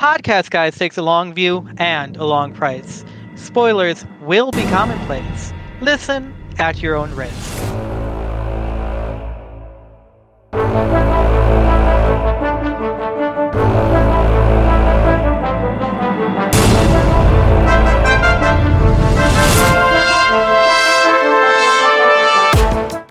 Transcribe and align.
Podcast 0.00 0.48
Guys 0.48 0.78
takes 0.78 0.96
a 0.96 1.02
long 1.02 1.34
view 1.34 1.68
and 1.76 2.16
a 2.16 2.24
long 2.24 2.54
price. 2.54 3.04
Spoilers 3.34 4.06
will 4.22 4.50
be 4.50 4.62
commonplace. 4.62 5.52
Listen 5.82 6.34
at 6.58 6.80
your 6.80 6.96
own 6.96 7.14
risk. 7.14 7.34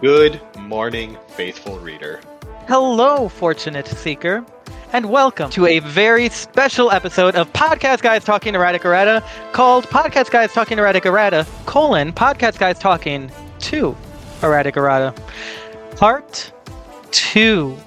Good 0.02 0.42
morning, 0.58 1.20
faithful 1.28 1.78
reader. 1.78 2.20
Hello, 2.68 3.30
fortunate 3.30 3.88
seeker, 3.88 4.44
and 4.92 5.12
welcome 5.12 5.52
to 5.52 5.68
a 5.68 5.80
very 5.80 6.30
special 6.30 6.92
episode 6.92 7.36
of 7.36 7.52
Podcast 7.54 8.02
Guys 8.02 8.24
Talking 8.24 8.56
Erratic 8.56 8.86
Errata 8.86 9.24
called 9.52 9.86
Podcast 9.86 10.32
Guys 10.32 10.52
Talking 10.52 10.79
Erratic 10.79 11.06
Errata, 11.06 11.46
colon, 11.68 12.12
Podcast 12.12 12.57
Guys 12.57 12.79
Talking 12.79 13.32
to 13.60 13.96
Erratic 14.42 14.78
Errata. 14.78 15.14
Part 15.96 16.52
2. 17.12 17.78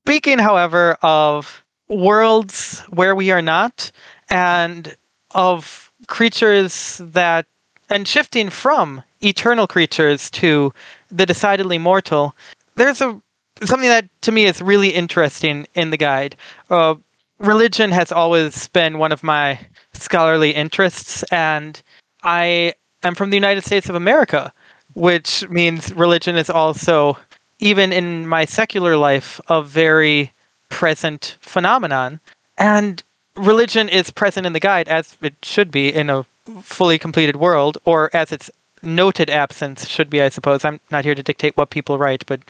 Speaking, 0.00 0.38
however, 0.38 0.98
of 1.00 1.64
worlds 1.88 2.80
where 2.90 3.14
we 3.14 3.30
are 3.30 3.42
not, 3.42 3.90
and 4.28 4.94
of 5.30 5.90
creatures 6.06 7.00
that, 7.02 7.46
and 7.88 8.06
shifting 8.06 8.50
from 8.50 9.02
eternal 9.22 9.66
creatures 9.66 10.30
to 10.32 10.72
the 11.10 11.24
decidedly 11.24 11.78
mortal, 11.78 12.36
there's 12.74 13.00
a 13.00 13.18
something 13.62 13.88
that 13.88 14.08
to 14.22 14.32
me 14.32 14.46
is 14.46 14.60
really 14.60 14.90
interesting 14.90 15.66
in 15.74 15.90
the 15.90 15.96
guide. 15.96 16.36
Uh, 16.70 16.94
religion 17.38 17.90
has 17.90 18.10
always 18.12 18.68
been 18.68 18.98
one 18.98 19.12
of 19.12 19.22
my 19.22 19.58
scholarly 19.92 20.50
interests, 20.50 21.22
and 21.24 21.80
I 22.22 22.74
am 23.02 23.14
from 23.14 23.30
the 23.30 23.36
United 23.36 23.64
States 23.64 23.88
of 23.88 23.94
America, 23.94 24.52
which 24.94 25.48
means 25.48 25.92
religion 25.94 26.36
is 26.36 26.50
also, 26.50 27.18
even 27.58 27.92
in 27.92 28.26
my 28.26 28.44
secular 28.44 28.96
life, 28.96 29.40
a 29.48 29.62
very 29.62 30.32
present 30.68 31.36
phenomenon. 31.40 32.20
And 32.58 33.02
religion 33.36 33.88
is 33.88 34.10
present 34.10 34.46
in 34.46 34.52
the 34.52 34.60
guide 34.60 34.88
as 34.88 35.16
it 35.22 35.34
should 35.42 35.70
be 35.70 35.92
in 35.92 36.10
a 36.10 36.24
fully 36.62 36.98
completed 36.98 37.36
world, 37.36 37.78
or 37.84 38.10
as 38.14 38.32
its 38.32 38.50
noted 38.82 39.30
absence 39.30 39.88
should 39.88 40.10
be, 40.10 40.20
I 40.22 40.28
suppose. 40.28 40.64
I'm 40.64 40.80
not 40.90 41.04
here 41.04 41.14
to 41.14 41.22
dictate 41.22 41.56
what 41.56 41.70
people 41.70 41.98
write, 41.98 42.24
but 42.26 42.40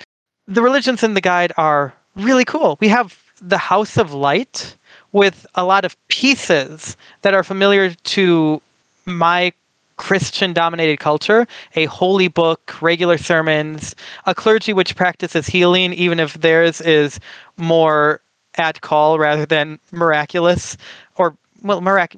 the 0.47 0.63
religions 0.63 1.03
in 1.03 1.15
the 1.15 1.21
guide 1.21 1.53
are 1.57 1.95
really 2.17 2.45
cool. 2.45 2.77
We 2.81 2.89
have 2.89 3.19
the 3.41 3.59
House 3.59 3.97
of 3.97 4.13
Light 4.13 4.77
with 5.13 5.47
a 5.55 5.65
lot 5.65 5.85
of 5.85 5.97
pieces 6.09 6.97
that 7.23 7.35
are 7.35 7.43
familiar 7.43 7.91
to 7.91 8.61
my 9.07 9.53
Christian 9.97 10.53
dominated 10.53 10.99
culture 10.99 11.47
a 11.77 11.85
holy 11.87 12.29
book, 12.29 12.83
regular 12.83 13.17
sermons, 13.17 13.95
a 14.27 14.35
clergy 14.35 14.73
which 14.73 14.97
practices 14.97 15.47
healing, 15.47 15.93
even 15.93 16.19
if 16.19 16.35
theirs 16.35 16.81
is 16.81 17.21
more 17.57 18.21
at 18.57 18.81
call 18.81 19.19
rather 19.19 19.47
than 19.47 19.79
miraculous 19.93 20.77
or, 21.17 21.37
well, 21.63 21.81
mirac- 21.81 22.17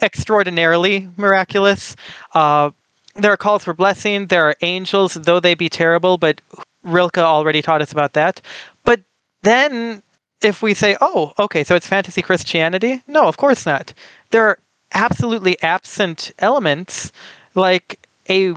extraordinarily 0.00 1.08
miraculous. 1.16 1.94
Uh, 2.34 2.70
there 3.14 3.32
are 3.32 3.36
calls 3.36 3.64
for 3.64 3.74
blessing. 3.74 4.26
There 4.26 4.44
are 4.48 4.56
angels, 4.62 5.14
though 5.14 5.40
they 5.40 5.54
be 5.54 5.68
terrible, 5.68 6.18
but 6.18 6.40
Rilke 6.82 7.18
already 7.18 7.62
taught 7.62 7.82
us 7.82 7.92
about 7.92 8.14
that. 8.14 8.40
But 8.84 9.00
then 9.42 10.02
if 10.42 10.62
we 10.62 10.74
say, 10.74 10.96
oh, 11.00 11.32
okay, 11.38 11.64
so 11.64 11.74
it's 11.74 11.86
fantasy 11.86 12.22
Christianity? 12.22 13.02
No, 13.06 13.26
of 13.26 13.36
course 13.36 13.66
not. 13.66 13.92
There 14.30 14.46
are 14.46 14.58
absolutely 14.94 15.60
absent 15.62 16.32
elements 16.38 17.12
like 17.54 18.06
a 18.28 18.54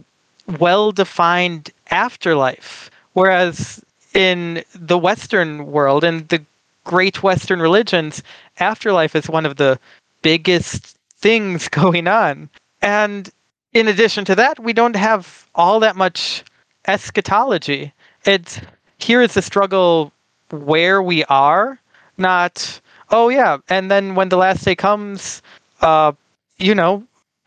well 0.57 0.91
defined 0.91 1.71
afterlife. 1.91 2.89
Whereas 3.13 3.83
in 4.13 4.63
the 4.73 4.97
Western 4.97 5.67
world 5.67 6.03
and 6.03 6.27
the 6.29 6.43
great 6.83 7.23
Western 7.23 7.59
religions, 7.59 8.21
afterlife 8.59 9.15
is 9.15 9.29
one 9.29 9.45
of 9.45 9.57
the 9.57 9.79
biggest 10.21 10.97
things 11.17 11.67
going 11.81 12.07
on. 12.07 12.49
And 12.81 13.29
in 13.73 13.87
addition 13.87 14.25
to 14.25 14.35
that, 14.35 14.59
we 14.59 14.73
don't 14.73 14.95
have 14.95 15.47
all 15.55 15.79
that 15.81 15.95
much 15.95 16.43
eschatology. 16.87 17.93
It's 18.25 18.59
here 18.99 19.21
is 19.21 19.33
the 19.33 19.41
struggle 19.41 20.11
where 20.51 21.01
we 21.01 21.23
are, 21.25 21.79
not 22.17 22.79
oh 23.11 23.29
yeah, 23.29 23.57
and 23.69 23.89
then 23.91 24.15
when 24.15 24.29
the 24.29 24.37
last 24.37 24.65
day 24.65 24.75
comes, 24.75 25.41
uh, 25.81 26.11
you 26.57 26.75
know, 26.75 27.03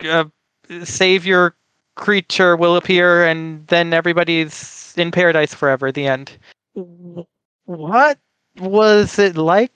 uh, 0.09 0.25
savior 0.85 1.55
creature 1.97 2.57
will 2.57 2.77
appear, 2.77 3.25
and 3.25 3.67
then 3.69 3.93
everybody's 3.93 4.95
in 4.97 5.11
paradise 5.11 5.55
forever. 5.55 5.91
The 5.93 6.07
end. 6.07 6.33
What 7.67 8.19
was 8.59 9.19
it 9.19 9.37
like 9.37 9.73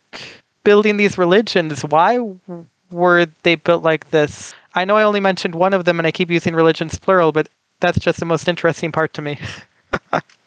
building 0.64 0.96
these 0.96 1.18
religions? 1.18 1.82
Why 1.82 2.18
were 2.90 3.26
they 3.42 3.56
built 3.56 3.82
like 3.82 4.10
this? 4.10 4.54
I 4.74 4.84
know 4.84 4.96
I 4.96 5.02
only 5.02 5.20
mentioned 5.20 5.54
one 5.54 5.74
of 5.74 5.84
them, 5.84 5.98
and 5.98 6.06
I 6.06 6.12
keep 6.12 6.30
using 6.30 6.54
religions 6.54 6.98
plural, 6.98 7.32
but 7.32 7.48
that's 7.80 7.98
just 7.98 8.20
the 8.20 8.26
most 8.26 8.48
interesting 8.48 8.92
part 8.92 9.12
to 9.14 9.22
me. 9.22 9.38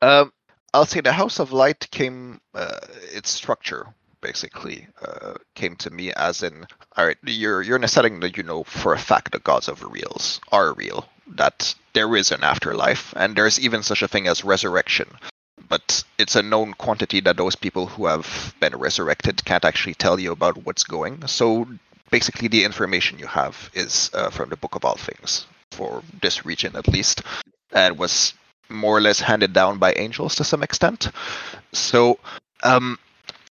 um, 0.00 0.32
I'll 0.74 0.86
say 0.86 1.00
the 1.00 1.12
House 1.12 1.38
of 1.38 1.52
Light 1.52 1.88
came, 1.90 2.40
uh, 2.54 2.78
its 3.12 3.30
structure 3.30 3.86
basically 4.20 4.86
uh, 5.04 5.34
came 5.54 5.76
to 5.76 5.90
me 5.90 6.12
as 6.12 6.42
in, 6.42 6.66
all 6.96 7.06
right, 7.06 7.18
you're 7.24 7.60
you're 7.60 7.76
in 7.76 7.84
a 7.84 7.88
setting 7.88 8.20
that 8.20 8.36
you 8.36 8.42
know 8.42 8.64
for 8.64 8.94
a 8.94 8.98
fact 8.98 9.32
the 9.32 9.38
gods 9.40 9.68
of 9.68 9.82
reals 9.82 10.40
are 10.50 10.72
real, 10.74 11.06
that 11.26 11.74
there 11.92 12.16
is 12.16 12.32
an 12.32 12.42
afterlife, 12.42 13.12
and 13.16 13.36
there's 13.36 13.60
even 13.60 13.82
such 13.82 14.02
a 14.02 14.08
thing 14.08 14.26
as 14.28 14.44
resurrection. 14.44 15.08
But 15.68 16.04
it's 16.18 16.36
a 16.36 16.42
known 16.42 16.74
quantity 16.74 17.20
that 17.20 17.36
those 17.36 17.56
people 17.56 17.86
who 17.86 18.06
have 18.06 18.54
been 18.60 18.76
resurrected 18.76 19.44
can't 19.44 19.64
actually 19.64 19.94
tell 19.94 20.18
you 20.18 20.32
about 20.32 20.64
what's 20.64 20.84
going. 20.84 21.26
So 21.26 21.66
basically 22.10 22.48
the 22.48 22.64
information 22.64 23.18
you 23.18 23.26
have 23.26 23.70
is 23.74 24.10
uh, 24.14 24.30
from 24.30 24.50
the 24.50 24.56
Book 24.56 24.74
of 24.74 24.84
All 24.84 24.96
Things 24.96 25.46
for 25.70 26.02
this 26.20 26.44
region 26.44 26.76
at 26.76 26.88
least, 26.88 27.22
and 27.72 27.98
was 27.98 28.34
more 28.68 28.96
or 28.96 29.00
less 29.00 29.20
handed 29.20 29.52
down 29.52 29.78
by 29.78 29.92
angels 29.94 30.34
to 30.36 30.44
some 30.44 30.62
extent. 30.62 31.10
So 31.72 32.18
um, 32.62 32.98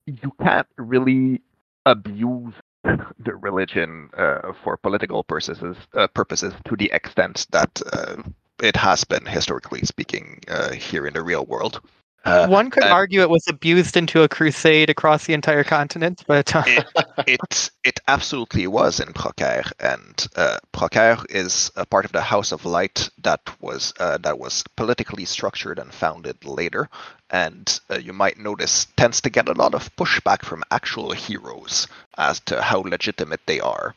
you 0.05 0.31
can't 0.41 0.67
really 0.77 1.41
abuse 1.85 2.53
the 2.83 3.35
religion 3.35 4.09
uh, 4.17 4.53
for 4.63 4.77
political 4.77 5.23
purposes 5.23 5.75
uh, 5.93 6.07
purposes 6.07 6.53
to 6.65 6.75
the 6.75 6.89
extent 6.93 7.47
that 7.51 7.81
uh, 7.91 8.15
it 8.61 8.75
has 8.75 9.03
been 9.03 9.25
historically 9.25 9.81
speaking 9.83 10.41
uh, 10.47 10.71
here 10.71 11.05
in 11.07 11.13
the 11.13 11.21
real 11.21 11.45
world. 11.45 11.81
Uh, 12.27 12.45
One 12.47 12.69
could 12.69 12.83
argue 12.83 13.21
it 13.21 13.29
was 13.29 13.47
abused 13.47 13.95
into 13.95 14.21
a 14.21 14.27
crusade 14.27 14.89
across 14.89 15.25
the 15.25 15.33
entire 15.33 15.63
continent, 15.63 16.23
but 16.27 16.53
uh... 16.53 16.63
it, 16.67 16.85
it, 17.25 17.71
it 17.85 17.99
absolutely 18.09 18.67
was 18.67 18.99
in 18.99 19.13
Procer, 19.13 19.71
and 19.79 20.27
uh, 20.35 20.57
Procer 20.73 21.23
is 21.29 21.71
a 21.77 21.85
part 21.85 22.03
of 22.03 22.11
the 22.11 22.21
House 22.21 22.51
of 22.51 22.65
Light 22.65 23.09
that 23.23 23.39
was 23.61 23.93
uh, 23.99 24.17
that 24.17 24.39
was 24.39 24.63
politically 24.75 25.23
structured 25.23 25.79
and 25.79 25.93
founded 25.93 26.43
later, 26.43 26.89
and 27.29 27.79
uh, 27.89 27.97
you 27.97 28.11
might 28.11 28.37
notice 28.37 28.87
tends 28.97 29.21
to 29.21 29.29
get 29.29 29.47
a 29.47 29.53
lot 29.53 29.73
of 29.73 29.95
pushback 29.95 30.43
from 30.43 30.65
actual 30.69 31.11
heroes 31.11 31.87
as 32.17 32.41
to 32.41 32.61
how 32.61 32.79
legitimate 32.81 33.41
they 33.45 33.61
are. 33.61 33.95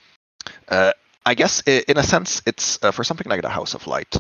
Uh, 0.68 0.92
I 1.26 1.34
guess 1.34 1.60
in 1.62 1.98
a 1.98 2.02
sense, 2.04 2.40
it's 2.46 2.76
for 2.76 3.02
something 3.02 3.28
like 3.28 3.42
the 3.42 3.48
House 3.48 3.74
of 3.74 3.86
Light. 3.88 4.16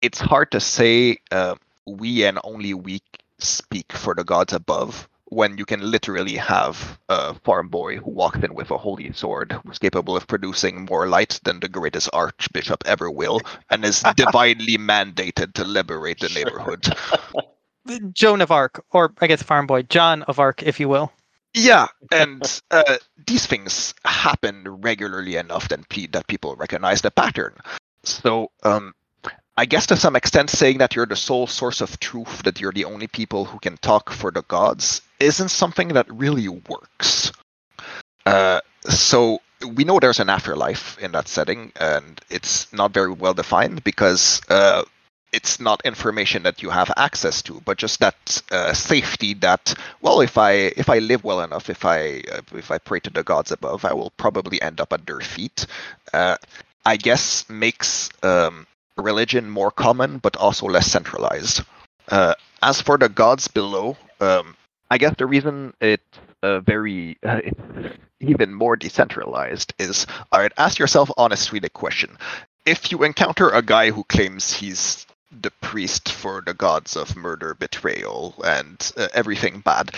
it's 0.00 0.20
hard 0.20 0.52
to 0.52 0.60
say 0.60 1.18
we 1.86 2.24
and 2.24 2.38
only 2.44 2.74
we 2.74 3.00
speak 3.38 3.92
for 3.92 4.14
the 4.14 4.24
gods 4.24 4.52
above 4.52 5.08
when 5.32 5.56
you 5.56 5.64
can 5.64 5.80
literally 5.80 6.36
have 6.36 6.98
a 7.08 7.34
farm 7.34 7.68
boy 7.68 7.96
who 7.96 8.10
walks 8.10 8.38
in 8.40 8.54
with 8.54 8.70
a 8.70 8.76
holy 8.76 9.10
sword 9.12 9.52
who's 9.64 9.78
capable 9.78 10.14
of 10.14 10.26
producing 10.26 10.84
more 10.84 11.08
light 11.08 11.40
than 11.44 11.58
the 11.60 11.68
greatest 11.68 12.10
archbishop 12.12 12.84
ever 12.86 13.10
will 13.10 13.40
and 13.70 13.82
is 13.84 14.04
divinely 14.16 14.76
mandated 14.76 15.54
to 15.54 15.64
liberate 15.64 16.20
the 16.20 16.28
neighborhood. 16.28 16.86
Joan 18.12 18.42
of 18.42 18.50
Arc, 18.50 18.84
or 18.90 19.12
I 19.20 19.26
guess 19.26 19.42
farm 19.42 19.66
boy, 19.66 19.82
John 19.82 20.22
of 20.24 20.38
Arc, 20.38 20.62
if 20.62 20.78
you 20.78 20.88
will. 20.88 21.10
Yeah, 21.54 21.86
and 22.12 22.62
uh, 22.70 22.98
these 23.26 23.46
things 23.46 23.94
happen 24.04 24.64
regularly 24.66 25.36
enough 25.36 25.68
that, 25.68 25.88
that 26.12 26.26
people 26.26 26.56
recognize 26.56 27.00
the 27.00 27.10
pattern. 27.10 27.54
So 28.04 28.50
um, 28.64 28.94
I 29.56 29.66
guess 29.66 29.86
to 29.86 29.96
some 29.96 30.16
extent, 30.16 30.48
saying 30.50 30.78
that 30.78 30.96
you're 30.96 31.06
the 31.06 31.16
sole 31.16 31.46
source 31.46 31.80
of 31.80 32.00
truth, 32.00 32.42
that 32.44 32.60
you're 32.60 32.72
the 32.72 32.86
only 32.86 33.06
people 33.06 33.44
who 33.44 33.58
can 33.58 33.76
talk 33.78 34.10
for 34.10 34.30
the 34.30 34.42
gods, 34.42 35.02
isn't 35.20 35.50
something 35.50 35.88
that 35.88 36.06
really 36.10 36.48
works. 36.48 37.32
Uh, 38.24 38.60
so 38.88 39.40
we 39.74 39.84
know 39.84 40.00
there's 40.00 40.20
an 40.20 40.30
afterlife 40.30 40.98
in 40.98 41.12
that 41.12 41.28
setting, 41.28 41.72
and 41.76 42.20
it's 42.30 42.72
not 42.72 42.92
very 42.92 43.12
well 43.12 43.34
defined 43.34 43.84
because 43.84 44.40
uh, 44.48 44.84
it's 45.32 45.60
not 45.60 45.84
information 45.84 46.42
that 46.44 46.62
you 46.62 46.70
have 46.70 46.90
access 46.96 47.42
to, 47.42 47.60
but 47.64 47.78
just 47.78 48.00
that 48.00 48.42
uh, 48.50 48.72
safety 48.72 49.34
that 49.34 49.74
well, 50.00 50.20
if 50.20 50.38
I 50.38 50.52
if 50.52 50.88
I 50.88 50.98
live 50.98 51.24
well 51.24 51.40
enough, 51.40 51.70
if 51.70 51.84
I 51.84 52.22
uh, 52.32 52.40
if 52.54 52.70
I 52.70 52.78
pray 52.78 53.00
to 53.00 53.10
the 53.10 53.22
gods 53.22 53.52
above, 53.52 53.84
I 53.84 53.92
will 53.92 54.10
probably 54.16 54.60
end 54.62 54.80
up 54.80 54.92
at 54.92 55.06
their 55.06 55.20
feet. 55.20 55.66
Uh, 56.12 56.36
I 56.84 56.96
guess 56.96 57.48
makes 57.48 58.10
um, 58.22 58.66
religion 58.96 59.48
more 59.50 59.70
common, 59.70 60.18
but 60.18 60.36
also 60.36 60.66
less 60.66 60.86
centralized. 60.86 61.62
Uh, 62.08 62.34
as 62.62 62.80
for 62.80 62.98
the 62.98 63.08
gods 63.08 63.48
below, 63.48 63.96
um, 64.20 64.56
I 64.90 64.98
guess 64.98 65.14
the 65.16 65.26
reason 65.26 65.74
it's 65.80 66.02
uh, 66.42 66.60
very 66.60 67.16
uh, 67.24 67.40
even 68.20 68.52
more 68.54 68.76
decentralized 68.76 69.72
is 69.78 70.06
all 70.32 70.40
right. 70.40 70.52
Ask 70.58 70.78
yourself 70.78 71.10
honestly 71.16 71.58
the 71.58 71.70
question: 71.70 72.16
If 72.66 72.90
you 72.92 73.02
encounter 73.04 73.48
a 73.50 73.62
guy 73.62 73.90
who 73.90 74.04
claims 74.04 74.52
he's 74.52 75.06
the 75.40 75.50
priest 75.62 76.12
for 76.12 76.42
the 76.44 76.52
gods 76.54 76.96
of 76.96 77.16
murder, 77.16 77.54
betrayal, 77.54 78.34
and 78.44 78.92
uh, 78.96 79.08
everything 79.14 79.60
bad, 79.60 79.92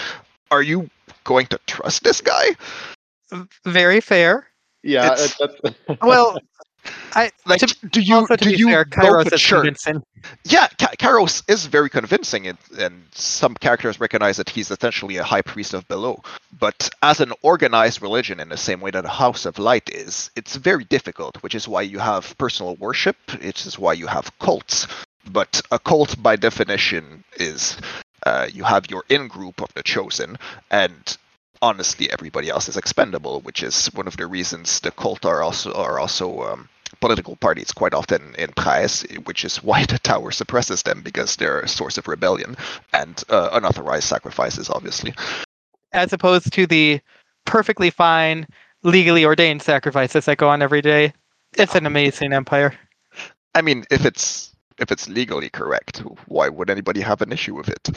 are 0.51 0.63
you 0.63 0.89
going 1.25 1.47
to 1.49 1.59
trust 1.67 2.05
this 2.05 2.21
guy? 2.21 2.55
Very 3.65 4.01
fair. 4.01 4.47
Yeah, 4.83 5.13
It's- 5.15 5.37
that's, 5.39 5.55
that's- 5.63 5.99
Well, 6.03 6.39
I 7.15 7.31
Like, 7.47 7.61
to, 7.61 7.77
do 7.91 8.01
you 8.01 8.29
to 8.37 8.37
do 8.37 8.51
you 8.51 8.69
fair, 8.69 8.85
go 8.99 9.15
Kairos 9.15 9.31
to 9.31 9.33
is 9.33 9.43
church? 9.43 9.63
convincing. 9.63 10.03
Yeah, 10.45 10.69
Ka- 10.79 10.95
Kairos 10.99 11.43
is 11.49 11.67
very 11.67 11.91
convincing, 11.91 12.47
and, 12.49 12.59
and 12.79 13.05
some 13.13 13.55
characters 13.55 14.01
recognize 14.01 14.39
that 14.39 14.51
he's 14.51 14.71
essentially 14.71 15.19
a 15.19 15.25
high 15.25 15.43
priest 15.43 15.75
of 15.75 15.87
below. 15.89 16.23
But 16.59 16.91
as 17.03 17.21
an 17.21 17.33
organized 17.43 18.03
religion, 18.03 18.41
in 18.41 18.49
the 18.49 18.57
same 18.57 18.81
way 18.81 18.91
that 18.93 19.05
a 19.05 19.09
House 19.11 19.47
of 19.47 19.59
Light 19.59 19.91
is, 19.91 20.31
it's 20.37 20.57
very 20.57 20.85
difficult, 20.85 21.43
which 21.43 21.55
is 21.55 21.69
why 21.69 21.83
you 21.83 21.99
have 21.99 22.37
personal 22.39 22.77
worship, 22.77 23.17
it 23.43 23.67
is 23.67 23.79
why 23.79 23.93
you 23.95 24.07
have 24.07 24.37
cults. 24.39 24.87
But 25.31 25.61
a 25.71 25.79
cult, 25.79 26.23
by 26.23 26.37
definition, 26.37 27.25
is 27.37 27.79
uh, 28.27 28.49
you 28.53 28.65
have 28.65 28.91
your 28.91 29.05
in 29.11 29.29
group 29.29 29.61
of 29.63 29.73
the 29.75 29.83
chosen, 29.83 30.37
and 30.71 31.17
honestly, 31.63 32.11
everybody 32.11 32.51
else 32.51 32.69
is 32.69 32.77
expendable, 32.77 33.41
which 33.43 33.63
is 33.63 33.87
one 33.95 34.07
of 34.07 34.17
the 34.17 34.27
reasons 34.27 34.81
the 34.81 34.91
cult 34.91 35.25
are 35.27 35.43
also 35.43 35.73
are 35.75 35.99
also 35.99 36.43
um, 36.43 36.69
political 37.01 37.37
parties 37.37 37.73
quite 37.73 37.95
often 37.95 38.35
in 38.37 38.53
Praes, 38.53 39.05
which 39.25 39.45
is 39.45 39.63
why 39.63 39.85
the 39.85 39.99
tower 39.99 40.31
suppresses 40.31 40.83
them 40.83 41.03
because 41.03 41.37
they're 41.37 41.61
a 41.61 41.69
source 41.69 41.99
of 41.99 42.09
rebellion 42.09 42.57
and 42.93 43.23
uh, 43.29 43.51
unauthorized 43.53 44.09
sacrifices, 44.09 44.71
obviously. 44.71 45.15
as 45.93 46.13
opposed 46.13 46.53
to 46.53 46.67
the 46.67 47.01
perfectly 47.45 47.91
fine, 47.91 48.47
legally 48.83 49.25
ordained 49.25 49.63
sacrifices 49.63 50.25
that 50.27 50.39
go 50.39 50.49
on 50.49 50.63
every 50.63 50.83
day. 50.83 51.13
It's 51.57 51.75
an 51.75 51.87
amazing 51.87 52.33
empire. 52.33 52.75
I 53.55 53.63
mean, 53.63 53.85
if 53.91 54.05
it's 54.05 54.55
if 54.79 54.91
it's 54.91 55.09
legally 55.09 55.49
correct, 55.49 55.99
why 56.27 56.49
would 56.49 56.69
anybody 56.69 57.01
have 57.01 57.23
an 57.23 57.33
issue 57.33 57.55
with 57.55 57.69
it? 57.69 57.91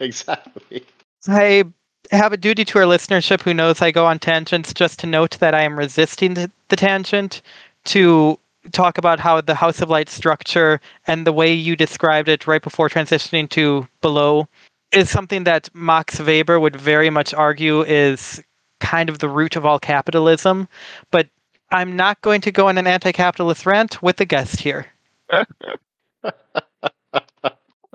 exactly. 0.00 0.84
I 1.28 1.64
have 2.10 2.32
a 2.32 2.36
duty 2.36 2.64
to 2.64 2.78
our 2.78 2.84
listenership 2.84 3.40
who 3.42 3.54
knows 3.54 3.80
I 3.82 3.90
go 3.90 4.06
on 4.06 4.18
tangents 4.18 4.72
just 4.72 4.98
to 5.00 5.06
note 5.06 5.38
that 5.40 5.54
I 5.54 5.62
am 5.62 5.78
resisting 5.78 6.34
the, 6.34 6.50
the 6.68 6.76
tangent 6.76 7.42
to 7.86 8.38
talk 8.72 8.98
about 8.98 9.20
how 9.20 9.40
the 9.40 9.54
House 9.54 9.80
of 9.80 9.90
Light 9.90 10.08
structure 10.08 10.80
and 11.06 11.26
the 11.26 11.32
way 11.32 11.52
you 11.52 11.76
described 11.76 12.28
it 12.28 12.46
right 12.46 12.62
before 12.62 12.88
transitioning 12.88 13.48
to 13.50 13.86
below 14.00 14.48
is 14.92 15.10
something 15.10 15.44
that 15.44 15.68
Max 15.74 16.20
Weber 16.20 16.60
would 16.60 16.76
very 16.76 17.10
much 17.10 17.34
argue 17.34 17.82
is 17.82 18.42
kind 18.80 19.08
of 19.08 19.18
the 19.18 19.28
root 19.28 19.56
of 19.56 19.66
all 19.66 19.78
capitalism. 19.78 20.68
But 21.10 21.28
I'm 21.72 21.96
not 21.96 22.20
going 22.22 22.40
to 22.42 22.52
go 22.52 22.68
on 22.68 22.78
an 22.78 22.86
anti 22.86 23.12
capitalist 23.12 23.66
rant 23.66 24.02
with 24.02 24.16
the 24.16 24.24
guest 24.24 24.60
here. 24.60 24.86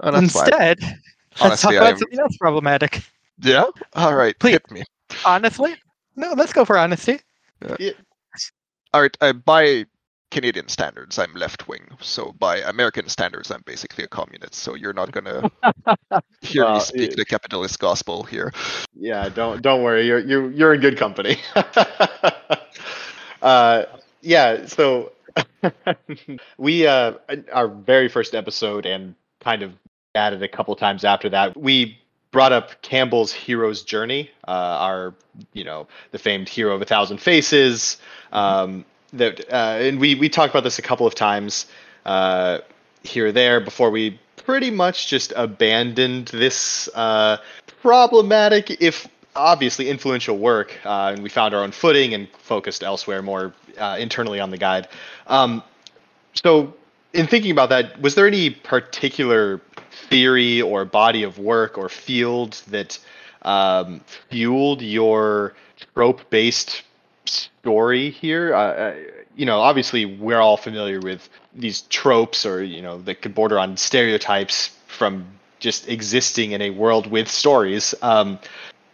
Oh, 0.01 0.12
that's 0.12 0.31
fine. 0.31 0.44
Instead, 0.45 0.79
let's 1.41 1.62
talk 1.62 1.73
about 1.73 1.88
I'm- 1.88 1.97
something 1.97 2.19
else 2.19 2.38
problematic. 2.38 3.01
Yeah. 3.41 3.65
All 3.95 4.15
right. 4.15 4.38
Please. 4.39 4.51
Hit 4.53 4.71
me. 4.71 4.83
Honestly? 5.25 5.75
No, 6.15 6.33
let's 6.33 6.53
go 6.53 6.65
for 6.65 6.77
honesty. 6.77 7.19
All 8.94 9.01
right. 9.01 9.18
Uh, 9.21 9.33
by 9.33 9.86
Canadian 10.31 10.68
standards, 10.68 11.18
I'm 11.18 11.33
left 11.33 11.68
wing. 11.68 11.88
So 12.01 12.33
by 12.39 12.57
American 12.57 13.07
standards, 13.09 13.51
I'm 13.51 13.63
basically 13.65 14.03
a 14.03 14.07
communist. 14.07 14.56
So 14.56 14.75
you're 14.75 14.94
not 14.94 15.12
gonna 15.12 15.50
hear 16.41 16.65
Well, 16.65 16.75
me 16.75 16.80
speak 16.81 17.12
it- 17.12 17.18
the 17.18 17.25
capitalist 17.25 17.80
gospel 17.80 18.24
here. 18.24 18.53
Yeah, 18.95 19.30
don't 19.30 19.62
don't 19.62 19.81
worry. 19.83 20.06
You're 20.06 20.19
you're 20.19 20.51
you're 20.51 20.74
in 20.74 20.81
good 20.81 20.97
company. 20.97 21.38
uh, 23.41 23.86
yeah. 24.21 24.65
So 24.68 25.12
we 26.57 26.86
uh, 26.88 27.13
our 27.53 27.68
very 27.68 28.09
first 28.09 28.36
episode 28.36 28.86
and 28.86 29.15
kind 29.39 29.63
of 29.63 29.74
added 30.15 30.44
a 30.44 30.47
couple 30.47 30.75
times 30.75 31.03
after 31.03 31.30
that. 31.30 31.56
We 31.57 31.97
brought 32.31 32.51
up 32.51 32.81
Campbell's 32.81 33.31
hero's 33.31 33.83
journey. 33.83 34.29
Uh, 34.47 34.51
our 34.51 35.13
you 35.53 35.63
know 35.63 35.87
the 36.11 36.19
famed 36.19 36.49
hero 36.49 36.75
of 36.75 36.81
a 36.81 36.85
thousand 36.85 37.19
faces. 37.19 37.97
Um, 38.31 38.85
that 39.13 39.51
uh, 39.51 39.77
and 39.79 39.99
we 39.99 40.15
we 40.15 40.29
talked 40.29 40.53
about 40.53 40.63
this 40.63 40.79
a 40.79 40.83
couple 40.83 41.07
of 41.07 41.15
times 41.15 41.65
uh, 42.05 42.59
here 43.03 43.27
or 43.27 43.31
there 43.31 43.59
before 43.59 43.89
we 43.89 44.19
pretty 44.49 44.71
much 44.71 45.07
just 45.07 45.31
abandoned 45.35 46.27
this 46.29 46.89
uh, 46.95 47.37
problematic, 47.81 48.81
if 48.81 49.07
obviously 49.35 49.89
influential 49.89 50.37
work, 50.37 50.75
uh, 50.85 51.11
and 51.13 51.23
we 51.23 51.29
found 51.29 51.53
our 51.53 51.63
own 51.63 51.71
footing 51.71 52.13
and 52.13 52.27
focused 52.39 52.83
elsewhere, 52.83 53.21
more 53.21 53.53
uh, 53.77 53.97
internally 53.99 54.39
on 54.39 54.49
the 54.49 54.57
guide. 54.57 54.87
Um, 55.27 55.63
so, 56.33 56.73
in 57.13 57.27
thinking 57.27 57.51
about 57.51 57.69
that, 57.69 58.01
was 58.01 58.15
there 58.15 58.27
any 58.27 58.49
particular 58.49 59.59
theory 60.10 60.62
or 60.62 60.86
body 60.86 61.24
of 61.24 61.38
work 61.40 61.78
or 61.78 61.90
field 61.90 62.54
that 62.68 62.98
um, 63.44 64.01
fueled 64.30 64.81
your 64.81 65.54
trope-based 65.94 66.84
story 67.25 68.10
here? 68.10 68.54
Uh, 68.54 68.60
uh, 68.60 68.96
you 69.36 69.46
know, 69.46 69.60
obviously, 69.60 70.06
we're 70.06 70.40
all 70.40 70.57
familiar 70.57 71.00
with 71.00 71.30
these 71.56 71.81
tropes, 71.84 72.46
or 72.46 72.63
you 72.63 72.81
know, 72.81 73.01
that 73.04 73.22
could 73.22 73.34
border 73.34 73.57
on 73.57 73.78
stereotypes 73.78 74.75
from 74.88 75.25
just 75.60 75.88
existing 75.88 76.51
in 76.51 76.62
a 76.62 76.69
world 76.72 77.07
with 77.07 77.30
stories. 77.30 77.94
Um, 78.01 78.40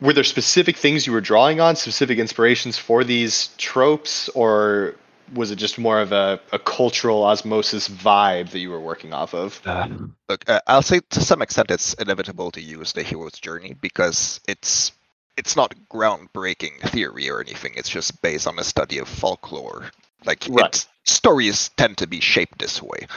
were 0.01 0.13
there 0.13 0.23
specific 0.23 0.75
things 0.75 1.07
you 1.07 1.13
were 1.13 1.21
drawing 1.21 1.61
on, 1.61 1.75
specific 1.75 2.19
inspirations 2.19 2.77
for 2.77 3.03
these 3.03 3.49
tropes, 3.57 4.29
or 4.29 4.95
was 5.33 5.51
it 5.51 5.57
just 5.57 5.77
more 5.77 5.99
of 6.01 6.11
a, 6.11 6.39
a 6.51 6.59
cultural 6.59 7.23
osmosis 7.23 7.87
vibe 7.87 8.51
that 8.51 8.59
you 8.59 8.69
were 8.69 8.79
working 8.79 9.13
off 9.13 9.33
of? 9.33 9.61
Look, 10.29 10.49
uh, 10.49 10.59
I'll 10.67 10.81
say 10.81 11.01
to 11.11 11.21
some 11.21 11.41
extent 11.41 11.71
it's 11.71 11.93
inevitable 11.95 12.51
to 12.51 12.61
use 12.61 12.93
the 12.93 13.03
hero's 13.03 13.33
journey 13.33 13.75
because 13.79 14.39
it's 14.47 14.91
it's 15.37 15.55
not 15.55 15.75
groundbreaking 15.91 16.81
theory 16.89 17.29
or 17.29 17.41
anything. 17.41 17.73
It's 17.75 17.89
just 17.89 18.21
based 18.21 18.47
on 18.47 18.57
a 18.57 18.63
study 18.63 18.99
of 18.99 19.07
folklore. 19.07 19.91
Like 20.25 20.45
Right. 20.49 20.67
it's, 20.67 20.87
stories 21.03 21.69
tend 21.77 21.97
to 21.97 22.07
be 22.07 22.19
shaped 22.19 22.57
this 22.59 22.81
way. 22.81 23.07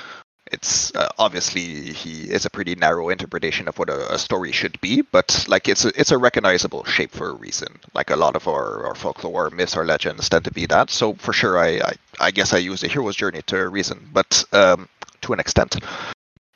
It's 0.53 0.95
uh, 0.95 1.09
obviously 1.19 1.93
he 1.93 2.31
is 2.31 2.45
a 2.45 2.51
pretty 2.51 2.75
narrow 2.75 3.09
interpretation 3.09 3.69
of 3.69 3.79
what 3.79 3.91
a, 3.91 4.15
a 4.15 4.19
story 4.19 4.53
should 4.53 4.81
be, 4.81 5.03
but 5.03 5.45
like 5.49 5.69
it's 5.69 5.85
a, 5.85 5.89
it's 6.01 6.11
a 6.11 6.19
recognizable 6.19 6.85
shape 6.85 7.11
for 7.11 7.29
a 7.31 7.35
reason. 7.35 7.69
Like 7.95 8.11
a 8.11 8.17
lot 8.17 8.37
of 8.37 8.49
our, 8.49 8.87
our 8.87 8.95
folklore 8.95 9.51
myths 9.51 9.77
or 9.77 9.85
legends 9.85 10.29
tend 10.29 10.45
to 10.45 10.53
be 10.53 10.67
that. 10.67 10.91
So 10.91 11.15
for 11.15 11.33
sure, 11.33 11.59
I 11.59 11.69
I, 11.79 11.93
I 12.21 12.31
guess 12.31 12.53
I 12.53 12.59
use 12.59 12.81
the 12.81 12.89
hero's 12.89 13.17
journey 13.17 13.43
to 13.43 13.59
a 13.59 13.69
reason, 13.69 14.09
but 14.13 14.45
um, 14.53 14.89
to 15.23 15.33
an 15.33 15.41
extent. 15.41 15.77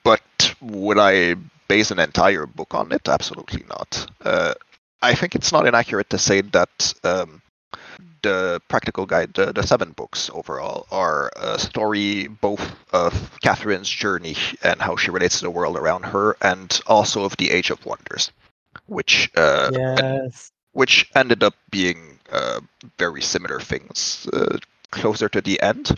But 0.04 0.54
would 0.60 0.98
I 0.98 1.34
base 1.68 1.90
an 1.90 1.98
entire 1.98 2.46
book 2.46 2.74
on 2.74 2.92
it? 2.92 3.08
Absolutely 3.08 3.64
not. 3.68 4.06
Uh, 4.24 4.54
I 5.00 5.14
think 5.14 5.34
it's 5.34 5.52
not 5.52 5.66
inaccurate 5.66 6.10
to 6.10 6.18
say 6.18 6.40
that 6.40 6.94
um, 7.02 7.41
the 8.22 8.60
practical 8.68 9.06
guide, 9.06 9.34
the, 9.34 9.52
the 9.52 9.66
seven 9.66 9.92
books 9.92 10.30
overall, 10.32 10.86
are 10.90 11.30
a 11.36 11.58
story 11.58 12.28
both 12.28 12.74
of 12.92 13.38
Catherine's 13.40 13.88
journey 13.90 14.36
and 14.62 14.80
how 14.80 14.96
she 14.96 15.10
relates 15.10 15.38
to 15.38 15.44
the 15.44 15.50
world 15.50 15.76
around 15.76 16.04
her, 16.04 16.36
and 16.40 16.80
also 16.86 17.24
of 17.24 17.36
the 17.36 17.50
Age 17.50 17.70
of 17.70 17.84
Wonders, 17.84 18.30
which 18.86 19.30
uh, 19.36 19.70
Yes. 19.70 20.50
which 20.72 21.10
ended 21.14 21.42
up 21.42 21.54
being 21.70 22.18
uh, 22.30 22.60
very 22.98 23.22
similar 23.22 23.60
things 23.60 24.28
uh, 24.32 24.58
closer 24.90 25.28
to 25.28 25.40
the 25.40 25.60
end. 25.62 25.90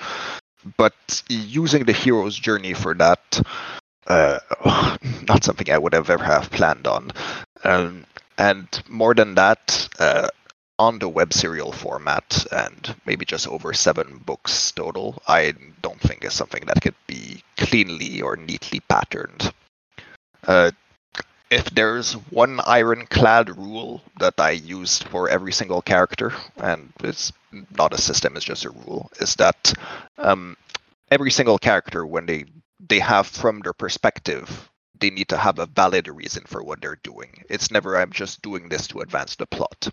But 0.76 1.22
using 1.28 1.84
the 1.84 1.92
hero's 1.92 2.36
journey 2.36 2.74
for 2.74 2.94
that, 2.94 3.40
uh, 4.06 4.38
not 5.28 5.44
something 5.44 5.70
I 5.70 5.78
would 5.78 5.92
have 5.94 6.10
ever 6.10 6.24
have 6.24 6.50
planned 6.50 6.86
on. 6.86 7.10
Um, 7.64 8.04
and 8.38 8.66
more 8.88 9.14
than 9.14 9.34
that, 9.34 9.88
uh, 9.98 10.28
on 10.78 10.98
the 10.98 11.08
web 11.08 11.32
serial 11.32 11.72
format 11.72 12.46
and 12.50 12.96
maybe 13.06 13.24
just 13.24 13.46
over 13.46 13.72
seven 13.72 14.18
books 14.18 14.72
total, 14.72 15.22
I 15.28 15.54
don't 15.82 16.00
think 16.00 16.24
is 16.24 16.34
something 16.34 16.64
that 16.66 16.80
could 16.80 16.96
be 17.06 17.42
cleanly 17.56 18.22
or 18.22 18.36
neatly 18.36 18.80
patterned. 18.80 19.52
Uh, 20.46 20.72
if 21.50 21.70
there's 21.70 22.14
one 22.30 22.60
ironclad 22.66 23.56
rule 23.56 24.02
that 24.18 24.34
I 24.38 24.50
used 24.50 25.04
for 25.04 25.28
every 25.28 25.52
single 25.52 25.82
character, 25.82 26.32
and 26.56 26.92
it's 27.00 27.32
not 27.76 27.92
a 27.94 27.98
system, 27.98 28.36
it's 28.36 28.44
just 28.44 28.64
a 28.64 28.70
rule, 28.70 29.10
is 29.20 29.36
that 29.36 29.72
um, 30.18 30.56
every 31.10 31.30
single 31.30 31.58
character, 31.58 32.04
when 32.04 32.26
they 32.26 32.46
they 32.86 32.98
have 32.98 33.26
from 33.26 33.60
their 33.60 33.72
perspective 33.72 34.68
they 35.00 35.10
need 35.10 35.28
to 35.28 35.36
have 35.36 35.58
a 35.58 35.66
valid 35.66 36.08
reason 36.08 36.42
for 36.46 36.62
what 36.62 36.80
they're 36.80 36.98
doing. 37.02 37.44
It's 37.50 37.70
never 37.70 37.96
I'm 37.96 38.12
just 38.12 38.42
doing 38.42 38.68
this 38.68 38.86
to 38.88 39.00
advance 39.00 39.36
the 39.36 39.46
plot. 39.46 39.88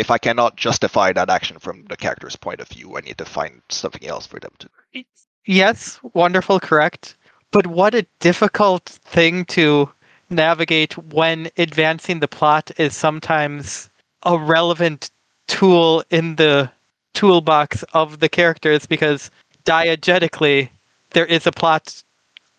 If 0.00 0.10
I 0.10 0.16
cannot 0.16 0.56
justify 0.56 1.12
that 1.12 1.28
action 1.28 1.58
from 1.58 1.84
the 1.84 1.96
character's 1.96 2.34
point 2.34 2.60
of 2.60 2.68
view, 2.68 2.96
I 2.96 3.00
need 3.02 3.18
to 3.18 3.26
find 3.26 3.60
something 3.68 4.06
else 4.06 4.26
for 4.26 4.40
them 4.40 4.52
to. 4.60 5.04
Yes, 5.44 6.00
wonderful, 6.14 6.58
correct. 6.58 7.16
But 7.50 7.66
what 7.66 7.94
a 7.94 8.06
difficult 8.18 8.84
thing 8.86 9.44
to 9.56 9.90
navigate 10.30 10.96
when 10.96 11.50
advancing 11.58 12.20
the 12.20 12.28
plot 12.28 12.70
is 12.78 12.96
sometimes 12.96 13.90
a 14.22 14.38
relevant 14.38 15.10
tool 15.48 16.02
in 16.08 16.36
the 16.36 16.70
toolbox 17.12 17.82
of 17.92 18.20
the 18.20 18.28
characters 18.28 18.86
because 18.86 19.30
diegetically 19.64 20.70
there 21.10 21.26
is 21.26 21.46
a 21.46 21.52
plot 21.52 22.02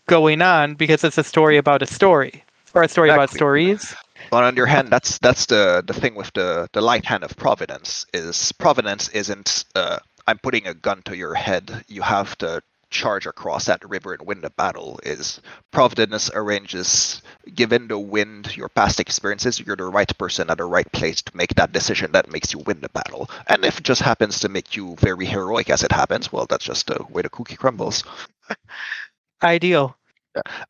going 0.06 0.44
on 0.44 0.76
because 0.76 1.04
it's 1.04 1.18
a 1.18 1.24
story 1.24 1.58
about 1.58 1.82
a 1.82 1.88
story 1.88 2.44
or 2.76 2.84
a 2.84 2.88
story 2.88 3.10
about 3.10 3.32
stories. 3.32 3.96
But 4.30 4.44
on 4.44 4.56
your 4.56 4.66
hand, 4.66 4.90
that's 4.90 5.18
that's 5.20 5.46
the 5.48 5.84
the 5.86 5.94
thing 5.94 6.16
with 6.16 6.32
the 6.34 6.70
the 6.74 6.82
light 6.82 7.06
hand 7.06 7.24
of 7.24 7.36
providence 7.36 8.06
is 8.14 8.52
providence 8.54 9.10
isn't 9.10 9.66
uh, 9.76 10.00
I'm 10.28 10.38
putting 10.38 10.68
a 10.68 10.74
gun 10.74 11.02
to 11.04 11.18
your 11.18 11.34
head. 11.34 11.84
You 11.88 12.02
have 12.02 12.38
to 12.40 12.62
charge 12.90 13.26
across 13.26 13.66
that 13.66 13.88
river 13.90 14.14
and 14.14 14.28
win 14.28 14.42
the 14.42 14.50
battle. 14.50 15.00
Is 15.04 15.42
providence 15.72 16.30
arranges 16.34 17.22
given 17.56 17.88
the 17.88 17.98
wind, 17.98 18.56
your 18.56 18.70
past 18.70 19.00
experiences, 19.00 19.60
you're 19.60 19.76
the 19.76 19.86
right 19.86 20.16
person 20.18 20.50
at 20.50 20.58
the 20.58 20.66
right 20.66 20.92
place 20.92 21.22
to 21.24 21.36
make 21.36 21.56
that 21.56 21.72
decision 21.72 22.12
that 22.12 22.32
makes 22.32 22.54
you 22.54 22.60
win 22.60 22.82
the 22.82 22.90
battle. 22.90 23.30
And 23.48 23.66
if 23.66 23.80
it 23.80 23.84
just 23.84 24.02
happens 24.02 24.42
to 24.42 24.50
make 24.50 24.76
you 24.76 24.96
very 24.98 25.26
heroic 25.26 25.70
as 25.70 25.84
it 25.84 25.92
happens, 25.92 26.32
well, 26.32 26.46
that's 26.48 26.66
just 26.66 26.88
the 26.88 27.04
way 27.10 27.22
the 27.22 27.30
cookie 27.30 27.56
crumbles. 27.56 28.04
Ideal. 29.44 29.98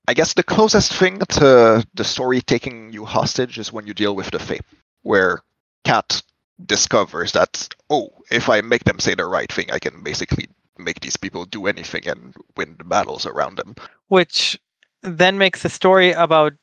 I 0.08 0.14
guess 0.14 0.34
the 0.34 0.44
closest 0.44 0.94
thing 0.94 1.20
to 1.20 1.86
the 1.94 2.04
story 2.04 2.42
taking 2.42 2.92
you 2.94 3.06
hostage 3.06 3.60
is 3.60 3.72
when 3.72 3.86
you 3.88 3.94
deal 3.94 4.16
with 4.16 4.32
the 4.32 4.40
Fae, 4.40 4.60
where 5.04 5.42
Cat 5.84 6.22
discovers 6.66 7.32
that, 7.34 7.70
oh, 7.90 8.10
if 8.32 8.50
I 8.50 8.62
make 8.62 8.84
them 8.84 9.00
say 9.00 9.16
the 9.16 9.26
right 9.26 9.52
thing, 9.52 9.72
I 9.72 9.80
can 9.80 10.04
basically 10.04 10.48
make 10.78 11.00
these 11.02 11.18
people 11.18 11.46
do 11.46 11.68
anything 11.68 12.08
and 12.08 12.36
win 12.58 12.76
the 12.78 12.84
battles 12.84 13.26
around 13.26 13.58
them. 13.58 13.76
which 14.08 14.60
then 15.04 15.38
makes 15.38 15.64
a 15.66 15.70
story 15.70 16.12
about 16.12 16.54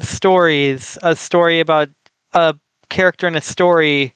stories 0.00 0.98
a 1.02 1.14
story 1.14 1.60
about 1.60 1.88
a 2.32 2.54
character 2.88 3.26
in 3.28 3.36
a 3.36 3.40
story 3.40 4.14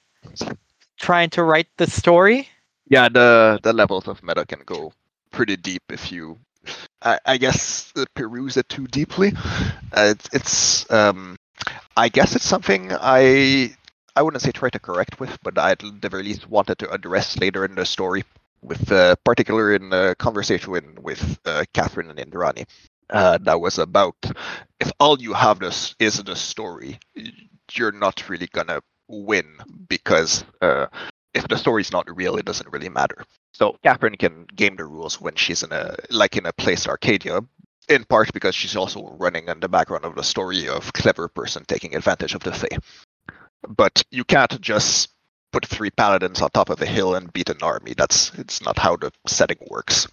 trying 0.99 1.29
to 1.31 1.43
write 1.43 1.69
the 1.77 1.87
story 1.89 2.49
Yeah, 2.89 3.09
the 3.09 3.61
the 3.63 3.73
levels 3.73 4.09
of 4.09 4.23
meta 4.23 4.45
can 4.47 4.63
go 4.65 4.93
pretty 5.31 5.57
deep 5.57 5.83
if 5.91 6.11
you, 6.11 6.39
I, 7.03 7.19
I 7.27 7.37
guess, 7.39 7.93
peruse 8.15 8.57
it 8.57 8.69
too 8.69 8.87
deeply. 8.87 9.33
Uh, 9.93 10.15
it's, 10.33 10.91
um, 10.91 11.37
I 11.97 12.09
guess 12.09 12.37
it's 12.37 12.45
something 12.45 12.91
I 12.93 13.75
I 14.17 14.23
wouldn't 14.23 14.43
say 14.43 14.51
try 14.53 14.71
to 14.71 14.79
correct 14.79 15.21
with, 15.21 15.39
but 15.43 15.59
I 15.59 15.73
at 15.73 15.79
the 15.81 16.09
very 16.09 16.23
least 16.25 16.49
wanted 16.49 16.79
to 16.81 16.91
address 16.91 17.39
later 17.39 17.65
in 17.65 17.75
the 17.75 17.87
story, 17.87 18.25
with 18.63 18.91
uh, 18.93 19.17
particular 19.25 19.75
in 19.75 19.91
the 19.91 20.17
conversation 20.19 20.71
with, 20.73 20.99
with 20.99 21.39
uh, 21.47 21.65
Catherine 21.73 22.11
and 22.11 22.19
Indrani. 22.19 22.67
Uh, 23.09 23.39
that 23.43 23.61
was 23.61 23.79
about 23.79 24.15
if 24.81 24.93
all 25.01 25.21
you 25.21 25.33
have 25.33 25.59
this 25.59 25.95
is 25.99 26.23
the 26.23 26.37
story, 26.37 26.99
you're 27.73 27.93
not 27.93 28.29
really 28.29 28.47
gonna 28.47 28.81
win 29.09 29.47
because 29.89 30.45
uh, 30.61 30.87
if 31.35 31.49
the 31.49 31.57
story's 31.57 31.93
not 31.93 32.15
real, 32.17 32.37
it 32.37 32.45
doesn't 32.45 32.71
really 32.73 32.89
matter. 32.89 33.25
So 33.53 33.77
Catherine 33.83 34.17
can 34.17 34.47
game 34.55 34.77
the 34.77 34.85
rules 34.85 35.21
when 35.21 35.35
she's 35.37 35.63
in 35.63 35.73
a 35.73 35.97
like 36.11 36.37
in 36.37 36.47
a 36.47 36.53
place 36.53 36.87
Arcadia, 36.87 37.41
in 37.89 38.05
part 38.05 38.33
because 38.33 38.55
she's 38.55 38.77
also 38.77 39.17
running 39.19 39.49
in 39.49 39.61
the 39.61 39.69
background 39.69 40.05
of 40.05 40.15
the 40.15 40.23
story 40.23 40.69
of 40.69 40.93
clever 40.93 41.29
person 41.29 41.65
taking 41.67 41.95
advantage 41.95 42.35
of 42.35 42.43
the 42.43 42.53
Fae. 42.53 42.79
But 43.69 44.03
you 44.11 44.25
can't 44.25 44.61
just 44.61 45.11
put 45.53 45.67
three 45.67 45.91
paladins 45.91 46.41
on 46.41 46.51
top 46.51 46.71
of 46.71 46.81
a 46.81 46.87
hill 46.87 47.15
and 47.15 47.33
beat 47.33 47.51
an 47.51 47.59
army. 47.63 47.95
That's 47.97 48.33
it's 48.39 48.63
not 48.63 48.79
how 48.79 48.97
the 48.97 49.13
setting 49.27 49.59
works. 49.69 50.07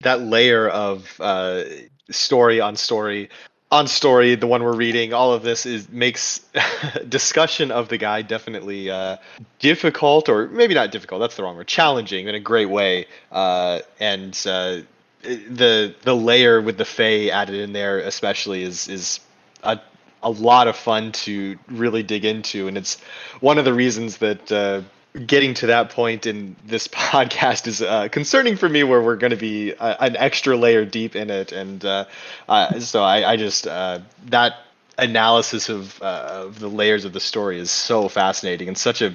that 0.00 0.20
layer 0.20 0.68
of 0.68 1.16
uh, 1.20 1.64
story 2.10 2.60
on 2.60 2.76
story 2.76 3.30
on 3.70 3.88
story 3.88 4.34
the 4.36 4.46
one 4.46 4.62
we're 4.62 4.76
reading 4.76 5.12
all 5.12 5.32
of 5.32 5.42
this 5.42 5.66
is 5.66 5.88
makes 5.90 6.40
discussion 7.08 7.70
of 7.70 7.88
the 7.88 7.98
guy 7.98 8.22
definitely 8.22 8.90
uh, 8.90 9.16
difficult 9.58 10.28
or 10.28 10.46
maybe 10.48 10.74
not 10.74 10.92
difficult 10.92 11.20
that's 11.20 11.36
the 11.36 11.42
wrong 11.42 11.56
word 11.56 11.66
challenging 11.66 12.28
in 12.28 12.34
a 12.34 12.40
great 12.40 12.70
way 12.70 13.06
uh, 13.32 13.80
and 13.98 14.40
uh, 14.46 14.78
the 15.22 15.94
the 16.02 16.14
layer 16.14 16.60
with 16.60 16.78
the 16.78 16.84
Fae 16.84 17.28
added 17.28 17.56
in 17.56 17.72
there 17.72 17.98
especially 17.98 18.62
is 18.62 18.88
is 18.88 19.20
a 19.64 19.80
a 20.22 20.30
lot 20.30 20.68
of 20.68 20.76
fun 20.76 21.12
to 21.12 21.58
really 21.68 22.02
dig 22.02 22.24
into 22.24 22.68
and 22.68 22.78
it's 22.78 23.00
one 23.40 23.58
of 23.58 23.64
the 23.64 23.74
reasons 23.74 24.18
that 24.18 24.52
uh, 24.52 24.80
getting 25.26 25.54
to 25.54 25.66
that 25.68 25.90
point 25.90 26.26
in 26.26 26.56
this 26.64 26.88
podcast 26.92 27.66
is 27.66 27.82
uh, 27.82 28.08
concerning 28.08 28.56
for 28.56 28.68
me 28.68 28.82
where 28.84 29.00
we're 29.02 29.16
going 29.16 29.30
to 29.30 29.36
be 29.36 29.74
uh, 29.74 29.96
an 30.04 30.16
extra 30.16 30.56
layer 30.56 30.84
deep 30.84 31.16
in 31.16 31.30
it. 31.30 31.52
And 31.52 31.84
uh, 31.84 32.04
uh, 32.48 32.78
so 32.80 33.02
I, 33.02 33.32
I 33.32 33.36
just 33.36 33.66
uh, 33.66 34.00
that 34.26 34.56
analysis 34.98 35.68
of, 35.68 36.00
uh, 36.02 36.28
of 36.46 36.58
the 36.58 36.68
layers 36.68 37.04
of 37.04 37.12
the 37.12 37.20
story 37.20 37.58
is 37.58 37.70
so 37.70 38.08
fascinating 38.08 38.68
and 38.68 38.78
such 38.78 39.02
a 39.02 39.14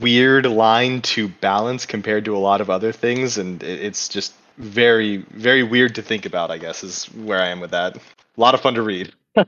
weird 0.00 0.46
line 0.46 1.02
to 1.02 1.28
balance 1.28 1.84
compared 1.84 2.24
to 2.24 2.36
a 2.36 2.38
lot 2.38 2.60
of 2.60 2.70
other 2.70 2.92
things. 2.92 3.38
And 3.38 3.62
it, 3.62 3.80
it's 3.80 4.08
just 4.08 4.34
very 4.56 5.18
very 5.18 5.62
weird 5.62 5.94
to 5.94 6.02
think 6.02 6.26
about 6.26 6.50
i 6.50 6.58
guess 6.58 6.82
is 6.82 7.04
where 7.14 7.40
i 7.40 7.46
am 7.46 7.60
with 7.60 7.70
that. 7.70 7.96
A 7.96 8.00
lot 8.40 8.54
of 8.54 8.60
fun 8.60 8.74
to 8.74 8.82
read. 8.82 9.12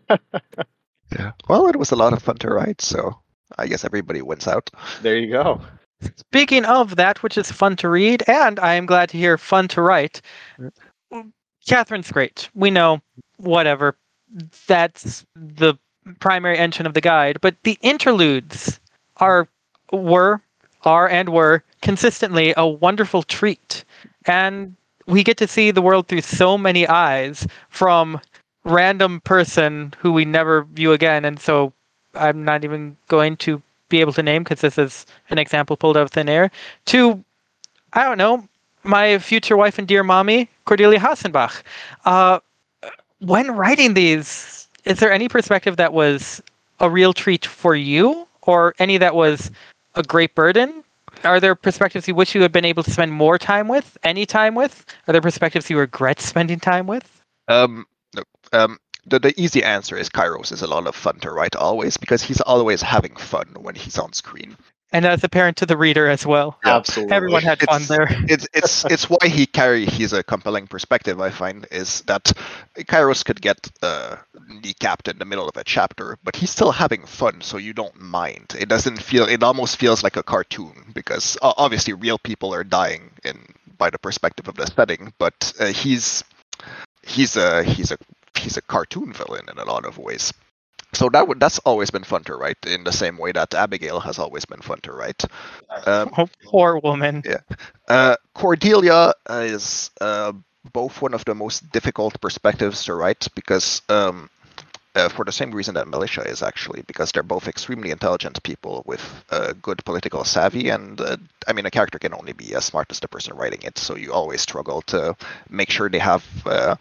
Yeah. 1.12 1.32
Well, 1.48 1.66
it 1.66 1.74
was 1.74 1.90
a 1.90 1.96
lot 1.96 2.12
of 2.12 2.22
fun 2.22 2.36
to 2.36 2.48
write, 2.48 2.80
so 2.80 3.18
I 3.58 3.66
guess 3.66 3.84
everybody 3.84 4.22
wins 4.22 4.46
out. 4.46 4.70
there 5.02 5.16
you 5.16 5.28
go 5.28 5.60
Speaking 6.16 6.64
of 6.64 6.96
that, 6.96 7.22
which 7.22 7.36
is 7.36 7.50
fun 7.50 7.76
to 7.76 7.88
read, 7.88 8.22
and 8.26 8.58
I 8.60 8.74
am 8.74 8.86
glad 8.86 9.08
to 9.10 9.18
hear 9.18 9.36
fun 9.36 9.68
to 9.68 9.82
write. 9.82 10.20
Catherine's 11.66 12.10
great. 12.10 12.48
We 12.54 12.70
know, 12.70 13.00
whatever. 13.36 13.96
That's 14.66 15.24
the 15.34 15.74
primary 16.20 16.58
engine 16.58 16.86
of 16.86 16.94
the 16.94 17.00
guide. 17.00 17.38
But 17.40 17.56
the 17.64 17.78
interludes 17.82 18.80
are, 19.18 19.48
were, 19.92 20.40
are, 20.82 21.08
and 21.08 21.28
were 21.28 21.62
consistently 21.82 22.54
a 22.56 22.66
wonderful 22.66 23.22
treat. 23.22 23.84
And 24.26 24.74
we 25.06 25.22
get 25.22 25.36
to 25.38 25.48
see 25.48 25.70
the 25.70 25.82
world 25.82 26.08
through 26.08 26.22
so 26.22 26.56
many 26.56 26.86
eyes 26.86 27.46
from 27.68 28.20
random 28.64 29.20
person 29.22 29.92
who 29.98 30.12
we 30.12 30.24
never 30.24 30.64
view 30.64 30.92
again. 30.92 31.24
And 31.24 31.40
so 31.40 31.72
I'm 32.14 32.44
not 32.44 32.64
even 32.64 32.96
going 33.08 33.36
to 33.38 33.62
be 33.90 34.00
able 34.00 34.14
to 34.14 34.22
name 34.22 34.42
because 34.42 34.62
this 34.62 34.78
is 34.78 35.04
an 35.28 35.38
example 35.38 35.76
pulled 35.76 35.96
out 35.96 36.04
of 36.04 36.10
thin 36.10 36.28
air, 36.28 36.50
to, 36.86 37.22
I 37.92 38.04
don't 38.04 38.16
know, 38.16 38.48
my 38.82 39.18
future 39.18 39.56
wife 39.56 39.78
and 39.78 39.86
dear 39.86 40.02
mommy, 40.02 40.48
Cordelia 40.64 40.98
Hasenbach. 40.98 41.62
Uh, 42.06 42.40
when 43.18 43.50
writing 43.50 43.92
these, 43.92 44.68
is 44.84 44.98
there 44.98 45.12
any 45.12 45.28
perspective 45.28 45.76
that 45.76 45.92
was 45.92 46.42
a 46.78 46.88
real 46.88 47.12
treat 47.12 47.44
for 47.44 47.76
you 47.76 48.26
or 48.42 48.74
any 48.78 48.96
that 48.96 49.14
was 49.14 49.50
a 49.94 50.02
great 50.02 50.34
burden? 50.34 50.82
Are 51.24 51.40
there 51.40 51.54
perspectives 51.54 52.08
you 52.08 52.14
wish 52.14 52.34
you 52.34 52.40
had 52.40 52.52
been 52.52 52.64
able 52.64 52.82
to 52.82 52.90
spend 52.90 53.12
more 53.12 53.38
time 53.38 53.68
with, 53.68 53.98
any 54.04 54.24
time 54.24 54.54
with? 54.54 54.86
Are 55.06 55.12
there 55.12 55.20
perspectives 55.20 55.68
you 55.68 55.78
regret 55.78 56.20
spending 56.20 56.58
time 56.58 56.86
with? 56.86 57.22
Um, 57.48 57.84
um, 58.52 58.78
the, 59.10 59.18
the 59.18 59.40
easy 59.40 59.62
answer 59.62 59.96
is 59.96 60.08
Kairos 60.08 60.52
is 60.52 60.62
a 60.62 60.66
lot 60.66 60.86
of 60.86 60.94
fun 60.94 61.18
to 61.20 61.30
write 61.30 61.56
always 61.56 61.96
because 61.96 62.22
he's 62.22 62.40
always 62.40 62.80
having 62.82 63.14
fun 63.16 63.48
when 63.58 63.74
he's 63.74 63.98
on 63.98 64.12
screen. 64.12 64.56
And 64.92 65.06
as 65.06 65.22
apparent 65.22 65.56
to 65.58 65.66
the 65.66 65.76
reader 65.76 66.08
as 66.08 66.26
well. 66.26 66.58
Yeah, 66.64 66.76
absolutely 66.76 67.14
Everyone 67.14 67.42
had 67.42 67.60
fun 67.62 67.82
It's- 67.82 67.88
there. 67.88 68.08
It's 68.28 68.48
it's 68.52 68.84
it's 68.94 69.08
why 69.08 69.28
he 69.28 69.46
carry 69.46 69.86
he's 69.86 70.12
a 70.12 70.24
compelling 70.24 70.66
perspective. 70.66 71.20
I 71.20 71.30
find 71.30 71.64
is 71.70 72.00
that 72.02 72.32
Kairos 72.76 73.24
could 73.24 73.40
get 73.40 73.70
uh, 73.82 74.16
kneecapped 74.50 75.08
in 75.08 75.18
the 75.18 75.24
middle 75.24 75.48
of 75.48 75.56
a 75.56 75.62
chapter, 75.62 76.18
but 76.24 76.34
he's 76.34 76.50
still 76.50 76.72
having 76.72 77.06
fun, 77.06 77.40
so 77.40 77.56
you 77.56 77.72
don't 77.72 78.00
mind. 78.00 78.56
It 78.58 78.68
doesn't 78.68 79.00
feel. 79.00 79.26
It 79.28 79.44
almost 79.44 79.76
feels 79.76 80.02
like 80.02 80.16
a 80.16 80.24
cartoon 80.24 80.90
because 80.92 81.36
uh, 81.40 81.52
obviously 81.56 81.92
real 81.92 82.18
people 82.18 82.52
are 82.52 82.64
dying 82.64 83.12
in 83.24 83.38
by 83.78 83.90
the 83.90 83.98
perspective 83.98 84.48
of 84.48 84.56
the 84.56 84.66
setting, 84.66 85.12
but 85.18 85.52
uh, 85.60 85.66
he's 85.66 86.24
he's 87.06 87.36
a 87.36 87.62
he's 87.62 87.92
a 87.92 87.96
he's 88.38 88.56
a 88.56 88.62
cartoon 88.62 89.12
villain 89.12 89.46
in 89.50 89.58
a 89.58 89.64
lot 89.64 89.84
of 89.84 89.98
ways. 89.98 90.32
So 90.92 91.08
that 91.10 91.28
would 91.28 91.38
that's 91.40 91.58
always 91.60 91.90
been 91.90 92.04
fun 92.04 92.24
to 92.24 92.34
write 92.34 92.58
in 92.66 92.84
the 92.84 92.92
same 92.92 93.16
way 93.16 93.32
that 93.32 93.54
Abigail 93.54 94.00
has 94.00 94.18
always 94.18 94.44
been 94.44 94.60
fun 94.60 94.80
to 94.82 94.92
write. 94.92 95.24
Um, 95.86 96.10
Oh, 96.18 96.28
poor 96.44 96.78
woman. 96.78 97.22
uh, 97.88 98.16
Cordelia 98.34 99.12
is 99.30 99.90
uh, 100.00 100.32
both 100.72 101.00
one 101.00 101.14
of 101.14 101.24
the 101.24 101.34
most 101.34 101.70
difficult 101.72 102.20
perspectives 102.20 102.84
to 102.84 102.94
write 102.94 103.28
because, 103.34 103.82
um, 103.88 104.28
uh, 104.96 105.08
for 105.08 105.24
the 105.24 105.32
same 105.32 105.52
reason 105.52 105.74
that 105.74 105.86
Malicia 105.86 106.26
is 106.26 106.42
actually, 106.42 106.82
because 106.86 107.12
they're 107.12 107.22
both 107.22 107.46
extremely 107.46 107.90
intelligent 107.90 108.42
people 108.42 108.82
with 108.86 109.24
uh, 109.30 109.52
good 109.62 109.84
political 109.84 110.24
savvy. 110.24 110.68
And 110.70 111.00
uh, 111.00 111.16
I 111.46 111.52
mean, 111.52 111.66
a 111.66 111.70
character 111.70 111.98
can 111.98 112.14
only 112.14 112.32
be 112.32 112.54
as 112.54 112.64
smart 112.64 112.88
as 112.90 112.98
the 113.00 113.08
person 113.08 113.36
writing 113.36 113.62
it, 113.62 113.78
so 113.78 113.94
you 113.96 114.12
always 114.12 114.40
struggle 114.40 114.82
to 114.82 115.16
make 115.48 115.70
sure 115.70 115.88
they 115.88 116.00
have 116.00 116.24
uh, 116.46 116.74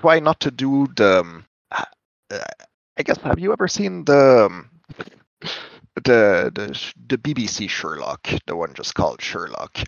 try 0.00 0.20
not 0.20 0.40
to 0.40 0.50
do 0.50 0.86
the. 0.96 1.20
Um, 1.20 1.44
uh, 1.70 2.38
I 2.98 3.02
guess 3.02 3.18
have 3.18 3.38
you 3.38 3.52
ever 3.52 3.68
seen 3.68 4.04
the 4.04 4.46
um, 4.46 4.70
the 5.94 6.50
the 6.54 6.92
the 7.08 7.18
BBC 7.18 7.68
Sherlock, 7.68 8.28
the 8.46 8.56
one 8.56 8.74
just 8.74 8.94
called 8.94 9.22
Sherlock? 9.22 9.78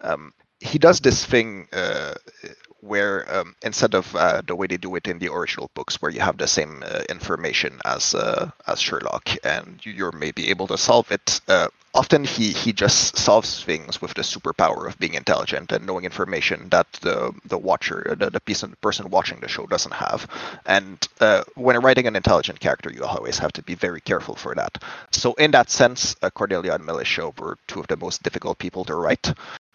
Um, 0.00 0.32
he 0.60 0.78
does 0.78 1.00
this 1.00 1.24
thing 1.24 1.68
uh, 1.72 2.14
where 2.82 3.32
um, 3.34 3.54
instead 3.62 3.94
of 3.94 4.14
uh, 4.16 4.42
the 4.46 4.56
way 4.56 4.66
they 4.66 4.76
do 4.76 4.94
it 4.96 5.06
in 5.08 5.18
the 5.18 5.28
original 5.28 5.70
books, 5.74 6.02
where 6.02 6.10
you 6.10 6.20
have 6.20 6.36
the 6.36 6.48
same 6.48 6.82
uh, 6.86 7.02
information 7.08 7.80
as 7.84 8.14
uh, 8.14 8.50
as 8.66 8.80
Sherlock, 8.80 9.30
and 9.44 9.80
you're 9.84 10.12
maybe 10.12 10.50
able 10.50 10.66
to 10.66 10.76
solve 10.76 11.10
it. 11.10 11.40
Uh, 11.48 11.68
often 11.94 12.24
he 12.24 12.52
he 12.52 12.72
just 12.72 13.16
solves 13.16 13.62
things 13.64 14.02
with 14.02 14.14
the 14.14 14.22
superpower 14.22 14.86
of 14.88 14.98
being 14.98 15.14
intelligent 15.14 15.70
and 15.72 15.86
knowing 15.86 16.04
information 16.04 16.68
that 16.70 16.90
the 17.02 17.32
the 17.46 17.58
watcher, 17.58 18.16
the, 18.18 18.30
the 18.30 18.40
person 18.80 19.08
watching 19.10 19.40
the 19.40 19.48
show 19.48 19.66
doesn't 19.66 19.94
have. 19.94 20.26
And 20.66 20.98
uh, 21.20 21.44
when 21.54 21.78
writing 21.80 22.06
an 22.06 22.16
intelligent 22.16 22.60
character, 22.60 22.90
you 22.92 23.04
always 23.04 23.38
have 23.38 23.52
to 23.52 23.62
be 23.62 23.74
very 23.74 24.00
careful 24.00 24.34
for 24.34 24.54
that. 24.56 24.82
So 25.12 25.34
in 25.34 25.52
that 25.52 25.70
sense, 25.70 26.16
uh, 26.22 26.30
Cordelia 26.30 26.74
and 26.74 26.84
Malicia 26.84 27.38
were 27.38 27.58
two 27.68 27.80
of 27.80 27.86
the 27.86 27.96
most 27.96 28.22
difficult 28.22 28.58
people 28.58 28.84
to 28.86 28.96
write 28.96 29.32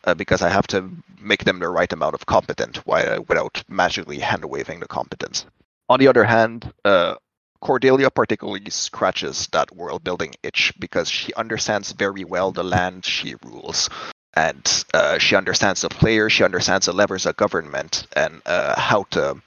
uh, 0.08 0.16
because 0.16 0.42
I 0.42 0.50
have 0.50 0.66
to 0.68 0.90
make 1.20 1.44
them 1.44 1.60
the 1.60 1.70
right 1.70 1.92
amount 1.92 2.16
of 2.16 2.26
competent 2.26 2.78
while, 2.88 3.24
without 3.28 3.64
magically 3.68 4.20
hand 4.20 4.46
waving 4.46 4.80
the 4.80 4.88
competence. 4.88 5.46
On 5.90 6.00
the 6.00 6.08
other 6.08 6.24
hand, 6.24 6.74
uh, 6.86 7.16
Cordelia 7.60 8.10
particularly 8.10 8.70
scratches 8.70 9.48
that 9.52 9.76
world 9.76 10.04
building 10.04 10.34
itch 10.44 10.74
because 10.80 11.10
she 11.10 11.34
understands 11.34 11.92
very 11.92 12.24
well 12.24 12.52
the 12.52 12.64
land 12.64 13.06
she 13.06 13.36
rules. 13.44 13.90
And 14.36 14.86
uh, 14.94 15.18
she 15.18 15.36
understands 15.36 15.82
the 15.82 15.90
player, 15.90 16.30
she 16.30 16.44
understands 16.44 16.86
the 16.86 16.94
levers 16.94 17.26
of 17.26 17.36
government 17.36 18.08
and 18.16 18.42
uh, 18.46 18.80
how 18.80 19.04
to 19.12 19.42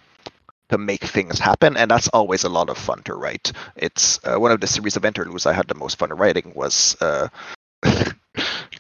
to 0.69 0.79
make 0.79 1.03
things 1.03 1.41
happen, 1.41 1.77
and 1.77 1.91
that's 1.91 2.07
always 2.09 2.45
a 2.45 2.49
lot 2.49 2.71
of 2.71 2.79
fun 2.79 3.03
to 3.03 3.15
write. 3.15 3.51
It's 3.75 4.21
uh, 4.25 4.39
one 4.39 4.53
of 4.53 4.61
the 4.61 4.69
series 4.69 4.97
of 4.97 5.05
interludes 5.05 5.45
I 5.45 5.53
had 5.53 5.67
the 5.67 5.75
most 5.75 5.99
fun 5.99 6.11
writing 6.11 6.53
was 6.55 6.97
uh, 7.01 7.27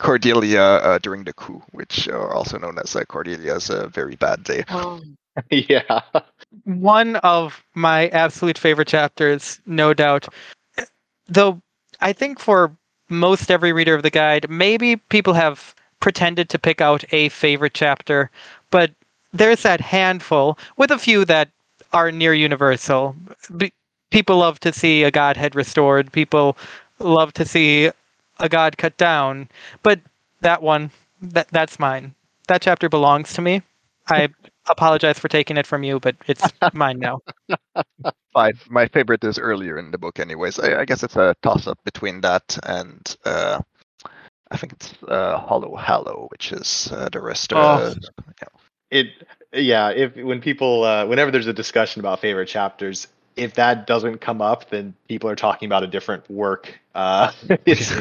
Cordelia 0.00 0.62
uh, 0.62 0.99
during 0.99 1.25
the 1.25 1.33
coup, 1.35 1.62
which 1.73 2.09
are 2.09 2.33
also 2.33 2.59
known 2.59 2.78
as 2.78 2.97
uh, 2.97 3.04
Cordelia's 3.04 3.69
a 3.71 3.87
very 3.88 4.16
bad 4.16 4.42
day. 4.42 4.64
Oh. 4.71 5.00
yeah. 5.50 6.00
One 6.64 7.16
of 7.16 7.62
my 7.75 8.09
absolute 8.09 8.59
favorite 8.59 8.88
chapters, 8.88 9.61
no 9.66 9.95
doubt. 9.95 10.26
Though 11.28 11.61
I 12.00 12.12
think 12.12 12.40
for 12.40 12.75
most 13.09 13.50
every 13.50 13.73
reader 13.73 13.95
of 13.95 14.02
the 14.02 14.11
guide, 14.11 14.49
maybe 14.49 14.97
people 14.97 15.35
have 15.35 15.75
pretended 16.00 16.49
to 16.49 16.59
pick 16.59 16.80
out 16.80 17.04
a 17.12 17.28
favorite 17.28 17.75
chapter, 17.75 18.30
but 18.71 18.90
there's 19.33 19.62
that 19.62 19.80
handful, 19.80 20.59
with 20.76 20.90
a 20.90 20.99
few 20.99 21.25
that 21.26 21.50
are 21.92 22.11
near 22.11 22.35
universal. 22.35 23.14
people 24.11 24.38
love 24.38 24.59
to 24.61 24.73
see 24.73 25.04
a 25.04 25.11
godhead 25.11 25.54
restored. 25.54 26.11
People 26.11 26.57
love 26.99 27.33
to 27.35 27.45
see 27.45 27.90
a 28.41 28.49
god 28.49 28.77
cut 28.77 28.97
down. 28.97 29.49
But 29.83 30.01
that 30.41 30.63
one, 30.63 30.91
that 31.23 31.49
that's 31.49 31.79
mine. 31.79 32.15
That 32.49 32.63
chapter 32.63 32.89
belongs 32.89 33.33
to 33.35 33.43
me. 33.43 33.63
I 34.09 34.29
apologize 34.69 35.19
for 35.19 35.29
taking 35.29 35.57
it 35.57 35.67
from 35.67 35.85
you, 35.85 36.01
but 36.01 36.17
it's 36.27 36.45
mine 36.73 36.99
now. 36.99 37.21
Fine. 38.33 38.55
My 38.69 38.87
favorite 38.89 39.25
is 39.25 39.39
earlier 39.39 39.79
in 39.79 39.91
the 39.91 39.99
book, 39.99 40.19
anyways. 40.19 40.59
I, 40.59 40.81
I 40.81 40.85
guess 40.85 41.03
it's 41.03 41.17
a 41.17 41.35
toss 41.43 41.67
up 41.67 41.79
between 41.85 42.21
that 42.23 42.59
and 42.65 43.17
uh, 43.25 43.61
I 44.51 44.57
think 44.57 44.73
it's 44.73 44.95
uh, 45.07 45.39
Hollow 45.39 45.77
Hallow, 45.77 46.27
which 46.31 46.53
is 46.53 46.91
uh, 46.93 47.09
the 47.11 47.21
rest. 47.21 47.53
of 47.53 47.59
oh. 47.59 47.95
yeah. 48.43 48.49
It 48.91 49.07
yeah. 49.53 49.91
If 49.91 50.17
when 50.17 50.41
people 50.41 50.83
uh, 50.85 51.07
whenever 51.07 51.31
there's 51.31 51.47
a 51.47 51.53
discussion 51.53 52.01
about 52.01 52.21
favorite 52.21 52.49
chapters, 52.49 53.07
if 53.41 53.55
that 53.55 53.87
doesn't 53.87 54.19
come 54.19 54.43
up, 54.43 54.71
then 54.71 54.95
people 55.09 55.31
are 55.31 55.37
talking 55.37 55.67
about 55.67 55.83
a 55.83 55.87
different 55.87 56.29
work. 56.31 56.79
Uh, 56.95 57.33
it's 57.67 57.93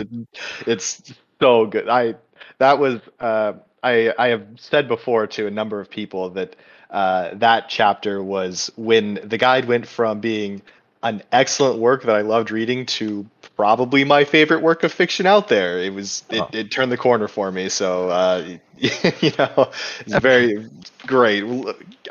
it's 0.67 1.13
so 1.41 1.65
good. 1.65 1.88
I 1.89 2.15
that 2.58 2.79
was 2.79 3.00
uh, 3.19 3.54
I 3.84 4.13
I 4.17 4.28
have 4.30 4.45
said 4.58 4.88
before 4.88 5.28
to 5.28 5.47
a 5.47 5.52
number 5.52 5.80
of 5.80 5.89
people 5.89 6.30
that 6.32 6.56
uh, 6.91 7.32
that 7.36 7.69
chapter 7.69 8.21
was 8.21 8.71
when 8.75 9.19
the 9.23 9.38
guide 9.38 9.65
went 9.65 9.88
from 9.88 10.19
being 10.19 10.62
an 11.02 11.23
excellent 11.32 11.80
work 11.80 12.04
that 12.04 12.15
I 12.15 12.21
loved 12.21 12.52
reading 12.52 12.86
to 12.86 13.25
probably 13.56 14.04
my 14.04 14.25
favorite 14.25 14.62
work 14.62 14.84
of 14.84 14.91
fiction 14.91 15.25
out 15.25 15.47
there. 15.47 15.80
It 15.80 15.93
was 15.93 16.23
it, 16.30 16.41
oh. 16.41 16.49
it 16.52 16.71
turned 16.71 16.91
the 16.91 16.97
corner 16.97 17.28
for 17.28 17.52
me. 17.52 17.69
So 17.69 18.10
uh, 18.10 18.58
you 18.78 19.32
know, 19.38 19.71
it's 20.02 20.17
very 20.19 20.69
great. 21.06 21.43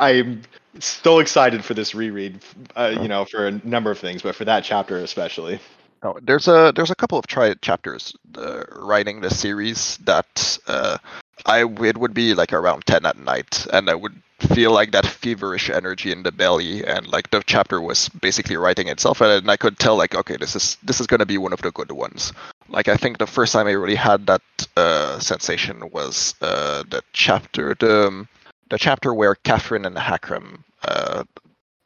I'm 0.01 0.43
so 0.81 1.19
excited 1.19 1.65
for 1.65 1.75
this 1.75 1.95
reread. 1.95 2.41
Uh, 2.77 2.95
you 3.01 3.09
know, 3.09 3.25
for 3.25 3.47
a 3.47 3.53
number 3.67 3.91
of 3.91 3.99
things, 3.99 4.23
but 4.23 4.35
for 4.35 4.45
that 4.45 4.65
chapter 4.65 4.99
especially. 4.99 5.61
Oh, 6.03 6.17
there's 6.23 6.47
a 6.47 6.73
there's 6.75 6.91
a 6.91 6.95
couple 6.95 7.19
of 7.19 7.27
tri- 7.27 7.55
chapters 7.61 8.15
uh, 8.37 8.63
writing 8.77 9.21
the 9.21 9.31
series 9.31 9.97
that 9.99 10.59
uh, 10.69 10.99
I 11.47 11.65
it 11.65 11.99
would 11.99 12.15
be 12.15 12.35
like 12.35 12.53
around 12.53 12.87
ten 12.87 13.05
at 13.05 13.19
night, 13.19 13.67
and 13.73 13.91
I 13.91 13.97
would 13.97 14.15
feel 14.55 14.71
like 14.71 14.93
that 14.93 15.07
feverish 15.07 15.69
energy 15.71 16.13
in 16.13 16.23
the 16.23 16.31
belly, 16.31 16.85
and 16.85 17.09
like 17.09 17.31
the 17.31 17.43
chapter 17.45 17.81
was 17.81 18.09
basically 18.11 18.57
writing 18.57 18.87
itself, 18.87 19.21
and 19.21 19.51
I 19.51 19.57
could 19.57 19.79
tell 19.81 19.97
like 19.97 20.15
okay, 20.15 20.37
this 20.37 20.55
is 20.55 20.77
this 20.85 21.01
is 21.01 21.09
gonna 21.09 21.27
be 21.27 21.39
one 21.39 21.53
of 21.53 21.63
the 21.63 21.73
good 21.73 21.91
ones. 21.91 22.33
Like 22.69 22.87
I 22.87 22.97
think 22.97 23.19
the 23.19 23.27
first 23.27 23.53
time 23.53 23.67
I 23.67 23.73
really 23.73 23.97
had 23.97 24.27
that 24.29 24.43
uh, 24.77 25.19
sensation 25.19 25.91
was 25.91 26.37
uh, 26.41 26.85
the 26.89 27.03
chapter 27.13 27.75
the 27.75 28.29
the 28.71 28.79
chapter 28.79 29.13
where 29.15 29.35
Catherine 29.35 29.85
and 29.85 29.97
Hakram 29.97 30.63
uh, 30.83 31.25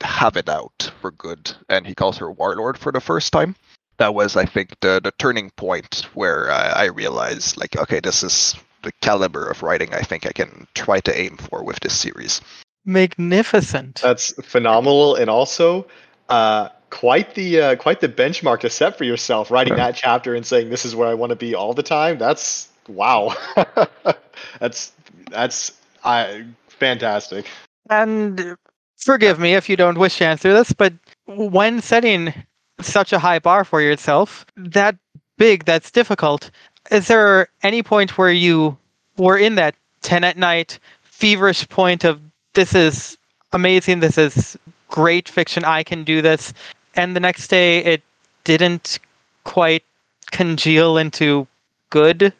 have 0.01 0.37
it 0.37 0.49
out 0.49 0.91
for 1.01 1.11
good, 1.11 1.53
and 1.69 1.87
he 1.87 1.95
calls 1.95 2.19
her 2.19 2.31
warlord 2.31 2.79
for 2.79 2.93
the 2.93 3.01
first 3.01 3.33
time 3.33 3.57
that 3.99 4.15
was, 4.15 4.37
I 4.37 4.47
think, 4.47 4.81
the 4.81 5.01
the 5.03 5.13
turning 5.19 5.51
point 5.51 6.09
where 6.15 6.51
I, 6.51 6.69
I 6.71 6.85
realized, 6.87 7.57
like, 7.57 7.77
okay, 7.77 8.01
this 8.01 8.23
is 8.23 8.57
the 8.83 8.93
caliber 9.01 9.49
of 9.49 9.63
writing 9.63 9.95
I 9.95 10.01
think 10.01 10.27
I 10.27 10.33
can 10.33 10.67
try 10.75 10.99
to 11.01 11.17
aim 11.19 11.37
for 11.37 11.63
with 11.63 11.79
this 11.81 11.97
series. 11.97 12.41
Magnificent. 12.85 14.01
That's 14.03 14.33
phenomenal, 14.45 15.15
and 15.15 15.31
also 15.31 15.87
uh, 16.29 16.71
quite 16.91 17.35
the 17.35 17.61
uh, 17.61 17.77
quite 17.77 18.01
the 18.01 18.09
benchmark 18.09 18.61
to 18.61 18.71
set 18.71 18.99
for 18.99 19.05
yourself. 19.05 19.51
Writing 19.51 19.75
yeah. 19.75 19.87
that 19.87 19.97
chapter 19.97 20.35
and 20.35 20.45
saying 20.45 20.71
this 20.71 20.85
is 20.85 20.97
where 20.97 21.09
I 21.09 21.15
want 21.15 21.31
to 21.31 21.37
be 21.37 21.55
all 21.55 21.75
the 21.75 21.85
time. 21.85 22.19
That's 22.19 22.69
wow. 22.89 23.37
that's 24.59 24.93
that's 25.31 25.73
I 26.03 26.45
fantastic. 26.67 27.47
And 27.89 28.57
forgive 29.05 29.39
me 29.39 29.55
if 29.55 29.69
you 29.69 29.77
don't 29.77 29.99
wish 29.99 30.19
to 30.19 30.27
answer 30.27 30.53
this, 30.53 30.73
but 30.73 30.93
when 31.27 31.81
setting 31.81 32.33
such 32.81 33.13
a 33.13 33.19
high 33.19 33.39
bar 33.39 33.65
for 33.65 33.81
yourself, 33.81 34.47
that 34.57 34.97
big, 35.39 35.65
that's 35.65 35.91
difficult. 35.91 36.51
Is 36.91 37.09
there 37.09 37.49
any 37.63 37.83
point 37.83 38.19
where 38.19 38.33
you 38.33 38.77
were 39.17 39.39
in 39.39 39.55
that 39.57 39.75
10 40.03 40.25
at 40.25 40.37
night 40.37 40.79
feverish 41.03 41.69
point 41.69 42.05
of 42.05 42.21
this 42.55 42.75
is 42.75 43.17
amazing, 43.53 44.01
this 44.01 44.19
is 44.19 44.59
great 44.89 45.29
fiction, 45.29 45.65
I 45.65 45.83
can 45.83 46.05
do 46.05 46.23
this, 46.23 46.53
and 46.95 47.15
the 47.17 47.21
next 47.21 47.49
day 47.49 47.79
it 47.85 48.03
didn't 48.45 48.99
quite 49.45 49.85
congeal 50.31 50.99
into 50.99 51.47
good? 51.91 52.33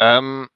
Um, 0.00 0.48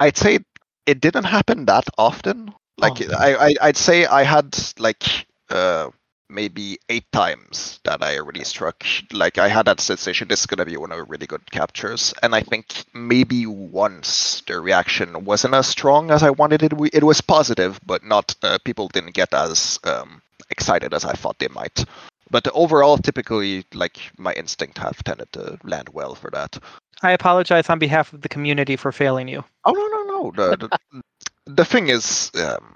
I'd 0.00 0.16
say 0.16 0.40
it 0.86 1.00
didn't 1.00 1.24
happen 1.24 1.64
that 1.66 1.84
often. 1.96 2.52
Like 2.78 3.00
oh. 3.00 3.14
I, 3.16 3.54
I, 3.60 3.66
would 3.68 3.76
say 3.76 4.06
I 4.06 4.22
had 4.22 4.56
like 4.78 5.26
uh, 5.50 5.90
maybe 6.28 6.78
eight 6.88 7.10
times 7.12 7.80
that 7.84 8.02
I 8.02 8.16
really 8.16 8.44
struck. 8.44 8.84
Like 9.12 9.38
I 9.38 9.48
had 9.48 9.66
that 9.66 9.80
sensation 9.80 10.28
this 10.28 10.40
is 10.40 10.46
gonna 10.46 10.66
be 10.66 10.76
one 10.76 10.92
of 10.92 10.98
the 10.98 11.04
really 11.04 11.26
good 11.26 11.50
captures, 11.50 12.12
and 12.22 12.34
I 12.34 12.42
think 12.42 12.84
maybe 12.92 13.46
once 13.46 14.42
the 14.46 14.60
reaction 14.60 15.24
wasn't 15.24 15.54
as 15.54 15.66
strong 15.66 16.10
as 16.10 16.22
I 16.22 16.30
wanted 16.30 16.62
it. 16.62 16.72
It 16.92 17.04
was 17.04 17.20
positive, 17.20 17.80
but 17.86 18.04
not 18.04 18.34
uh, 18.42 18.58
people 18.64 18.88
didn't 18.88 19.14
get 19.14 19.32
as 19.32 19.78
um, 19.84 20.20
excited 20.50 20.92
as 20.92 21.04
I 21.04 21.12
thought 21.12 21.38
they 21.38 21.48
might. 21.48 21.84
But 22.30 22.48
overall, 22.54 22.98
typically, 22.98 23.64
like 23.72 23.98
my 24.18 24.32
instinct 24.32 24.78
have 24.78 25.02
tended 25.04 25.32
to 25.32 25.58
land 25.62 25.90
well 25.90 26.14
for 26.14 26.30
that. 26.32 26.58
I 27.02 27.12
apologize 27.12 27.68
on 27.68 27.78
behalf 27.78 28.12
of 28.12 28.22
the 28.22 28.28
community 28.28 28.74
for 28.76 28.90
failing 28.90 29.28
you. 29.28 29.44
Oh 29.64 29.72
no 29.72 29.86
no 29.86 30.02
no. 30.04 30.30
The 30.30 30.56
the, 30.56 31.02
the 31.46 31.64
thing 31.64 31.88
is, 31.88 32.30
um, 32.34 32.74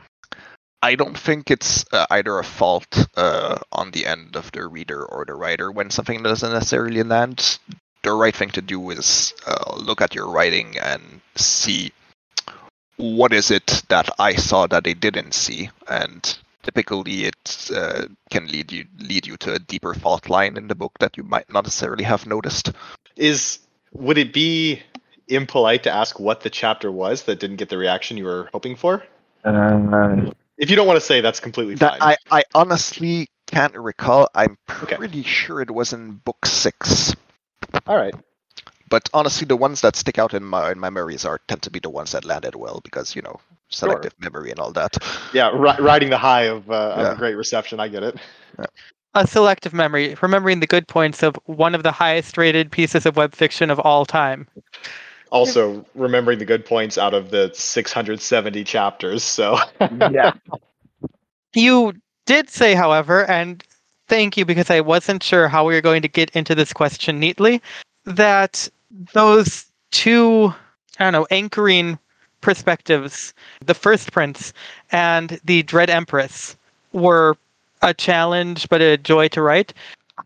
I 0.82 0.94
don't 0.94 1.18
think 1.18 1.50
it's 1.50 1.84
uh, 1.92 2.06
either 2.10 2.38
a 2.38 2.44
fault 2.44 3.06
uh, 3.16 3.58
on 3.72 3.90
the 3.90 4.06
end 4.06 4.36
of 4.36 4.50
the 4.52 4.66
reader 4.66 5.04
or 5.04 5.24
the 5.24 5.34
writer 5.34 5.70
when 5.70 5.90
something 5.90 6.22
doesn't 6.22 6.52
necessarily 6.52 7.02
land. 7.02 7.58
The 8.02 8.12
right 8.12 8.34
thing 8.34 8.50
to 8.50 8.62
do 8.62 8.90
is 8.90 9.34
uh, 9.46 9.76
look 9.76 10.00
at 10.00 10.14
your 10.14 10.30
writing 10.30 10.78
and 10.78 11.20
see 11.36 11.92
what 12.96 13.32
is 13.32 13.50
it 13.50 13.82
that 13.88 14.08
I 14.18 14.34
saw 14.34 14.66
that 14.68 14.84
they 14.84 14.94
didn't 14.94 15.32
see, 15.32 15.70
and 15.88 16.38
typically 16.62 17.24
it 17.24 17.70
uh, 17.74 18.06
can 18.30 18.46
lead 18.46 18.72
you 18.72 18.86
lead 18.98 19.26
you 19.26 19.36
to 19.38 19.54
a 19.54 19.58
deeper 19.58 19.94
fault 19.94 20.28
line 20.28 20.56
in 20.56 20.68
the 20.68 20.74
book 20.74 20.92
that 21.00 21.16
you 21.16 21.22
might 21.22 21.50
not 21.52 21.64
necessarily 21.64 22.04
have 22.04 22.26
noticed. 22.26 22.72
Is 23.16 23.58
would 23.92 24.18
it 24.18 24.32
be 24.32 24.82
impolite 25.30 25.82
to 25.84 25.90
ask 25.90 26.18
what 26.20 26.40
the 26.42 26.50
chapter 26.50 26.90
was 26.90 27.24
that 27.24 27.38
didn't 27.40 27.56
get 27.56 27.68
the 27.68 27.78
reaction 27.78 28.16
you 28.16 28.24
were 28.24 28.48
hoping 28.52 28.76
for? 28.76 29.02
Uh, 29.44 30.26
If 30.58 30.68
you 30.68 30.76
don't 30.76 30.86
want 30.86 30.98
to 30.98 31.04
say, 31.04 31.20
that's 31.20 31.40
completely 31.40 31.74
That 31.76 31.98
fine. 31.98 32.16
I, 32.30 32.40
I 32.40 32.44
honestly 32.54 33.28
can't 33.46 33.74
recall. 33.74 34.28
I'm 34.34 34.58
Okay. 34.82 34.96
pretty 34.96 35.22
sure 35.22 35.60
it 35.60 35.70
was 35.70 35.92
in 35.92 36.12
book 36.12 36.44
six. 36.46 37.14
All 37.86 37.96
right. 37.96 38.14
But 38.90 39.08
honestly, 39.14 39.46
the 39.46 39.56
ones 39.56 39.80
that 39.82 39.94
stick 39.96 40.18
out 40.18 40.34
in 40.34 40.42
my 40.44 40.72
in 40.72 40.78
my 40.80 40.90
memories 40.90 41.24
are 41.24 41.38
tend 41.46 41.62
to 41.62 41.70
be 41.70 41.78
the 41.78 41.88
ones 41.88 42.10
that 42.12 42.24
landed 42.24 42.56
well 42.56 42.80
because 42.82 43.14
you 43.14 43.22
know 43.22 43.38
selective 43.68 44.12
memory 44.18 44.50
and 44.50 44.58
all 44.58 44.72
that. 44.72 44.96
Yeah, 45.32 45.50
ri- 45.54 45.78
riding 45.80 46.10
the 46.10 46.18
high 46.18 46.42
of, 46.48 46.68
uh, 46.68 46.74
of 46.74 46.98
Yeah. 47.00 47.12
a 47.12 47.16
great 47.16 47.36
reception. 47.36 47.78
I 47.78 47.86
get 47.86 48.02
it. 48.02 48.16
A 49.14 49.26
selective 49.26 49.72
memory, 49.72 50.16
remembering 50.20 50.58
the 50.60 50.66
good 50.66 50.88
points 50.88 51.22
of 51.22 51.36
one 51.46 51.74
of 51.76 51.84
the 51.84 51.92
highest 51.92 52.36
rated 52.36 52.70
pieces 52.72 53.06
of 53.06 53.16
web 53.16 53.32
fiction 53.34 53.70
of 53.70 53.78
all 53.78 54.04
time. 54.04 54.46
Also, 55.30 55.84
remembering 55.94 56.38
the 56.38 56.44
good 56.44 56.66
points 56.66 56.98
out 56.98 57.14
of 57.14 57.30
the 57.30 57.50
670 57.54 58.64
chapters. 58.64 59.22
So, 59.22 59.58
Yeah. 60.10 60.32
You 61.54 61.94
did 62.26 62.48
say, 62.48 62.74
however, 62.74 63.28
and 63.28 63.64
thank 64.08 64.36
you 64.36 64.44
because 64.44 64.70
I 64.70 64.80
wasn't 64.80 65.22
sure 65.22 65.48
how 65.48 65.66
we 65.66 65.74
were 65.74 65.80
going 65.80 66.02
to 66.02 66.08
get 66.08 66.30
into 66.30 66.54
this 66.54 66.72
question 66.72 67.18
neatly, 67.18 67.62
that 68.04 68.68
those 69.12 69.66
two, 69.90 70.52
I 70.98 71.04
don't 71.04 71.12
know, 71.12 71.26
anchoring 71.30 71.98
perspectives, 72.40 73.34
the 73.64 73.74
First 73.74 74.12
Prince 74.12 74.52
and 74.92 75.40
the 75.44 75.62
Dread 75.62 75.90
Empress, 75.90 76.56
were 76.92 77.36
a 77.82 77.94
challenge 77.94 78.68
but 78.68 78.80
a 78.80 78.96
joy 78.96 79.28
to 79.28 79.42
write. 79.42 79.72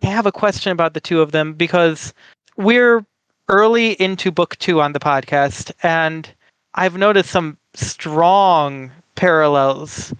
I 0.02 0.06
have 0.06 0.26
a 0.26 0.32
question 0.32 0.72
about 0.72 0.94
the 0.94 1.00
two 1.00 1.20
of 1.20 1.32
them 1.32 1.52
because 1.52 2.12
we're 2.56 3.04
early 3.48 3.92
into 3.92 4.30
book 4.30 4.57
two 4.59 4.80
on 4.80 4.92
the 4.92 5.00
podcast, 5.00 5.72
and 5.83 6.28
I've 6.74 6.96
noticed 6.96 7.30
some 7.30 7.57
strong 7.74 8.90
parallels 9.14 10.12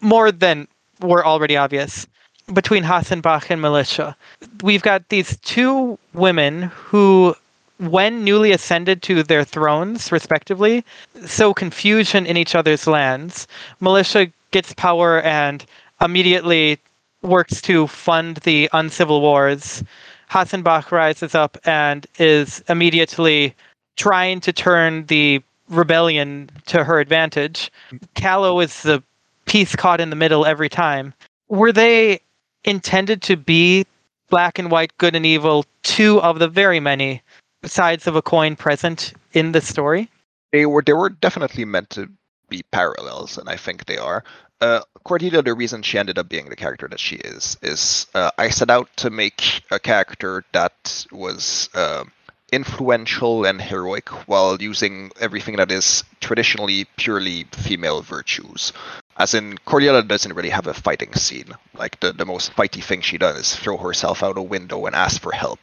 more 0.00 0.32
than 0.32 0.68
were 1.00 1.24
already 1.24 1.56
obvious 1.56 2.06
between 2.52 2.82
Hasenbach 2.82 3.50
and 3.50 3.62
Malicia. 3.62 4.14
We've 4.62 4.82
got 4.82 5.08
these 5.08 5.36
two 5.38 5.98
women 6.12 6.62
who, 6.62 7.34
when 7.78 8.24
newly 8.24 8.52
ascended 8.52 9.02
to 9.02 9.22
their 9.22 9.44
thrones, 9.44 10.12
respectively, 10.12 10.84
sow 11.24 11.54
confusion 11.54 12.26
in 12.26 12.36
each 12.36 12.54
other's 12.54 12.86
lands. 12.86 13.46
Malicia 13.80 14.32
gets 14.50 14.74
power 14.74 15.22
and 15.22 15.64
immediately 16.00 16.78
works 17.22 17.62
to 17.62 17.86
fund 17.86 18.38
the 18.38 18.68
uncivil 18.72 19.20
wars. 19.20 19.84
Hasenbach 20.32 20.90
rises 20.90 21.34
up 21.34 21.58
and 21.64 22.06
is 22.18 22.64
immediately 22.68 23.54
trying 23.96 24.40
to 24.40 24.52
turn 24.52 25.04
the 25.06 25.42
rebellion 25.68 26.50
to 26.66 26.84
her 26.84 27.00
advantage. 27.00 27.70
Callow 28.14 28.60
is 28.60 28.82
the 28.82 29.02
piece 29.44 29.76
caught 29.76 30.00
in 30.00 30.10
the 30.10 30.16
middle 30.16 30.46
every 30.46 30.68
time. 30.68 31.12
Were 31.48 31.72
they 31.72 32.20
intended 32.64 33.20
to 33.22 33.36
be 33.36 33.84
black 34.30 34.58
and 34.58 34.70
white, 34.70 34.96
good 34.96 35.14
and 35.14 35.26
evil, 35.26 35.66
two 35.82 36.20
of 36.22 36.38
the 36.38 36.48
very 36.48 36.80
many 36.80 37.20
sides 37.64 38.06
of 38.06 38.16
a 38.16 38.22
coin 38.22 38.56
present 38.56 39.12
in 39.34 39.52
the 39.52 39.60
story? 39.60 40.08
they 40.52 40.66
were 40.66 40.82
they 40.82 40.92
were 40.92 41.08
definitely 41.08 41.64
meant 41.64 41.90
to 41.90 42.08
be 42.48 42.62
parallels, 42.70 43.38
and 43.38 43.48
I 43.48 43.56
think 43.56 43.86
they 43.86 43.96
are. 43.96 44.22
Uh, 44.62 44.80
Cordelia, 45.02 45.42
the 45.42 45.54
reason 45.54 45.82
she 45.82 45.98
ended 45.98 46.18
up 46.18 46.28
being 46.28 46.48
the 46.48 46.54
character 46.54 46.86
that 46.86 47.00
she 47.00 47.16
is, 47.16 47.56
is 47.62 48.06
uh, 48.14 48.30
I 48.38 48.50
set 48.50 48.70
out 48.70 48.88
to 48.98 49.10
make 49.10 49.64
a 49.72 49.80
character 49.80 50.44
that 50.52 51.04
was 51.10 51.68
uh, 51.74 52.04
influential 52.52 53.44
and 53.44 53.60
heroic 53.60 54.08
while 54.28 54.62
using 54.62 55.10
everything 55.20 55.56
that 55.56 55.72
is 55.72 56.04
traditionally 56.20 56.86
purely 56.96 57.42
female 57.50 58.02
virtues. 58.02 58.72
As 59.16 59.34
in, 59.34 59.58
Cordelia 59.64 60.00
doesn't 60.00 60.32
really 60.32 60.50
have 60.50 60.68
a 60.68 60.74
fighting 60.74 61.12
scene. 61.14 61.52
Like, 61.74 61.98
the, 61.98 62.12
the 62.12 62.24
most 62.24 62.54
fighty 62.54 62.84
thing 62.84 63.00
she 63.00 63.18
does 63.18 63.38
is 63.38 63.56
throw 63.56 63.76
herself 63.76 64.22
out 64.22 64.38
a 64.38 64.42
window 64.42 64.86
and 64.86 64.94
ask 64.94 65.20
for 65.20 65.32
help. 65.32 65.58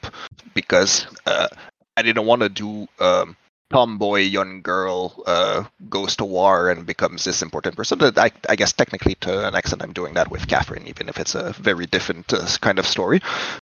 Because 0.54 1.08
uh, 1.26 1.48
I 1.96 2.02
didn't 2.02 2.26
want 2.26 2.42
to 2.42 2.50
do 2.50 2.88
um, 3.00 3.38
tomboy 3.69 4.21
young 4.21 4.62
girl 4.62 5.23
uh, 5.27 5.63
goes 5.89 6.15
to 6.15 6.25
war 6.25 6.69
and 6.69 6.86
becomes 6.86 7.23
this 7.23 7.41
important 7.41 7.75
person. 7.75 7.99
That 7.99 8.17
I, 8.17 8.32
I 8.47 8.55
guess 8.55 8.73
technically 8.73 9.15
to 9.21 9.47
an 9.47 9.55
extent 9.55 9.84
I'm 9.84 9.93
doing 9.93 10.15
that 10.15 10.32
with 10.32 10.47
Catherine, 10.47 10.88
even 10.88 11.10
if 11.10 11.19
it's 11.19 11.36
a 11.36 11.53
very 11.53 11.86
different 11.86 12.34
uh, 12.34 12.47
kind 12.62 12.79
of 12.79 12.88
story. 12.88 13.21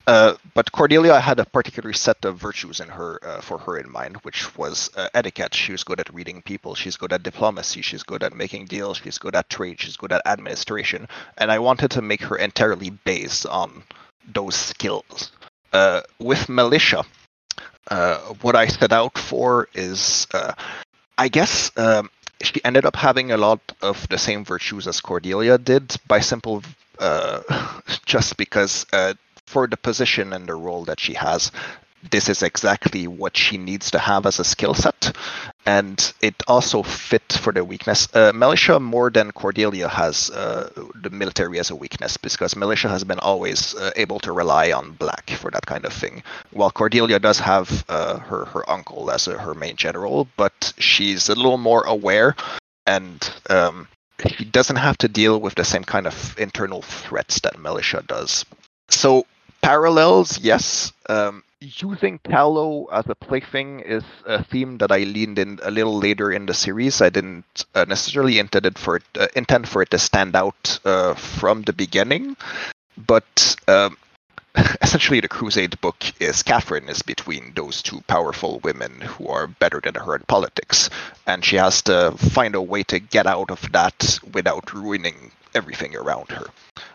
Uh, 0.06 0.34
but 0.54 0.72
Cordelia 0.72 1.14
I 1.14 1.20
had 1.20 1.38
a 1.38 1.44
particular 1.44 1.92
set 1.92 2.24
of 2.24 2.38
virtues 2.38 2.80
in 2.80 2.88
her 2.88 3.20
uh, 3.22 3.40
for 3.40 3.58
her 3.58 3.78
in 3.78 3.90
mind, 3.90 4.16
which 4.22 4.56
was 4.56 4.90
uh, 4.96 5.08
etiquette. 5.14 5.54
She 5.54 5.72
was 5.72 5.84
good 5.84 6.00
at 6.00 6.12
reading 6.12 6.42
people. 6.42 6.74
She's 6.74 6.96
good 6.96 7.12
at 7.12 7.22
diplomacy. 7.22 7.82
She's 7.82 8.02
good 8.02 8.22
at 8.22 8.34
making 8.34 8.66
deals. 8.66 8.98
She's 8.98 9.18
good 9.18 9.36
at 9.36 9.50
trade. 9.50 9.80
She's 9.80 9.96
good 9.96 10.12
at 10.12 10.22
administration. 10.26 11.08
And 11.36 11.52
I 11.52 11.58
wanted 11.58 11.90
to 11.92 12.02
make 12.02 12.22
her 12.22 12.36
entirely 12.36 12.90
based 12.90 13.46
on 13.46 13.82
those 14.32 14.56
skills. 14.56 15.30
Uh, 15.72 16.00
with 16.18 16.48
Malicia, 16.48 17.04
uh, 17.90 18.18
what 18.40 18.56
I 18.56 18.66
set 18.66 18.92
out 18.92 19.18
for 19.18 19.68
is, 19.74 20.26
uh, 20.32 20.52
I 21.18 21.28
guess, 21.28 21.70
um, 21.76 22.10
she 22.42 22.64
ended 22.64 22.86
up 22.86 22.96
having 22.96 23.32
a 23.32 23.36
lot 23.36 23.60
of 23.82 24.08
the 24.08 24.18
same 24.18 24.44
virtues 24.44 24.86
as 24.86 25.00
Cordelia 25.00 25.58
did 25.58 25.94
by 26.06 26.20
simple, 26.20 26.62
uh, 26.98 27.42
just 28.06 28.36
because 28.36 28.86
uh, 28.92 29.14
for 29.46 29.66
the 29.66 29.76
position 29.76 30.32
and 30.32 30.46
the 30.46 30.54
role 30.54 30.84
that 30.84 31.00
she 31.00 31.14
has, 31.14 31.52
this 32.10 32.28
is 32.28 32.42
exactly 32.42 33.06
what 33.06 33.36
she 33.36 33.58
needs 33.58 33.90
to 33.90 33.98
have 33.98 34.26
as 34.26 34.38
a 34.38 34.44
skill 34.44 34.74
set, 34.74 35.14
and 35.66 36.12
it 36.22 36.34
also 36.48 36.82
fit 36.82 37.32
for 37.32 37.52
the 37.52 37.64
weakness. 37.64 38.08
Uh, 38.14 38.32
Malicia 38.32 38.80
more 38.80 39.10
than 39.10 39.32
Cordelia 39.32 39.88
has 39.88 40.30
uh, 40.30 40.70
the 40.94 41.10
military 41.10 41.58
as 41.58 41.70
a 41.70 41.76
weakness 41.76 42.16
because 42.16 42.54
Malicia 42.54 42.88
has 42.88 43.04
been 43.04 43.18
always 43.18 43.74
uh, 43.74 43.90
able 43.96 44.18
to 44.20 44.32
rely 44.32 44.72
on 44.72 44.92
Black 44.92 45.30
for 45.30 45.50
that 45.50 45.66
kind 45.66 45.84
of 45.84 45.92
thing 45.92 46.22
while 46.52 46.70
Cordelia 46.70 47.18
does 47.18 47.38
have 47.38 47.84
uh, 47.88 48.18
her 48.18 48.46
her 48.46 48.68
uncle 48.70 49.10
as 49.10 49.28
a, 49.28 49.38
her 49.38 49.54
main 49.54 49.76
general, 49.76 50.26
but 50.36 50.72
she's 50.78 51.28
a 51.28 51.34
little 51.34 51.58
more 51.58 51.82
aware, 51.84 52.34
and 52.86 53.30
um, 53.50 53.88
she 54.26 54.44
doesn't 54.44 54.76
have 54.76 54.98
to 54.98 55.08
deal 55.08 55.40
with 55.40 55.54
the 55.54 55.64
same 55.64 55.84
kind 55.84 56.06
of 56.06 56.34
internal 56.38 56.82
threats 56.82 57.40
that 57.40 57.56
Malicia 57.56 58.06
does. 58.06 58.44
So 58.88 59.26
parallels, 59.62 60.38
yes. 60.38 60.92
Um, 61.08 61.42
using 61.60 62.18
Callow 62.20 62.86
as 62.86 63.06
a 63.08 63.14
plaything 63.14 63.80
is 63.80 64.02
a 64.24 64.42
theme 64.42 64.78
that 64.78 64.90
I 64.90 65.00
leaned 65.00 65.38
in 65.38 65.60
a 65.62 65.70
little 65.70 65.98
later 65.98 66.32
in 66.32 66.46
the 66.46 66.54
series. 66.54 67.02
I 67.02 67.10
didn't 67.10 67.66
uh, 67.74 67.84
necessarily 67.86 68.38
intended 68.38 68.78
for 68.78 68.96
it, 68.96 69.02
uh, 69.18 69.28
intend 69.36 69.68
for 69.68 69.82
it 69.82 69.90
to 69.90 69.98
stand 69.98 70.34
out 70.34 70.78
uh, 70.84 71.14
from 71.14 71.62
the 71.62 71.74
beginning, 71.74 72.36
but 72.96 73.56
um, 73.68 73.98
essentially 74.82 75.20
the 75.20 75.28
crusade 75.28 75.78
book 75.82 76.02
is 76.18 76.42
catherine 76.42 76.88
is 76.88 77.02
between 77.02 77.52
those 77.54 77.82
two 77.82 78.00
powerful 78.08 78.58
women 78.60 79.00
who 79.02 79.28
are 79.28 79.46
better 79.46 79.80
than 79.80 79.94
her 79.94 80.16
in 80.16 80.22
politics 80.22 80.90
and 81.26 81.44
she 81.44 81.54
has 81.54 81.82
to 81.82 82.12
find 82.16 82.56
a 82.56 82.62
way 82.62 82.82
to 82.82 82.98
get 82.98 83.26
out 83.28 83.50
of 83.50 83.70
that 83.70 84.18
without 84.32 84.74
ruining 84.74 85.30
everything 85.54 85.94
around 85.94 86.28
her 86.30 86.46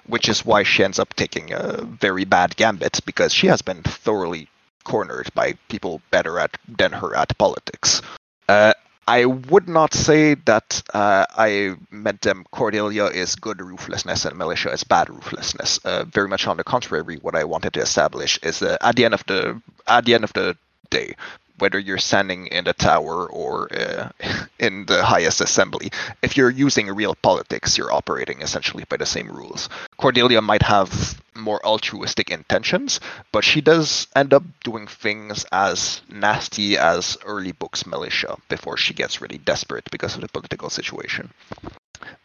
which 0.05 0.27
is 0.27 0.45
why 0.45 0.63
she 0.63 0.83
ends 0.83 0.99
up 0.99 1.13
taking 1.13 1.53
a 1.53 1.81
very 1.83 2.25
bad 2.25 2.57
gambit 2.57 2.99
because 3.05 3.33
she 3.33 3.47
has 3.47 3.61
been 3.61 3.81
thoroughly 3.83 4.49
cornered 4.85 5.29
by 5.33 5.53
people 5.67 6.01
better 6.11 6.39
at 6.39 6.57
than 6.77 6.91
her 6.93 7.15
at 7.15 7.37
politics 7.37 8.01
uh, 8.47 8.73
I 9.07 9.25
would 9.25 9.67
not 9.67 9.93
say 9.93 10.33
that 10.33 10.81
uh, 10.93 11.25
I 11.37 11.75
meant 11.91 12.21
them 12.21 12.43
Cordelia 12.51 13.05
is 13.05 13.35
good 13.35 13.61
ruthlessness 13.61 14.25
and 14.25 14.35
Malicia 14.35 14.73
is 14.73 14.83
bad 14.83 15.09
ruthlessness. 15.09 15.77
Uh, 15.85 16.05
very 16.05 16.27
much 16.27 16.47
on 16.47 16.57
the 16.57 16.63
contrary, 16.63 17.17
what 17.21 17.35
I 17.35 17.43
wanted 17.43 17.73
to 17.73 17.81
establish 17.81 18.39
is 18.41 18.59
that 18.59 18.83
at 18.83 18.95
the 18.95 19.05
end 19.05 19.13
of 19.13 19.23
the 19.27 19.61
at 19.87 20.05
the 20.05 20.15
end 20.15 20.23
of 20.23 20.33
the 20.33 20.57
day, 20.89 21.15
whether 21.59 21.79
you're 21.79 21.97
standing 21.97 22.47
in 22.47 22.65
the 22.65 22.73
tower 22.73 23.27
or 23.27 23.73
uh, 23.73 24.09
in 24.59 24.85
the 24.85 25.03
highest 25.03 25.41
assembly, 25.41 25.91
if 26.21 26.35
you're 26.37 26.49
using 26.49 26.87
real 26.87 27.15
politics, 27.15 27.77
you're 27.77 27.93
operating 27.93 28.41
essentially 28.41 28.83
by 28.89 28.97
the 28.97 29.05
same 29.05 29.29
rules. 29.29 29.69
Cordelia 29.97 30.41
might 30.41 30.63
have 30.63 31.21
more 31.35 31.65
altruistic 31.65 32.31
intentions, 32.31 32.99
but 33.31 33.43
she 33.43 33.61
does 33.61 34.07
end 34.15 34.33
up 34.33 34.43
doing 34.63 34.87
things 34.87 35.45
as 35.51 36.01
nasty 36.09 36.77
as 36.77 37.17
early 37.25 37.51
books 37.51 37.83
Malicia 37.83 38.39
before 38.49 38.77
she 38.77 38.93
gets 38.93 39.21
really 39.21 39.37
desperate 39.37 39.89
because 39.91 40.15
of 40.15 40.21
the 40.21 40.27
political 40.29 40.69
situation. 40.69 41.29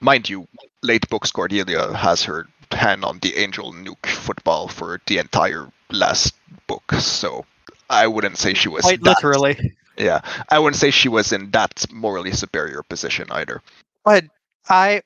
Mind 0.00 0.28
you, 0.28 0.46
late 0.82 1.08
books 1.08 1.30
Cordelia 1.30 1.92
has 1.94 2.24
her 2.24 2.46
hand 2.70 3.04
on 3.04 3.18
the 3.18 3.36
angel 3.36 3.72
nuke 3.72 4.06
football 4.06 4.68
for 4.68 5.00
the 5.06 5.18
entire 5.18 5.70
last 5.90 6.34
book, 6.66 6.92
so 6.92 7.44
I 7.90 8.07
wouldn't 8.07 8.38
say 8.38 8.55
she 8.55 8.68
was 8.68 8.83
Quite 8.83 9.03
that- 9.03 9.16
literally. 9.22 9.74
Yeah, 9.98 10.22
I 10.48 10.59
wouldn't 10.59 10.81
say 10.81 10.90
she 10.90 11.11
was 11.11 11.31
in 11.31 11.50
that 11.50 11.85
morally 11.92 12.33
superior 12.33 12.83
position 12.83 13.26
either. 13.33 13.61
But 14.03 14.24
I 14.70 15.03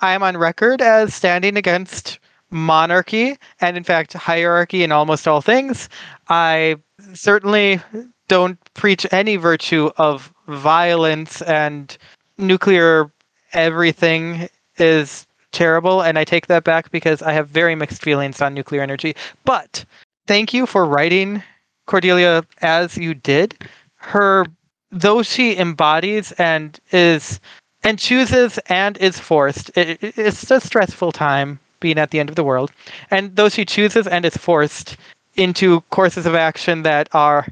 I 0.00 0.12
am 0.12 0.22
on 0.22 0.36
record 0.36 0.82
as 0.82 1.14
standing 1.14 1.56
against 1.56 2.18
monarchy 2.50 3.38
and 3.62 3.78
in 3.78 3.84
fact 3.84 4.12
hierarchy 4.12 4.84
in 4.84 4.92
almost 4.92 5.26
all 5.26 5.40
things. 5.40 5.88
I 6.28 6.76
certainly 7.14 7.80
don't 8.28 8.58
preach 8.74 9.06
any 9.10 9.36
virtue 9.36 9.90
of 9.96 10.30
violence 10.48 11.40
and 11.42 11.96
nuclear 12.36 13.10
everything 13.54 14.50
is 14.76 15.26
terrible, 15.52 16.02
and 16.02 16.18
I 16.18 16.24
take 16.24 16.48
that 16.48 16.64
back 16.64 16.90
because 16.90 17.22
I 17.22 17.32
have 17.32 17.48
very 17.48 17.74
mixed 17.74 18.02
feelings 18.02 18.42
on 18.42 18.52
nuclear 18.52 18.82
energy. 18.82 19.16
But 19.46 19.86
thank 20.26 20.52
you 20.52 20.66
for 20.66 20.84
writing 20.84 21.42
Cordelia 21.86 22.44
as 22.60 22.96
you 22.96 23.14
did. 23.14 23.56
Her, 23.96 24.46
though 24.90 25.22
she 25.22 25.56
embodies 25.56 26.32
and 26.32 26.78
is 26.92 27.40
and 27.82 27.98
chooses 27.98 28.58
and 28.66 28.96
is 28.98 29.18
forced. 29.18 29.70
It, 29.76 29.98
it's 30.00 30.50
a 30.50 30.60
stressful 30.60 31.12
time 31.12 31.60
being 31.80 31.98
at 31.98 32.10
the 32.10 32.18
end 32.18 32.30
of 32.30 32.36
the 32.36 32.44
world, 32.44 32.72
and 33.10 33.36
though 33.36 33.50
she 33.50 33.64
chooses 33.64 34.06
and 34.06 34.24
is 34.24 34.36
forced 34.36 34.96
into 35.36 35.82
courses 35.90 36.24
of 36.26 36.34
action 36.34 36.82
that 36.82 37.08
are 37.12 37.46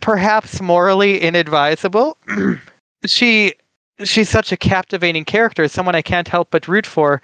perhaps 0.00 0.60
morally 0.60 1.20
inadvisable, 1.20 2.16
she 3.06 3.54
she's 4.04 4.28
such 4.28 4.52
a 4.52 4.56
captivating 4.56 5.24
character, 5.24 5.66
someone 5.68 5.94
I 5.94 6.02
can't 6.02 6.28
help 6.28 6.50
but 6.50 6.68
root 6.68 6.86
for, 6.86 7.20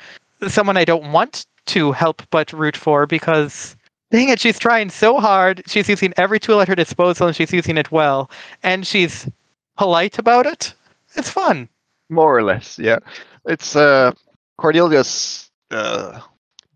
someone 0.48 0.76
I 0.76 0.84
don't 0.84 1.12
want 1.12 1.46
to 1.66 1.92
help 1.92 2.22
but 2.30 2.52
root 2.52 2.76
for 2.76 3.06
because 3.06 3.76
dang 4.14 4.28
it, 4.28 4.38
she's 4.38 4.60
trying 4.60 4.90
so 4.90 5.18
hard. 5.18 5.62
She's 5.66 5.88
using 5.88 6.14
every 6.16 6.38
tool 6.38 6.60
at 6.60 6.68
her 6.68 6.76
disposal 6.76 7.26
and 7.26 7.34
she's 7.34 7.52
using 7.52 7.76
it 7.76 7.90
well. 7.90 8.30
And 8.62 8.86
she's 8.86 9.28
polite 9.76 10.18
about 10.18 10.46
it. 10.46 10.72
It's 11.16 11.30
fun. 11.30 11.68
More 12.08 12.36
or 12.36 12.42
less, 12.42 12.78
yeah. 12.78 13.00
It's 13.44 13.74
uh 13.74 14.12
Cordelia's 14.60 15.50
uh 15.72 16.20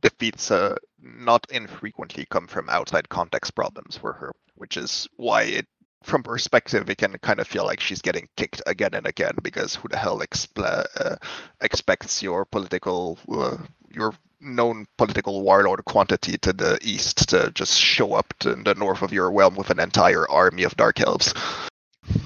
defeats 0.01 0.51
uh 0.51 0.74
not 1.01 1.46
infrequently 1.51 2.27
come 2.29 2.48
from 2.48 2.68
outside 2.68 3.09
context 3.09 3.55
problems 3.55 3.96
for 3.96 4.12
her, 4.12 4.33
which 4.57 4.77
is 4.77 5.07
why 5.16 5.42
it 5.42 5.66
from 6.03 6.22
perspective, 6.22 6.90
it 6.90 6.98
can 6.98 7.12
kind 7.18 7.38
of 7.38 7.46
feel 7.46 7.64
like 7.64 7.81
she's 7.81 8.03
getting 8.03 8.29
kicked 8.37 8.62
again 8.66 8.94
and 8.94 9.07
again 9.07 9.35
because 9.42 9.74
who 9.74 9.88
the 9.88 9.96
hell 9.96 10.20
expl- 10.20 10.87
uh, 10.96 11.16
expects 11.61 12.22
your 12.22 12.44
political, 12.44 13.18
uh, 13.31 13.59
your 13.92 14.12
known 14.40 14.87
political 14.96 15.42
warlord 15.42 15.85
quantity 15.85 16.38
to 16.38 16.53
the 16.53 16.79
east 16.83 17.29
to 17.31 17.51
just 17.55 17.79
show 17.79 18.14
up 18.14 18.35
to 18.40 18.55
the 18.55 18.74
north 18.74 19.03
of 19.03 19.12
your 19.12 19.31
realm 19.31 19.55
with 19.57 19.70
an 19.70 19.81
entire 19.81 20.29
army 20.31 20.62
of 20.62 20.77
dark 20.77 21.01
elves? 21.01 21.35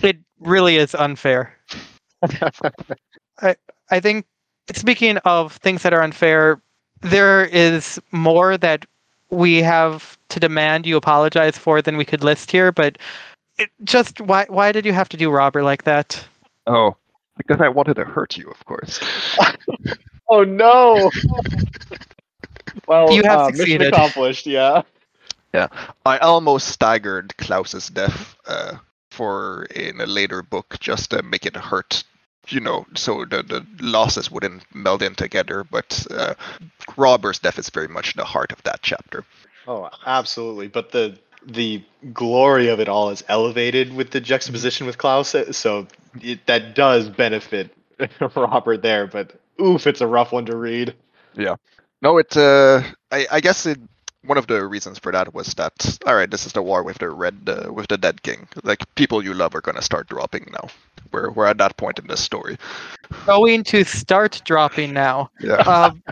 It 0.03 0.19
really 0.41 0.77
is 0.77 0.95
unfair. 0.95 1.57
I 3.41 3.57
I 3.91 4.01
think 4.01 4.27
speaking 4.73 5.19
of 5.19 5.55
things 5.57 5.83
that 5.83 5.93
are 5.93 6.03
unfair, 6.03 6.61
there 7.01 7.45
is 7.45 8.01
more 8.13 8.57
that 8.59 8.87
we 9.31 9.63
have 9.63 10.19
to 10.29 10.39
demand 10.39 10.87
you 10.87 10.97
apologize 10.97 11.59
for 11.59 11.83
than 11.83 11.97
we 11.97 12.05
could 12.05 12.23
list 12.23 12.51
here, 12.51 12.71
but 12.71 12.99
it 13.59 13.71
just 13.85 14.21
why 14.21 14.47
why 14.49 14.73
did 14.73 14.87
you 14.87 14.93
have 14.93 15.09
to 15.11 15.17
do 15.17 15.31
Robber 15.31 15.63
like 15.63 15.85
that? 15.85 16.25
Oh, 16.67 16.97
because 17.37 17.61
I 17.61 17.69
wanted 17.69 17.95
to 17.95 18.05
hurt 18.05 18.37
you, 18.37 18.49
of 18.51 18.65
course. 18.67 19.01
oh 20.33 20.45
no! 20.45 21.13
well, 22.89 23.17
You 23.17 23.23
have 23.25 23.41
uh, 23.41 23.51
mission 23.51 23.81
succeeded. 23.81 23.95
accomplished. 23.95 24.47
Yeah. 24.47 24.83
Yeah, 25.55 25.69
I 26.07 26.19
almost 26.19 26.69
staggered 26.69 27.37
Klaus's 27.39 27.89
death 27.89 28.37
uh, 28.47 28.77
for 29.11 29.65
in 29.75 30.01
a 30.01 30.07
later 30.07 30.43
book 30.43 30.79
just 30.81 31.11
to 31.11 31.23
make 31.23 31.47
it 31.47 31.57
hurt, 31.57 32.05
you 32.49 32.61
know, 32.61 32.87
so 32.97 33.25
the, 33.27 33.43
the 33.43 33.67
losses 33.81 34.31
wouldn't 34.31 34.65
meld 34.75 35.03
in 35.03 35.15
together. 35.15 35.65
But 35.65 36.07
uh, 36.11 36.35
Robber's 36.97 37.39
death 37.41 37.59
is 37.59 37.71
very 37.71 37.89
much 37.89 38.15
the 38.15 38.25
heart 38.25 38.53
of 38.53 38.63
that 38.65 38.81
chapter. 38.83 39.25
Oh, 39.67 39.91
absolutely. 40.07 40.69
But 40.69 40.93
the 40.93 41.19
the 41.47 41.85
glory 42.13 42.69
of 42.69 42.81
it 42.81 42.89
all 42.89 43.11
is 43.11 43.25
elevated 43.29 43.93
with 43.95 44.11
the 44.13 44.21
juxtaposition 44.21 44.87
with 44.87 44.99
Klaus, 44.99 45.35
so 45.53 45.89
it, 46.21 46.47
that 46.47 46.75
does 46.75 47.09
benefit 47.11 47.75
Robert 48.37 48.83
there. 48.83 49.07
But 49.09 49.41
oof, 49.63 49.87
it's 49.87 50.01
a 50.01 50.07
rough 50.07 50.33
one 50.33 50.47
to 50.47 50.57
read. 50.57 50.95
Yeah. 51.35 51.57
No, 52.03 52.19
it. 52.19 52.37
Uh, 52.37 52.83
I, 53.11 53.27
I 53.31 53.41
guess 53.41 53.67
it. 53.67 53.79
One 54.25 54.39
of 54.39 54.47
the 54.47 54.65
reasons 54.67 54.99
for 55.01 55.11
that 55.11 55.35
was 55.35 55.55
that 55.55 55.99
all 56.07 56.15
right, 56.15 56.31
this 56.31 56.47
is 56.47 56.53
the 56.53 56.63
war 56.63 56.85
with 56.85 56.99
the 56.99 57.11
red, 57.11 57.37
uh, 57.47 57.73
with 57.73 57.89
the 57.89 57.99
dead 57.99 58.23
king. 58.23 58.47
Like 58.63 58.83
people 58.95 59.23
you 59.25 59.35
love 59.35 59.55
are 59.55 59.61
gonna 59.61 59.83
start 59.83 60.09
dropping 60.09 60.49
now. 60.53 60.69
We're 61.13 61.31
we're 61.31 61.47
at 61.47 61.59
that 61.59 61.77
point 61.77 61.99
in 61.99 62.07
this 62.07 62.21
story. 62.21 62.57
Going 63.27 63.65
to 63.65 63.85
start 63.85 64.41
dropping 64.45 64.93
now. 64.93 65.31
Yeah. 65.41 65.57
Um, 65.57 66.03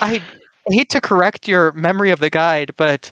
I 0.00 0.22
hate 0.66 0.88
to 0.90 1.00
correct 1.00 1.46
your 1.46 1.72
memory 1.72 2.10
of 2.10 2.20
the 2.20 2.30
guide, 2.30 2.72
but 2.76 3.10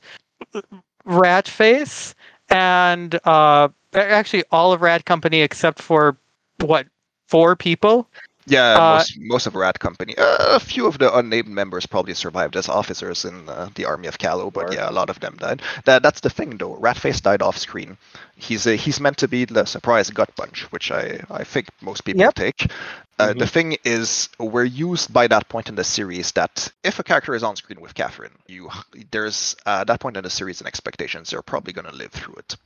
Ratface 1.07 2.15
and 2.49 3.19
uh, 3.25 3.69
actually 3.95 4.45
all 4.51 4.73
of 4.73 4.83
Rat 4.83 5.05
Company 5.05 5.43
except 5.43 5.81
for 5.81 6.17
what 6.61 6.87
four 7.27 7.57
people. 7.57 8.09
Yeah, 8.51 8.79
Uh, 8.79 8.81
most, 8.81 9.17
most 9.19 9.47
of 9.47 9.55
Rat 9.55 9.79
Company. 9.79 10.15
Uh, 10.19 10.57
a 10.57 10.61
few 10.61 10.87
of 10.87 10.99
the 10.99 11.15
unnamed 11.17 11.49
members 11.49 11.87
probably 11.87 12.15
survived 12.15 12.57
as 12.57 12.69
officers 12.69 13.25
in 13.25 13.49
uh, 13.49 13.69
the 13.75 13.85
army 13.87 14.09
of 14.09 14.19
Callow, 14.19 14.51
but 14.51 14.69
yeah, 14.71 14.89
a 14.89 14.93
lot 14.93 15.11
of 15.11 15.21
them 15.21 15.37
died. 15.39 15.63
That, 15.85 16.03
that's 16.03 16.21
the 16.21 16.31
thing, 16.31 16.57
though. 16.59 16.77
Ratface 16.77 17.23
died 17.23 17.43
off 17.43 17.57
screen. 17.59 17.97
He's 18.37 18.67
uh, 18.67 18.73
he's 18.73 19.01
meant 19.01 19.19
to 19.19 19.29
be 19.29 19.45
the 19.45 19.65
surprise 19.67 20.11
gut 20.11 20.35
punch, 20.37 20.63
which 20.73 20.91
I, 20.91 21.21
I 21.31 21.45
think 21.45 21.69
most 21.81 22.05
people 22.05 22.27
Yep. 22.27 22.35
take. 22.35 22.71
Uh, 23.19 23.35
Mhm. 23.35 23.39
The 23.39 23.47
thing 23.47 23.77
is, 23.85 24.29
we're 24.39 24.65
used 24.65 25.13
by 25.13 25.29
that 25.29 25.49
point 25.49 25.69
in 25.69 25.77
the 25.77 25.85
series 25.85 26.33
that 26.33 26.73
if 26.83 26.99
a 26.99 27.05
character 27.05 27.35
is 27.35 27.43
on 27.45 27.57
screen 27.57 27.81
with 27.81 27.95
Catherine, 27.95 28.33
you 28.49 28.71
there's 29.13 29.57
uh, 29.67 29.85
that 29.85 30.01
point 30.01 30.17
in 30.17 30.25
the 30.25 30.31
series 30.31 30.61
and 30.61 30.67
expectations 30.69 31.31
they're 31.31 31.43
probably 31.43 31.73
going 31.73 31.87
to 31.87 31.95
live 31.95 32.13
through 32.13 32.35
it 32.39 32.57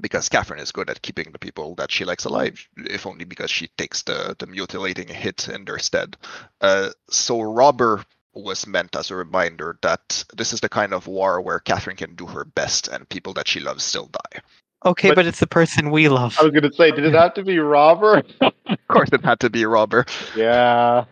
because 0.00 0.28
Catherine 0.28 0.60
is 0.60 0.72
good 0.72 0.90
at 0.90 1.02
keeping 1.02 1.30
the 1.32 1.38
people 1.38 1.74
that 1.76 1.90
she 1.92 2.04
likes 2.04 2.24
alive, 2.24 2.66
if 2.76 3.06
only 3.06 3.24
because 3.24 3.50
she 3.50 3.68
takes 3.78 4.02
the, 4.02 4.34
the 4.38 4.46
mutilating 4.46 5.08
hit 5.08 5.48
in 5.48 5.64
their 5.64 5.78
stead. 5.78 6.16
Uh, 6.60 6.90
so 7.08 7.40
Robber 7.40 8.04
was 8.34 8.66
meant 8.66 8.96
as 8.96 9.10
a 9.10 9.16
reminder 9.16 9.78
that 9.82 10.24
this 10.34 10.52
is 10.52 10.60
the 10.60 10.68
kind 10.68 10.92
of 10.92 11.06
war 11.06 11.40
where 11.40 11.60
Catherine 11.60 11.96
can 11.96 12.14
do 12.16 12.26
her 12.26 12.44
best 12.44 12.88
and 12.88 13.08
people 13.08 13.32
that 13.34 13.46
she 13.46 13.60
loves 13.60 13.84
still 13.84 14.06
die. 14.06 14.40
Okay, 14.86 15.08
But- 15.10 15.14
but, 15.16 15.26
it's 15.26 15.40
the 15.40 15.46
person 15.46 15.90
we 15.90 16.08
love. 16.08 16.36
I 16.38 16.42
was 16.42 16.52
gonna 16.52 16.72
say, 16.72 16.90
did 16.90 17.04
it 17.06 17.14
have 17.14 17.34
to 17.34 17.44
be 17.44 17.58
Robber? 17.58 18.22
Of 18.66 18.78
course, 18.88 19.08
it 19.12 19.24
had 19.24 19.40
to 19.40 19.50
be 19.50 19.64
Robber. 19.66 20.04
yeah. 20.36 21.04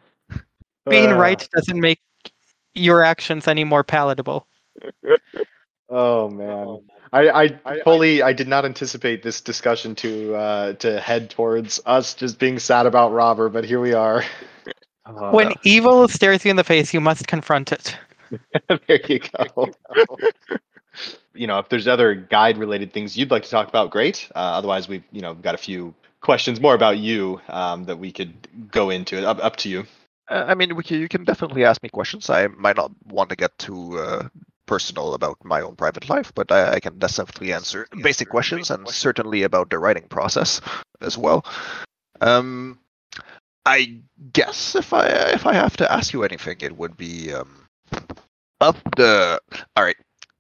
Being 0.89 1.11
Uh, 1.13 1.17
right 1.17 1.49
doesn't 1.55 1.79
make 1.81 2.01
your 2.75 3.03
actions 3.05 3.47
any 3.47 3.65
more 3.65 3.85
palatable. 3.85 4.47
Oh 5.95 6.31
man. 6.31 6.81
I, 7.13 7.59
I 7.65 7.81
fully 7.81 8.23
I 8.23 8.33
did 8.33 8.49
not 8.49 8.65
anticipate 8.65 9.23
this 9.23 9.41
discussion 9.41 9.95
to 9.97 10.35
uh, 10.35 10.73
to 10.75 11.01
head 11.01 11.31
towards 11.31 11.81
us 11.85 12.15
just 12.15 12.39
being 12.39 12.59
sad 12.59 12.87
about 12.87 13.13
Robber, 13.13 13.49
but 13.49 13.65
here 13.65 13.81
we 13.81 13.93
are. 13.93 14.25
Uh, 15.05 15.31
When 15.31 15.53
evil 15.63 16.09
stares 16.09 16.45
you 16.45 16.51
in 16.51 16.57
the 16.57 16.65
face, 16.65 16.95
you 16.95 17.01
must 17.01 17.27
confront 17.27 17.73
it. 17.73 17.97
there 18.87 19.01
you 19.09 19.21
go. 19.21 19.71
you 21.35 21.47
know, 21.47 21.59
if 21.59 21.69
there's 21.69 21.87
other 21.87 22.15
guide 22.15 22.57
related 22.57 22.93
things 22.93 23.17
you'd 23.17 23.31
like 23.31 23.43
to 23.43 23.51
talk 23.51 23.69
about, 23.69 23.91
great. 23.91 24.29
Uh, 24.35 24.39
otherwise, 24.39 24.89
we've 24.89 25.05
you 25.13 25.21
know 25.21 25.35
got 25.35 25.55
a 25.55 25.59
few 25.59 25.95
questions 26.23 26.61
more 26.61 26.75
about 26.75 26.99
you 26.99 27.41
um, 27.49 27.85
that 27.85 27.99
we 27.99 28.11
could 28.11 28.49
go 28.71 28.89
into. 28.89 29.27
Up 29.29 29.39
up 29.45 29.57
to 29.57 29.69
you. 29.69 29.85
Uh, 30.31 30.45
I 30.49 30.55
mean, 30.55 30.75
can, 30.83 30.99
you 30.99 31.09
can 31.09 31.25
definitely 31.25 31.65
ask 31.65 31.83
me 31.83 31.91
questions. 31.91 32.31
I 32.31 32.47
might 32.47 32.77
not 32.77 32.91
want 33.07 33.29
to 33.31 33.37
get 33.37 33.59
too 33.59 33.99
uh, 33.99 34.29
personal 34.67 35.15
about 35.15 35.37
my 35.45 35.61
own 35.61 35.77
private 35.77 36.09
life, 36.09 36.33
but 36.35 36.51
I, 36.51 36.75
I 36.75 36.81
can 36.81 36.99
definitely 36.99 37.53
answer 37.53 37.87
basic 38.03 38.29
questions 38.29 38.71
and 38.71 38.89
certainly 38.89 39.43
about 39.43 39.71
the 39.71 39.79
writing 39.79 40.09
process 40.09 40.61
as 41.01 41.19
well. 41.19 41.45
Um, 42.21 42.79
I 43.67 44.01
guess 44.33 44.75
if 44.75 44.93
I 44.93 45.07
if 45.07 45.47
I 45.47 45.55
have 45.55 45.77
to 45.79 45.93
ask 45.93 46.13
you 46.13 46.25
anything, 46.25 46.59
it 46.61 46.77
would 46.77 46.97
be 46.97 47.33
um, 47.33 47.67
of 48.61 48.81
the. 48.97 49.41
All 49.77 49.85
right, 49.85 49.97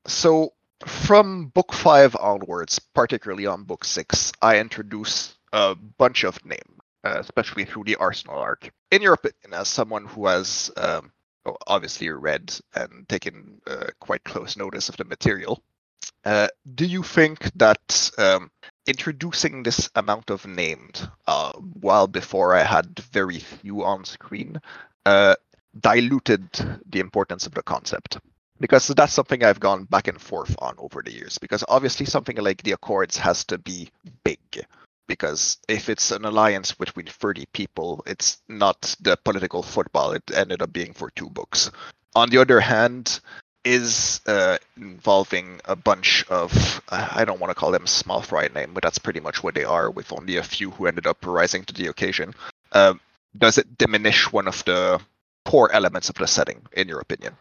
so 0.07 0.53
from 0.87 1.47
book 1.49 1.73
five 1.73 2.17
onwards, 2.17 2.79
particularly 2.95 3.47
on 3.47 3.65
book 3.65 3.85
six, 3.85 4.33
I 4.43 4.59
introduce 4.59 5.37
a 5.53 5.75
bunch 5.75 6.25
of 6.25 6.45
names, 6.45 6.81
uh, 7.05 7.17
especially 7.19 7.65
through 7.65 7.85
the 7.85 7.97
Arsenal 7.97 8.39
arc 8.39 8.71
in 8.93 9.03
your 9.03 9.15
opinion, 9.15 9.55
as 9.55 9.69
someone 9.69 10.07
who 10.07 10.27
has 10.27 10.71
um, 10.77 11.11
obviously 11.67 12.09
read 12.11 12.55
and 12.75 13.09
taken 13.09 13.61
uh, 13.67 13.87
quite 14.01 14.25
close 14.25 14.57
notice 14.57 14.89
of 14.89 14.97
the 14.97 15.05
material, 15.05 15.63
uh, 16.25 16.49
do 16.75 16.85
you 16.85 17.03
think 17.03 17.51
that 17.57 18.11
um, 18.19 18.51
introducing 18.87 19.63
this 19.63 19.91
amount 19.97 20.31
of 20.31 20.47
named, 20.47 21.09
uh, 21.27 21.53
while 21.53 22.07
before 22.07 22.55
I 22.55 22.63
had 22.63 22.99
very 23.13 23.39
few 23.39 23.85
on 23.85 24.05
screen, 24.05 24.61
uh, 25.05 25.35
diluted 25.79 26.49
the 26.89 27.01
importance 27.01 27.47
of 27.47 27.55
the 27.55 27.63
concept? 27.63 28.19
Because 28.61 28.87
that's 28.89 29.13
something 29.13 29.43
I've 29.43 29.59
gone 29.59 29.85
back 29.85 30.07
and 30.07 30.21
forth 30.21 30.55
on 30.61 30.77
over 30.79 31.03
the 31.03 31.13
years. 31.13 31.39
Because 31.39 31.65
obviously, 31.67 32.07
something 32.07 32.37
like 32.37 32.63
the 32.63 32.73
Accords 32.73 33.17
has 33.17 33.45
to 33.47 33.59
be 33.59 33.89
big 34.23 34.39
because 35.13 35.59
if 35.69 35.91
it's 35.91 36.11
an 36.11 36.25
alliance 36.25 36.73
between 36.73 37.05
30 37.05 37.45
people, 37.53 38.03
it's 38.07 38.41
not 38.49 38.97
the 38.99 39.15
political 39.19 39.63
football 39.63 40.13
it 40.13 40.23
ended 40.35 40.63
up 40.63 40.73
being 40.73 40.95
for 40.95 41.11
two 41.11 41.29
books. 41.29 41.71
On 42.17 42.31
the 42.31 42.39
other 42.39 42.61
hand, 42.61 43.21
is 43.65 44.21
uh, 44.27 44.57
involving 44.77 45.61
a 45.67 45.77
bunch 45.77 46.25
of, 46.31 46.83
I 46.89 47.25
don't 47.27 47.41
want 47.41 47.51
to 47.51 47.55
call 47.55 47.71
them 47.71 47.87
small 47.87 48.23
fry 48.23 48.49
name, 48.49 48.73
but 48.73 48.83
that's 48.83 48.99
pretty 48.99 49.21
much 49.21 49.43
what 49.43 49.55
they 49.55 49.65
are, 49.65 49.91
with 49.91 50.13
only 50.13 50.37
a 50.37 50.43
few 50.43 50.71
who 50.71 50.87
ended 50.87 51.07
up 51.07 51.25
rising 51.27 51.63
to 51.65 51.75
the 51.75 51.87
occasion. 51.89 52.35
Uh, 52.73 52.95
does 53.37 53.59
it 53.59 53.79
diminish 53.79 54.33
one 54.33 54.49
of 54.49 54.65
the 54.65 54.99
core 55.45 55.71
elements 55.73 56.09
of 56.09 56.17
the 56.17 56.27
setting, 56.27 56.63
in 56.73 56.89
your 56.89 57.01
opinion? 57.01 57.37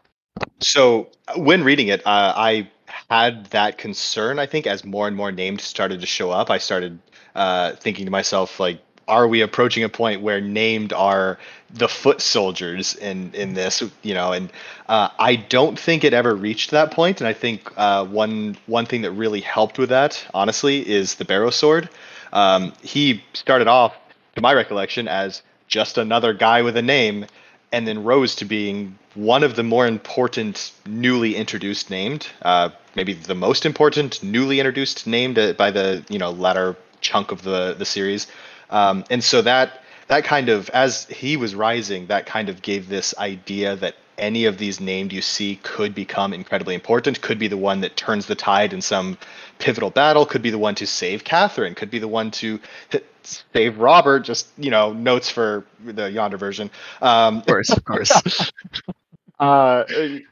So 0.60 1.10
when 1.36 1.64
reading 1.64 1.88
it, 1.88 2.06
uh, 2.06 2.34
I 2.36 2.70
had 3.10 3.46
that 3.48 3.78
concern. 3.78 4.38
I 4.40 4.46
think 4.46 4.68
as 4.68 4.84
more 4.84 5.08
and 5.08 5.16
more 5.16 5.32
names 5.32 5.64
started 5.64 6.02
to 6.02 6.08
show 6.08 6.32
up, 6.32 6.50
I 6.50 6.60
started 6.60 7.00
uh, 7.36 7.74
thinking 7.74 8.06
to 8.06 8.12
myself, 8.12 8.60
like, 8.60 8.82
are 9.08 9.28
we 9.28 9.42
approaching 9.42 9.84
a 9.84 9.90
point 9.90 10.22
where 10.22 10.40
named 10.40 10.94
are 10.94 11.38
the 11.74 11.88
foot 11.88 12.22
soldiers 12.22 12.96
in 12.96 13.34
in 13.34 13.54
this? 13.54 13.84
You 14.04 14.14
know, 14.14 14.32
and 14.32 14.52
uh, 14.88 15.10
I 15.20 15.36
don't 15.36 15.78
think 15.78 16.04
it 16.04 16.14
ever 16.14 16.34
reached 16.34 16.72
that 16.72 16.92
point. 16.92 17.20
And 17.20 17.28
I 17.28 17.34
think 17.34 17.70
uh, 17.76 18.06
one 18.06 18.58
one 18.68 18.86
thing 18.86 19.02
that 19.02 19.12
really 19.12 19.42
helped 19.42 19.78
with 19.78 19.90
that, 19.90 20.26
honestly, 20.34 20.88
is 20.88 21.16
the 21.16 21.26
Barrow 21.26 21.50
Sword. 21.50 21.90
Um, 22.32 22.74
he 22.82 23.24
started 23.34 23.68
off, 23.68 23.94
to 24.36 24.42
my 24.42 24.54
recollection, 24.54 25.08
as 25.08 25.42
just 25.68 25.98
another 25.98 26.34
guy 26.34 26.62
with 26.62 26.78
a 26.78 26.82
name, 26.82 27.26
and 27.74 27.86
then 27.86 28.04
rose 28.04 28.36
to 28.36 28.46
being 28.46 28.98
one 29.16 29.44
of 29.44 29.56
the 29.56 29.64
more 29.64 29.88
important 29.88 30.72
newly 30.86 31.36
introduced 31.36 31.90
named, 31.90 32.28
uh, 32.44 32.70
maybe 32.96 33.14
the 33.14 33.36
most 33.36 33.66
important 33.66 34.24
newly 34.24 34.60
introduced 34.60 35.06
named 35.06 35.38
uh, 35.38 35.54
by 35.54 35.72
the 35.72 36.06
you 36.10 36.20
know 36.20 36.32
latter 36.32 36.78
chunk 37.02 37.32
of 37.32 37.42
the 37.44 37.76
the 37.78 37.86
series, 37.86 38.28
um, 38.70 39.04
and 39.10 39.24
so 39.24 39.42
that 39.42 39.82
that 40.08 40.24
kind 40.24 40.50
of 40.50 40.70
as 40.70 41.06
he 41.06 41.38
was 41.38 41.56
rising, 41.56 42.08
that 42.08 42.26
kind 42.26 42.50
of 42.50 42.62
gave 42.62 42.90
this 42.90 43.14
idea 43.18 43.76
that 43.78 43.96
any 44.18 44.46
of 44.46 44.58
these 44.58 44.80
named 44.80 45.12
you 45.12 45.22
see 45.22 45.60
could 45.64 45.96
become 45.96 46.34
incredibly 46.34 46.76
important, 46.76 47.22
could 47.22 47.40
be 47.40 47.48
the 47.48 47.58
one 47.58 47.82
that 47.82 47.96
turns 47.98 48.28
the 48.28 48.36
tide 48.36 48.72
in 48.72 48.82
some 48.82 49.18
pivotal 49.58 49.90
battle, 49.90 50.26
could 50.26 50.42
be 50.42 50.50
the 50.52 50.58
one 50.58 50.76
to 50.76 50.86
save 50.86 51.24
Catherine, 51.24 51.76
could 51.76 51.90
be 51.90 52.00
the 52.00 52.08
one 52.08 52.30
to 52.32 52.60
save 53.24 53.80
Robber. 53.80 54.20
Just 54.20 54.48
you 54.58 54.70
know, 54.70 54.94
notes 54.94 55.30
for 55.30 55.66
the 55.84 56.12
yonder 56.12 56.38
version. 56.38 56.70
Um, 57.02 57.38
of 57.38 57.46
course, 57.46 57.70
of 57.72 57.84
course. 57.84 58.12
uh, 59.42 59.84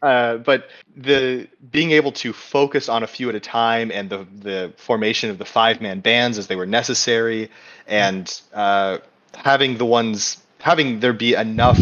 uh, 0.03 0.37
but 0.37 0.69
the 0.95 1.47
being 1.71 1.91
able 1.91 2.11
to 2.11 2.31
focus 2.31 2.87
on 2.87 3.01
a 3.01 3.07
few 3.07 3.27
at 3.27 3.35
a 3.35 3.39
time 3.39 3.91
and 3.91 4.09
the 4.09 4.27
the 4.35 4.73
formation 4.77 5.31
of 5.31 5.39
the 5.39 5.45
five 5.45 5.81
man 5.81 5.99
bands 5.99 6.37
as 6.37 6.45
they 6.47 6.55
were 6.55 6.67
necessary, 6.67 7.49
and 7.87 8.41
uh, 8.53 8.99
having 9.33 9.77
the 9.77 9.85
ones 9.85 10.37
having 10.59 10.99
there 10.99 11.13
be 11.13 11.33
enough 11.33 11.79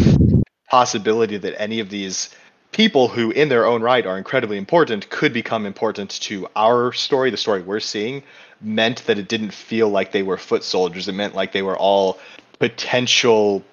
possibility 0.69 1.37
that 1.37 1.59
any 1.61 1.81
of 1.81 1.89
these 1.89 2.33
people 2.71 3.09
who 3.09 3.31
in 3.31 3.49
their 3.49 3.65
own 3.65 3.81
right 3.81 4.05
are 4.05 4.17
incredibly 4.17 4.57
important 4.57 5.09
could 5.09 5.33
become 5.33 5.65
important 5.65 6.09
to 6.11 6.47
our 6.55 6.93
story 6.93 7.29
the 7.29 7.37
story 7.37 7.61
we're 7.61 7.79
seeing 7.79 8.23
meant 8.61 9.05
that 9.05 9.17
it 9.17 9.27
didn't 9.27 9.51
feel 9.51 9.89
like 9.89 10.11
they 10.13 10.23
were 10.23 10.37
foot 10.37 10.63
soldiers. 10.63 11.07
It 11.07 11.13
meant 11.13 11.35
like 11.35 11.51
they 11.51 11.61
were 11.61 11.77
all 11.77 12.19
potential 12.59 13.63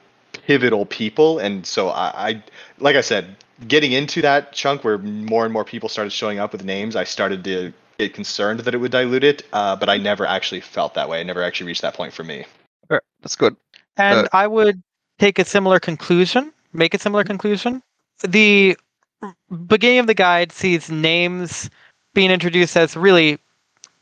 pivotal 0.47 0.87
people. 0.87 1.39
And 1.39 1.65
so 1.65 1.89
I, 1.89 2.29
I 2.29 2.43
like 2.79 2.97
i 2.97 3.01
said 3.01 3.37
getting 3.69 3.93
into 3.93 4.21
that 4.23 4.53
chunk 4.53 4.85
where 4.85 4.99
more 4.99 5.45
and 5.45 5.53
more 5.53 5.65
people 5.65 5.89
started 5.89 6.11
showing 6.11 6.39
up 6.39 6.53
with 6.53 6.65
names 6.65 6.97
i 6.97 7.05
started 7.05 7.45
to 7.45 7.73
get 7.99 8.13
concerned 8.15 8.61
that 8.61 8.75
it 8.75 8.79
would 8.79 8.91
dilute 8.91 9.25
it 9.25 9.47
uh, 9.53 9.77
but 9.77 9.89
i 9.89 9.97
never 9.97 10.27
actually 10.27 10.61
felt 10.61 10.95
that 10.95 11.09
way 11.09 11.21
i 11.21 11.23
never 11.23 11.43
actually 11.43 11.67
reached 11.67 11.83
that 11.83 11.95
point 11.95 12.13
for 12.13 12.25
me 12.25 12.45
sure. 12.91 13.03
that's 13.23 13.37
good 13.37 13.57
and 13.97 14.27
uh, 14.27 14.29
i 14.33 14.47
would 14.47 14.83
take 15.19 15.39
a 15.39 15.45
similar 15.45 15.79
conclusion 15.79 16.53
make 16.75 16.93
a 16.93 16.99
similar 16.99 17.25
conclusion. 17.25 17.83
The 18.21 18.77
beginning 19.67 20.01
of 20.01 20.07
the 20.07 20.15
guide 20.15 20.53
sees 20.53 20.91
names 20.91 21.71
being 22.13 22.31
introduced 22.31 22.77
as 22.77 22.97
really 22.97 23.39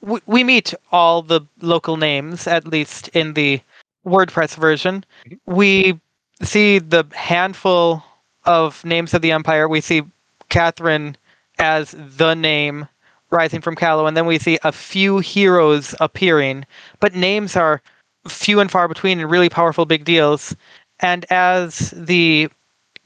we, 0.00 0.20
we 0.26 0.42
meet 0.42 0.74
all 0.90 1.22
the 1.22 1.42
local 1.60 1.96
names 1.96 2.46
at 2.48 2.66
least 2.66 3.08
in 3.08 3.34
the 3.34 3.60
WordPress 4.04 4.56
version. 4.56 5.04
Mm-hmm. 5.26 5.54
We 5.54 6.00
see 6.42 6.80
the 6.80 7.06
handful 7.14 8.02
of 8.44 8.84
names 8.84 9.14
of 9.14 9.22
the 9.22 9.32
empire. 9.32 9.68
We 9.68 9.80
see 9.80 10.02
Catherine 10.48 11.16
as 11.58 11.94
the 11.98 12.34
name 12.34 12.88
rising 13.30 13.60
from 13.60 13.76
Callow, 13.76 14.06
and 14.06 14.16
then 14.16 14.26
we 14.26 14.38
see 14.38 14.58
a 14.62 14.72
few 14.72 15.18
heroes 15.18 15.94
appearing, 16.00 16.66
but 17.00 17.14
names 17.14 17.56
are 17.56 17.80
few 18.28 18.60
and 18.60 18.70
far 18.70 18.88
between 18.88 19.18
and 19.18 19.30
really 19.30 19.48
powerful 19.48 19.86
big 19.86 20.04
deals. 20.04 20.54
And 21.00 21.24
as 21.30 21.92
the 21.96 22.50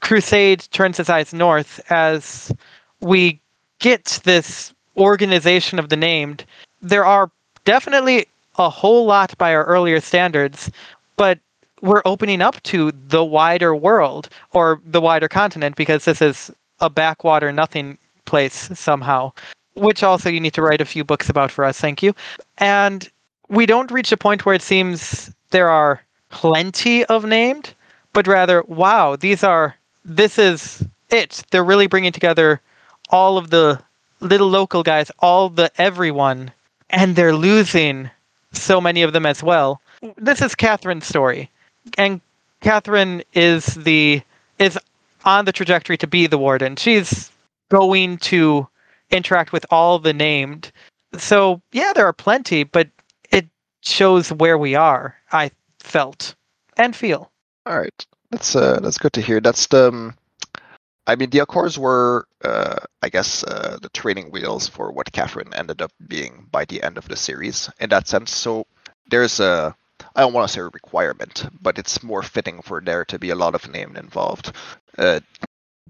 Crusade 0.01 0.67
turns 0.71 0.99
its 0.99 1.09
eyes 1.09 1.33
north 1.33 1.79
as 1.89 2.51
we 2.99 3.39
get 3.79 4.19
this 4.23 4.73
organization 4.95 5.79
of 5.79 5.89
the 5.89 5.97
named. 5.97 6.45
There 6.81 7.05
are 7.05 7.31
definitely 7.65 8.27
a 8.57 8.69
whole 8.69 9.05
lot 9.05 9.37
by 9.37 9.53
our 9.53 9.65
earlier 9.65 9.99
standards, 9.99 10.71
but 11.15 11.39
we're 11.81 12.01
opening 12.05 12.41
up 12.41 12.61
to 12.63 12.91
the 13.07 13.23
wider 13.23 13.75
world 13.75 14.29
or 14.53 14.81
the 14.85 15.01
wider 15.01 15.27
continent 15.27 15.75
because 15.75 16.05
this 16.05 16.21
is 16.21 16.51
a 16.79 16.89
backwater 16.89 17.51
nothing 17.51 17.97
place 18.25 18.69
somehow, 18.77 19.31
which 19.75 20.03
also 20.03 20.29
you 20.29 20.39
need 20.39 20.53
to 20.53 20.61
write 20.61 20.81
a 20.81 20.85
few 20.85 21.03
books 21.03 21.29
about 21.29 21.51
for 21.51 21.63
us. 21.65 21.79
Thank 21.79 22.03
you. 22.03 22.13
And 22.57 23.09
we 23.49 23.65
don't 23.65 23.91
reach 23.91 24.11
a 24.11 24.17
point 24.17 24.45
where 24.45 24.55
it 24.55 24.61
seems 24.61 25.31
there 25.51 25.69
are 25.69 26.01
plenty 26.29 27.05
of 27.05 27.25
named, 27.25 27.73
but 28.13 28.27
rather, 28.27 28.63
wow, 28.67 29.15
these 29.15 29.43
are 29.43 29.75
this 30.03 30.37
is 30.37 30.83
it. 31.09 31.43
They're 31.51 31.63
really 31.63 31.87
bringing 31.87 32.11
together 32.11 32.61
all 33.09 33.37
of 33.37 33.49
the 33.49 33.81
little 34.19 34.49
local 34.49 34.83
guys, 34.83 35.11
all 35.19 35.49
the 35.49 35.71
everyone, 35.77 36.51
and 36.89 37.15
they're 37.15 37.35
losing 37.35 38.09
so 38.51 38.81
many 38.81 39.03
of 39.03 39.13
them 39.13 39.25
as 39.25 39.43
well. 39.43 39.81
This 40.17 40.41
is 40.41 40.55
Catherine's 40.55 41.05
story, 41.05 41.49
and 41.97 42.21
Catherine 42.61 43.23
is 43.33 43.65
the 43.75 44.21
is 44.59 44.77
on 45.25 45.45
the 45.45 45.51
trajectory 45.51 45.97
to 45.97 46.07
be 46.07 46.27
the 46.27 46.37
warden. 46.37 46.75
She's 46.75 47.31
going 47.69 48.17
to 48.17 48.67
interact 49.11 49.51
with 49.51 49.65
all 49.69 49.99
the 49.99 50.13
named. 50.13 50.71
So 51.17 51.61
yeah, 51.71 51.93
there 51.93 52.05
are 52.05 52.13
plenty, 52.13 52.63
but 52.63 52.89
it 53.31 53.47
shows 53.81 54.31
where 54.31 54.57
we 54.57 54.75
are. 54.75 55.15
I 55.31 55.51
felt 55.79 56.35
and 56.77 56.95
feel. 56.95 57.31
All 57.65 57.77
right. 57.79 58.05
That's 58.31 58.55
uh, 58.55 58.79
that's 58.81 58.97
good 58.97 59.13
to 59.13 59.21
hear. 59.21 59.39
That's 59.39 59.67
the. 59.67 59.87
Um, 59.89 60.15
I 61.09 61.15
mean, 61.15 61.29
the 61.29 61.39
Accords 61.39 61.79
were, 61.79 62.27
uh, 62.43 62.79
I 63.01 63.07
guess, 63.07 63.41
uh, 63.45 63.77
the 63.81 63.87
training 63.89 64.29
wheels 64.29 64.67
for 64.67 64.91
what 64.91 65.13
Catherine 65.13 65.53
ended 65.53 65.81
up 65.81 65.91
being 66.05 66.47
by 66.51 66.65
the 66.65 66.83
end 66.83 66.97
of 66.97 67.07
the 67.07 67.15
series. 67.15 67.69
In 67.79 67.89
that 67.89 68.07
sense, 68.07 68.35
so 68.35 68.65
there's 69.09 69.39
a. 69.39 69.75
I 70.17 70.21
don't 70.21 70.33
want 70.33 70.47
to 70.47 70.53
say 70.53 70.61
requirement, 70.61 71.45
but 71.61 71.77
it's 71.77 72.01
more 72.01 72.23
fitting 72.23 72.63
for 72.63 72.81
there 72.81 73.05
to 73.05 73.19
be 73.19 73.29
a 73.29 73.35
lot 73.35 73.53
of 73.53 73.69
name 73.69 73.95
involved. 73.95 74.51
Uh, 74.97 75.19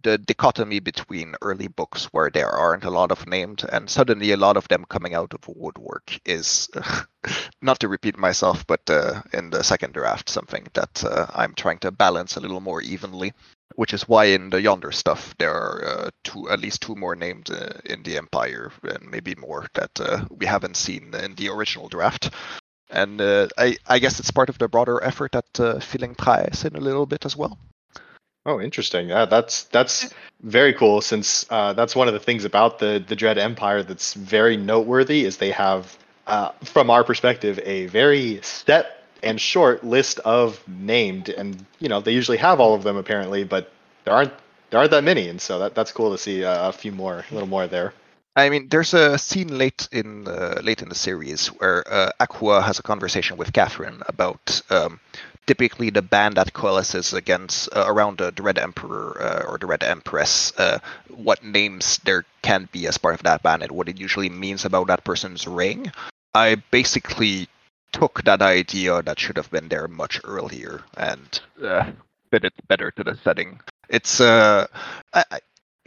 the 0.04 0.18
dichotomy 0.18 0.80
between 0.80 1.36
early 1.42 1.70
books 1.70 2.06
where 2.12 2.30
there 2.30 2.50
aren't 2.50 2.84
a 2.84 2.90
lot 2.90 3.12
of 3.12 3.26
named 3.26 3.63
and 3.72 3.90
suddenly 3.90 4.32
a 4.32 4.38
lot 4.38 4.58
of 4.58 4.68
them 4.68 4.86
coming 4.90 5.16
out 5.16 5.34
of 5.34 5.48
woodwork 5.48 6.20
is 6.26 6.70
not 7.62 7.80
to 7.80 7.88
repeat 7.88 8.18
myself 8.18 8.68
but 8.68 8.82
uh, 8.90 9.22
in 9.34 9.50
the 9.50 9.63
second 9.63 9.94
draft 9.94 10.30
something 10.30 10.68
that 10.74 11.04
uh, 11.04 11.26
i'm 11.34 11.54
trying 11.56 11.80
to 11.80 11.90
balance 11.90 12.36
a 12.36 12.40
little 12.40 12.62
more 12.62 12.82
evenly 12.82 13.34
which 13.76 13.94
is 13.94 14.08
why 14.08 14.26
in 14.26 14.50
the 14.52 14.62
yonder 14.62 14.92
stuff 14.92 15.34
there 15.40 15.54
are 15.54 15.86
uh, 15.86 16.10
two 16.24 16.48
at 16.50 16.60
least 16.60 16.82
two 16.82 16.96
more 16.96 17.16
named 17.16 17.50
uh, 17.50 17.70
in 17.86 18.04
the 18.04 18.18
empire 18.18 18.72
and 18.84 19.10
maybe 19.10 19.34
more 19.36 19.66
that 19.74 20.00
uh, 20.00 20.24
we 20.30 20.46
haven't 20.46 20.78
seen 20.78 21.13
in 21.16 21.34
the 21.36 21.50
original 21.50 21.90
draft 21.90 22.30
and 22.89 23.21
uh, 23.21 23.47
I, 23.58 23.78
I 23.88 24.00
guess 24.00 24.19
it's 24.19 24.32
part 24.32 24.50
of 24.50 24.58
the 24.58 24.67
broader 24.67 25.04
effort 25.04 25.36
at 25.36 25.60
uh, 25.60 25.80
filling 25.80 26.15
ties 26.15 26.63
in 26.65 26.76
a 26.76 26.80
little 26.80 27.06
bit 27.06 27.26
as 27.26 27.36
well 27.36 27.58
Oh, 28.47 28.62
interesting. 28.62 29.10
Yeah, 29.10 29.26
that's 29.26 29.63
that's 29.63 30.13
very 30.41 30.73
cool. 30.73 31.02
Since 31.02 31.45
uh, 31.50 31.73
that's 31.73 31.97
one 31.97 32.08
of 32.08 32.13
the 32.13 32.19
things 32.21 32.45
about 32.45 32.80
the 32.80 33.04
the 33.06 33.15
Dread 33.15 33.38
Empire 33.38 33.84
that's 33.84 34.13
very 34.13 34.56
noteworthy 34.56 35.26
is 35.26 35.36
they 35.36 35.52
have, 35.52 35.97
uh, 36.28 36.52
from 36.63 36.89
our 36.89 37.04
perspective, 37.04 37.60
a 37.65 37.88
very 37.88 38.39
set 38.41 39.04
and 39.21 39.39
short 39.41 39.84
list 39.84 40.19
of 40.19 40.65
named, 40.65 41.28
and 41.28 41.65
you 41.80 41.89
know 41.89 42.00
they 42.00 42.13
usually 42.13 42.38
have 42.38 42.62
all 42.62 42.73
of 42.73 42.84
them 42.84 42.95
apparently, 42.95 43.43
but 43.43 43.69
there 44.06 44.13
aren't 44.13 44.34
there 44.69 44.80
aren't 44.80 44.91
that 44.91 45.04
many, 45.04 45.27
and 45.27 45.42
so 45.42 45.60
that 45.60 45.75
that's 45.75 45.92
cool 45.92 46.13
to 46.13 46.17
see 46.17 46.46
uh, 46.46 46.69
a 46.69 46.71
few 46.71 46.94
more, 46.94 47.25
a 47.29 47.33
little 47.33 47.50
more 47.50 47.67
there. 47.67 47.94
I 48.38 48.52
mean, 48.52 48.69
there's 48.69 48.94
a 48.94 49.17
scene 49.17 49.58
late 49.58 49.90
in 49.92 50.27
uh, 50.27 50.62
late 50.63 50.83
in 50.83 50.90
the 50.90 50.96
series 50.96 51.48
where 51.48 51.83
uh, 51.92 52.12
Akua 52.19 52.62
has 52.62 52.77
a 52.77 52.83
conversation 52.83 53.35
with 53.35 53.52
Catherine 53.52 54.04
about 54.08 54.62
um, 54.69 55.00
typically 55.48 55.90
the 55.90 56.04
band 56.04 56.35
that 56.35 56.54
coalesces 56.54 57.13
against 57.13 57.67
uh, 57.75 57.85
around 57.88 58.19
the, 58.19 58.25
the, 58.25 58.44
Dread 58.44 58.60
Emperor 58.60 59.19
uh, 59.19 59.50
or 59.50 59.58
the 59.58 59.65
Dread 59.65 59.83
Empress, 59.83 60.54
uh, 60.60 60.77
what 61.10 61.44
names 61.44 61.98
there 62.06 62.25
can 62.44 62.69
be 62.71 62.85
as 62.85 63.00
part 63.00 63.15
of 63.15 63.23
that 63.23 63.42
band 63.42 63.63
and 63.63 63.71
what 63.71 63.90
it 63.90 64.00
usually 64.00 64.29
means 64.29 64.65
about 64.65 64.85
that 64.85 65.04
person's 65.04 65.48
ring. 65.48 65.92
I 66.35 66.62
basically 66.69 67.48
took 67.92 68.23
that 68.25 68.44
idea 68.44 69.02
that 69.02 69.19
should 69.19 69.38
have 69.38 69.50
been 69.50 69.69
there 69.69 69.88
much 69.88 70.21
earlier 70.23 70.83
and 70.96 71.42
uh, 71.63 71.90
fit 72.29 72.44
it 72.44 72.54
better 72.67 72.92
to 72.92 73.04
the 73.04 73.17
setting. 73.23 73.62
It's 73.90 74.21
uh, 74.21 74.67
I, 75.12 75.23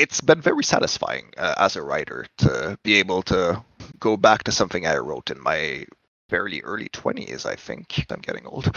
it's 0.00 0.20
been 0.20 0.40
very 0.40 0.64
satisfying 0.64 1.32
uh, 1.36 1.54
as 1.58 1.76
a 1.76 1.82
writer 1.82 2.26
to 2.38 2.78
be 2.82 2.94
able 2.94 3.22
to 3.22 3.62
go 3.98 4.16
back 4.16 4.44
to 4.44 4.52
something 4.52 4.86
I 4.86 4.96
wrote 4.96 5.30
in 5.30 5.40
my 5.40 5.84
fairly 6.28 6.62
early 6.62 6.88
20s, 6.88 7.44
I 7.44 7.56
think. 7.56 8.06
I'm 8.10 8.20
getting 8.20 8.46
old. 8.46 8.74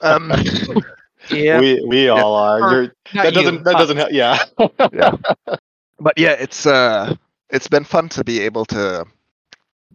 Um, 0.00 0.32
Yeah. 1.28 1.60
We 1.60 1.84
we 1.86 2.08
all 2.08 2.34
are. 2.34 2.62
Or 2.62 2.72
You're, 2.72 2.94
not 3.14 3.22
that 3.24 3.34
you, 3.34 3.42
doesn't 3.42 3.64
that 3.64 3.76
doesn't 3.76 3.96
help. 3.96 4.12
Yeah. 4.12 4.42
yeah. 4.92 5.16
But 6.02 6.14
yeah, 6.16 6.32
it's 6.32 6.64
uh 6.64 7.14
it's 7.50 7.68
been 7.68 7.84
fun 7.84 8.08
to 8.10 8.24
be 8.24 8.40
able 8.40 8.64
to 8.66 9.04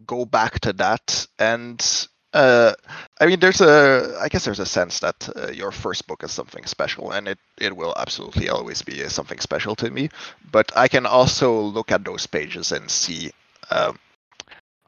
go 0.06 0.24
back 0.24 0.60
to 0.60 0.72
that 0.74 1.26
and 1.36 2.06
uh 2.36 2.74
I 3.20 3.26
mean 3.26 3.40
there's 3.40 3.60
a 3.62 4.18
I 4.20 4.28
guess 4.28 4.44
there's 4.44 4.60
a 4.60 4.66
sense 4.78 5.00
that 5.00 5.28
uh, 5.36 5.48
your 5.52 5.72
first 5.72 6.06
book 6.06 6.22
is 6.24 6.32
something 6.32 6.66
special 6.66 7.12
and 7.12 7.28
it 7.28 7.38
it 7.60 7.76
will 7.76 7.94
absolutely 7.96 8.48
always 8.50 8.82
be 8.82 9.04
uh, 9.04 9.08
something 9.08 9.40
special 9.40 9.74
to 9.76 9.90
me, 9.90 10.10
but 10.52 10.70
I 10.76 10.88
can 10.88 11.06
also 11.06 11.60
look 11.60 11.92
at 11.92 12.04
those 12.04 12.26
pages 12.26 12.72
and 12.72 12.90
see 12.90 13.32
um 13.70 13.98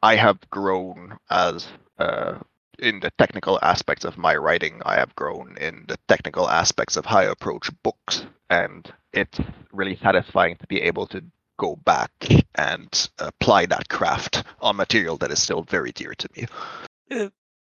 I 0.03 0.15
have 0.15 0.39
grown 0.51 1.17
as 1.29 1.67
uh 1.99 2.35
in 2.79 2.99
the 3.01 3.11
technical 3.17 3.59
aspects 3.61 4.05
of 4.05 4.17
my 4.17 4.35
writing, 4.35 4.81
I 4.85 4.95
have 4.95 5.15
grown 5.15 5.57
in 5.59 5.85
the 5.87 5.97
technical 6.07 6.49
aspects 6.49 6.97
of 6.97 7.05
how 7.05 7.19
I 7.19 7.23
approach 7.25 7.69
books, 7.83 8.25
and 8.49 8.91
it's 9.13 9.39
really 9.73 9.97
satisfying 9.97 10.57
to 10.57 10.67
be 10.67 10.81
able 10.83 11.07
to 11.07 11.23
go 11.57 11.75
back 11.75 12.11
and 12.55 13.09
apply 13.19 13.65
that 13.67 13.89
craft 13.89 14.43
on 14.61 14.77
material 14.77 15.17
that 15.17 15.31
is 15.31 15.41
still 15.41 15.63
very 15.63 15.91
dear 15.91 16.13
to 16.15 16.29
me. 16.37 16.47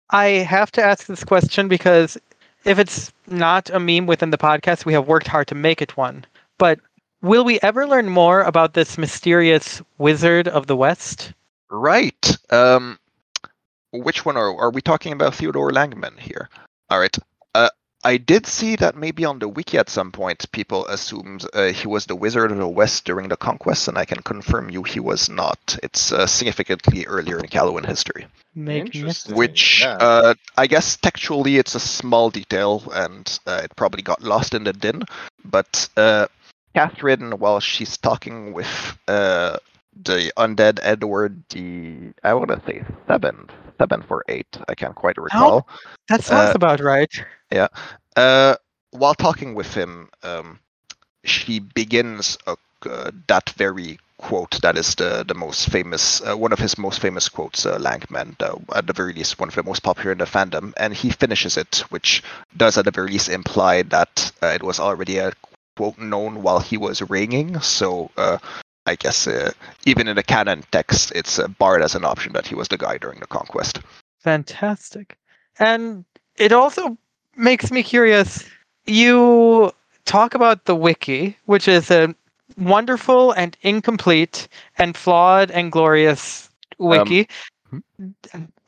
I 0.10 0.28
have 0.28 0.72
to 0.74 0.84
ask 0.84 1.06
this 1.08 1.24
question 1.24 1.68
because 1.68 2.18
if 2.66 2.80
it's 2.80 3.12
not 3.28 3.70
a 3.70 3.80
meme 3.80 4.06
within 4.06 4.30
the 4.30 4.38
podcast, 4.38 4.86
we 4.86 4.94
have 4.94 5.08
worked 5.08 5.28
hard 5.28 5.48
to 5.48 5.56
make 5.56 5.82
it 5.82 5.98
one. 5.98 6.26
But 6.58 6.80
will 7.22 7.44
we 7.44 7.60
ever 7.62 7.88
learn 7.88 8.10
more 8.10 8.42
about 8.42 8.74
this 8.74 8.98
mysterious 8.98 9.82
wizard 9.98 10.48
of 10.48 10.68
the 10.68 10.76
West? 10.76 11.34
Right. 11.70 12.38
Um, 12.50 13.00
which 13.92 14.26
one 14.26 14.38
are 14.38 14.56
are 14.58 14.72
we 14.72 14.82
talking 14.82 15.14
about? 15.14 15.36
Theodore 15.36 15.72
Langman 15.72 16.18
here. 16.20 16.50
All 16.90 17.00
right. 17.00 17.18
Uh, 17.54 17.70
I 18.04 18.18
did 18.18 18.46
see 18.46 18.76
that 18.78 18.96
maybe 18.96 19.26
on 19.26 19.40
the 19.40 19.50
wiki 19.50 19.78
at 19.78 19.90
some 19.90 20.12
point 20.12 20.52
people 20.52 20.86
assumed 20.88 21.46
uh, 21.54 21.66
he 21.66 21.88
was 21.88 22.06
the 22.06 22.16
Wizard 22.16 22.52
of 22.52 22.58
the 22.58 22.68
West 22.68 23.06
during 23.06 23.28
the 23.28 23.36
conquest, 23.36 23.88
and 23.88 23.98
I 23.98 24.06
can 24.06 24.22
confirm 24.22 24.70
you 24.70 24.84
he 24.84 25.00
was 25.00 25.30
not. 25.30 25.78
It's 25.84 26.12
uh, 26.12 26.28
significantly 26.28 27.06
earlier 27.06 27.40
in 27.40 27.48
Callowan 27.48 27.86
history. 27.86 28.28
Magnificent. 28.58 29.38
Which 29.38 29.82
yeah. 29.82 29.98
uh, 30.00 30.34
I 30.58 30.66
guess 30.66 30.98
textually 30.98 31.58
it's 31.58 31.76
a 31.76 31.80
small 31.80 32.32
detail 32.32 32.84
and 32.92 33.40
uh, 33.46 33.62
it 33.64 33.76
probably 33.76 34.02
got 34.02 34.24
lost 34.24 34.56
in 34.56 34.64
the 34.64 34.74
din. 34.74 35.04
But 35.46 35.88
uh, 35.96 36.26
Catherine, 36.74 37.38
while 37.38 37.60
she's 37.60 37.98
talking 37.98 38.54
with 38.54 38.98
uh, 39.08 39.58
the 40.04 40.34
undead 40.38 40.80
Edward, 40.82 41.44
the 41.50 42.14
I 42.24 42.34
want 42.34 42.50
to 42.50 42.62
say 42.66 42.84
seven, 43.08 43.48
seven 43.78 44.02
for 44.02 44.26
eight. 44.28 44.58
I 44.68 44.74
can't 44.74 44.96
quite 44.96 45.18
recall. 45.18 45.68
That 46.10 46.24
sounds 46.24 46.50
uh, 46.50 46.54
about 46.56 46.80
right. 46.80 47.14
Yeah. 47.52 47.68
Uh, 48.16 48.56
while 48.90 49.14
talking 49.14 49.54
with 49.54 49.74
him, 49.74 50.10
um, 50.24 50.60
she 51.24 51.60
begins 51.60 52.38
a, 52.48 52.56
uh, 52.90 53.12
that 53.28 53.52
very 53.52 54.00
quote 54.18 54.60
that 54.62 54.78
is 54.78 54.96
the 54.96 55.24
the 55.28 55.34
most 55.34 55.70
famous, 55.70 56.22
uh, 56.22 56.36
one 56.36 56.52
of 56.52 56.60
his 56.60 56.78
most 56.78 57.00
famous 57.00 57.30
quotes, 57.30 57.66
uh, 57.66 57.78
Langman, 57.78 58.36
uh, 58.42 58.58
at 58.76 58.88
the 58.88 58.94
very 58.94 59.14
least 59.14 59.40
one 59.40 59.50
of 59.50 59.56
the 59.56 59.64
most 59.64 59.84
popular 59.84 60.12
in 60.12 60.18
the 60.18 60.26
fandom, 60.26 60.74
and 60.78 60.94
he 60.94 61.10
finishes 61.10 61.58
it, 61.58 61.84
which 61.90 62.24
does 62.56 62.78
at 62.78 62.86
the 62.86 62.92
very 62.92 63.12
least 63.12 63.30
imply 63.30 63.84
that 63.84 64.32
uh, 64.42 64.48
it 64.48 64.64
was 64.64 64.80
already 64.80 65.18
a 65.18 65.32
quote 65.76 65.98
known 65.98 66.42
while 66.42 66.60
he 66.60 66.78
was 66.78 67.02
reigning. 67.02 67.60
So. 67.62 68.12
Uh, 68.18 68.38
I 68.90 68.96
guess 68.96 69.28
even 69.86 70.08
in 70.08 70.16
the 70.16 70.24
canon 70.24 70.64
text, 70.72 71.12
it's 71.14 71.40
barred 71.60 71.82
as 71.82 71.94
an 71.94 72.06
option 72.06 72.32
that 72.32 72.48
he 72.48 72.56
was 72.56 72.70
the 72.70 72.78
guy 72.78 72.98
during 72.98 73.20
the 73.20 73.28
conquest. 73.28 73.82
Fantastic. 74.20 75.18
And 75.60 76.06
it 76.38 76.54
also 76.54 76.98
makes 77.36 77.70
me 77.70 77.84
curious. 77.84 78.46
You 78.86 79.74
talk 80.06 80.36
about 80.36 80.64
the 80.64 80.76
wiki, 80.76 81.36
which 81.46 81.68
is 81.68 81.92
a 81.92 82.16
wonderful 82.58 83.32
and 83.32 83.56
incomplete 83.62 84.48
and 84.78 84.96
flawed 84.98 85.52
and 85.52 85.72
glorious 85.72 86.50
wiki. 86.78 87.28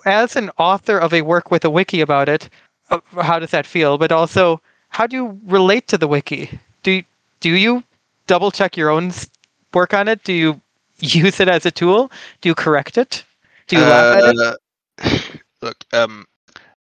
As 0.06 0.36
an 0.36 0.50
author 0.58 0.98
of 0.98 1.14
a 1.14 1.22
work 1.22 1.52
with 1.52 1.66
a 1.66 1.70
wiki 1.70 2.02
about 2.02 2.30
it, 2.30 2.50
uh, 2.90 3.00
how 3.22 3.40
does 3.40 3.52
that 3.52 3.66
feel? 3.66 3.98
But 3.98 4.12
also, 4.12 4.62
how 4.90 5.08
do 5.08 5.16
you 5.16 5.40
relate 5.46 5.88
to 5.90 5.98
the 5.98 6.08
wiki? 6.08 6.60
Do 6.84 6.92
you, 6.92 7.04
do 7.40 7.50
you 7.50 7.84
double 8.28 8.52
check 8.52 8.78
your 8.78 8.90
own 8.90 9.12
work 9.74 9.94
on 9.94 10.08
it? 10.08 10.24
Do 10.24 10.34
you 10.34 10.62
use 11.00 11.40
it 11.40 11.48
as 11.48 11.66
a 11.66 11.72
tool? 11.72 12.12
Do 12.42 12.50
you 12.50 12.56
correct 12.56 12.98
it? 12.98 13.24
Do 13.68 13.78
you 13.78 13.86
laugh 13.86 14.12
at 14.12 14.24
it? 14.24 14.38
Uh, 15.00 15.20
Look, 15.62 15.86
um, 15.94 16.26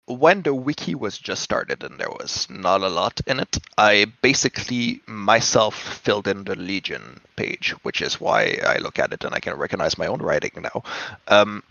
when 0.06 0.42
the 0.42 0.54
wiki 0.54 0.96
was 0.96 1.18
just 1.18 1.42
started 1.42 1.84
and 1.84 2.00
there 2.00 2.10
was 2.10 2.48
not 2.50 2.82
a 2.82 2.90
lot 2.90 3.22
in 3.26 3.40
it, 3.40 3.58
I 3.78 4.06
basically 4.22 5.02
myself 5.08 5.76
filled 5.76 6.28
in 6.28 6.44
the 6.44 6.56
Legion 6.56 7.22
page, 7.36 7.72
which 7.84 8.02
is 8.02 8.20
why 8.20 8.60
I 8.66 8.78
look 8.80 9.00
at 9.00 9.14
it 9.14 9.24
and 9.24 9.34
I 9.34 9.40
can 9.40 9.56
recognize 9.58 9.98
my 9.98 10.08
own 10.08 10.22
writing 10.22 10.52
now. 10.62 10.84
Um, 11.28 11.64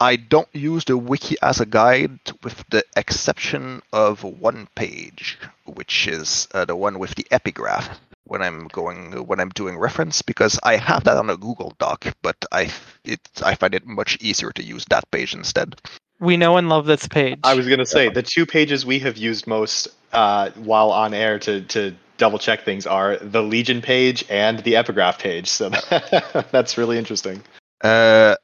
I 0.00 0.16
don't 0.16 0.48
use 0.52 0.84
the 0.84 0.96
wiki 0.96 1.36
as 1.42 1.60
a 1.60 1.66
guide, 1.66 2.18
with 2.42 2.64
the 2.70 2.82
exception 2.96 3.82
of 3.92 4.24
one 4.24 4.66
page, 4.74 5.38
which 5.64 6.08
is 6.08 6.48
uh, 6.54 6.64
the 6.64 6.74
one 6.74 6.98
with 6.98 7.14
the 7.14 7.26
epigraph. 7.30 8.00
When 8.24 8.42
I'm 8.42 8.68
going, 8.68 9.12
when 9.26 9.40
I'm 9.40 9.50
doing 9.50 9.76
reference, 9.78 10.22
because 10.22 10.58
I 10.62 10.76
have 10.76 11.04
that 11.04 11.16
on 11.16 11.28
a 11.28 11.36
Google 11.36 11.74
Doc, 11.78 12.06
but 12.22 12.36
I 12.50 12.72
it 13.04 13.20
I 13.44 13.54
find 13.56 13.74
it 13.74 13.86
much 13.86 14.16
easier 14.20 14.52
to 14.52 14.62
use 14.62 14.84
that 14.86 15.10
page 15.10 15.34
instead. 15.34 15.76
We 16.22 16.36
know 16.36 16.56
and 16.56 16.68
love 16.68 16.86
this 16.86 17.08
page. 17.08 17.40
I 17.42 17.54
was 17.54 17.68
gonna 17.68 17.84
say 17.84 18.08
the 18.08 18.22
two 18.22 18.46
pages 18.46 18.86
we 18.86 19.00
have 19.00 19.16
used 19.16 19.48
most 19.48 19.88
uh, 20.12 20.50
while 20.50 20.92
on 20.92 21.14
air 21.14 21.40
to 21.40 21.62
to 21.62 21.96
double 22.16 22.38
check 22.38 22.64
things 22.64 22.86
are 22.86 23.16
the 23.16 23.42
Legion 23.42 23.82
page 23.82 24.24
and 24.30 24.60
the 24.60 24.76
epigraph 24.76 25.18
page. 25.18 25.48
So 25.48 25.68
that's 26.52 26.78
really 26.78 26.96
interesting. 26.96 27.42
Uh, 27.82 28.36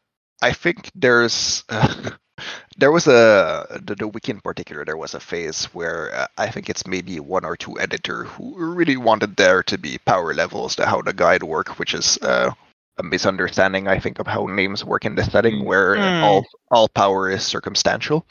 I 0.42 0.52
think 0.52 0.90
there's 0.96 1.62
uh, 1.68 2.10
there 2.78 2.90
was 2.90 3.06
a 3.06 3.80
the, 3.80 3.94
the 3.94 4.08
wiki 4.08 4.32
in 4.32 4.40
particular. 4.40 4.84
There 4.84 4.96
was 4.96 5.14
a 5.14 5.20
phase 5.20 5.66
where 5.66 6.12
uh, 6.12 6.26
I 6.36 6.50
think 6.50 6.68
it's 6.68 6.84
maybe 6.84 7.20
one 7.20 7.44
or 7.44 7.56
two 7.56 7.78
editor 7.78 8.24
who 8.24 8.56
really 8.58 8.96
wanted 8.96 9.36
there 9.36 9.62
to 9.62 9.78
be 9.78 9.98
power 9.98 10.34
levels 10.34 10.74
to 10.76 10.86
how 10.86 11.00
the 11.00 11.12
guide 11.12 11.44
work, 11.44 11.78
which 11.78 11.94
is 11.94 12.18
uh, 12.22 12.50
a 12.98 13.02
misunderstanding 13.02 13.88
I 13.88 13.98
think 13.98 14.18
of 14.18 14.26
how 14.26 14.46
names 14.46 14.84
work 14.84 15.04
in 15.04 15.14
this 15.14 15.30
setting, 15.30 15.64
where 15.64 15.98
Hmm. 15.98 16.12
all 16.20 16.46
all 16.70 16.88
power 16.88 17.30
is 17.30 17.44
circumstantial. 17.44 18.26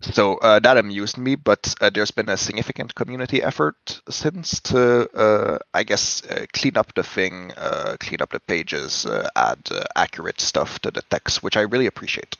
So 0.00 0.36
uh, 0.38 0.58
that 0.60 0.76
amused 0.78 1.18
me, 1.18 1.34
but 1.36 1.74
uh, 1.80 1.90
there's 1.90 2.10
been 2.10 2.28
a 2.28 2.36
significant 2.36 2.94
community 2.94 3.42
effort 3.42 4.00
since 4.08 4.60
to, 4.62 5.08
uh, 5.16 5.58
I 5.74 5.82
guess, 5.84 6.24
uh, 6.26 6.46
clean 6.52 6.76
up 6.76 6.94
the 6.94 7.02
thing, 7.02 7.52
uh, 7.56 7.96
clean 8.00 8.20
up 8.22 8.30
the 8.30 8.40
pages, 8.40 9.06
uh, 9.06 9.28
add 9.36 9.60
uh, 9.70 9.84
accurate 9.96 10.40
stuff 10.40 10.78
to 10.80 10.90
the 10.90 11.02
text, 11.10 11.42
which 11.42 11.56
I 11.56 11.62
really 11.62 11.86
appreciate. 11.86 12.36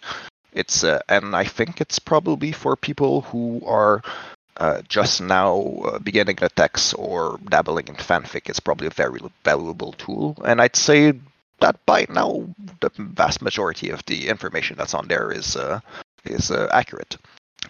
It's 0.53 0.85
uh, 0.85 1.01
and 1.09 1.35
I 1.37 1.45
think 1.45 1.81
it's 1.81 1.99
probably 1.99 2.53
for 2.53 2.77
people 2.77 3.23
who 3.23 3.63
are 3.67 4.03
uh, 4.57 4.83
just 4.89 5.21
now 5.21 5.61
uh, 5.85 5.99
beginning 5.99 6.37
the 6.37 6.49
text 6.51 6.95
or 6.99 7.39
dabbling 7.49 7.89
in 7.89 7.95
fanfic. 7.97 8.49
It's 8.49 8.61
probably 8.61 8.87
a 8.87 8.91
very 8.91 9.21
valuable 9.45 9.93
tool, 9.93 10.37
and 10.45 10.61
I'd 10.61 10.77
say 10.77 11.13
that 11.61 11.85
by 11.87 12.07
now 12.09 12.49
the 12.81 12.91
vast 12.99 13.43
majority 13.43 13.91
of 13.91 14.05
the 14.07 14.29
information 14.29 14.77
that's 14.77 14.95
on 14.95 15.09
there 15.09 15.31
is 15.31 15.57
uh, 15.57 15.81
is 16.25 16.51
uh, 16.51 16.69
accurate. 16.73 17.17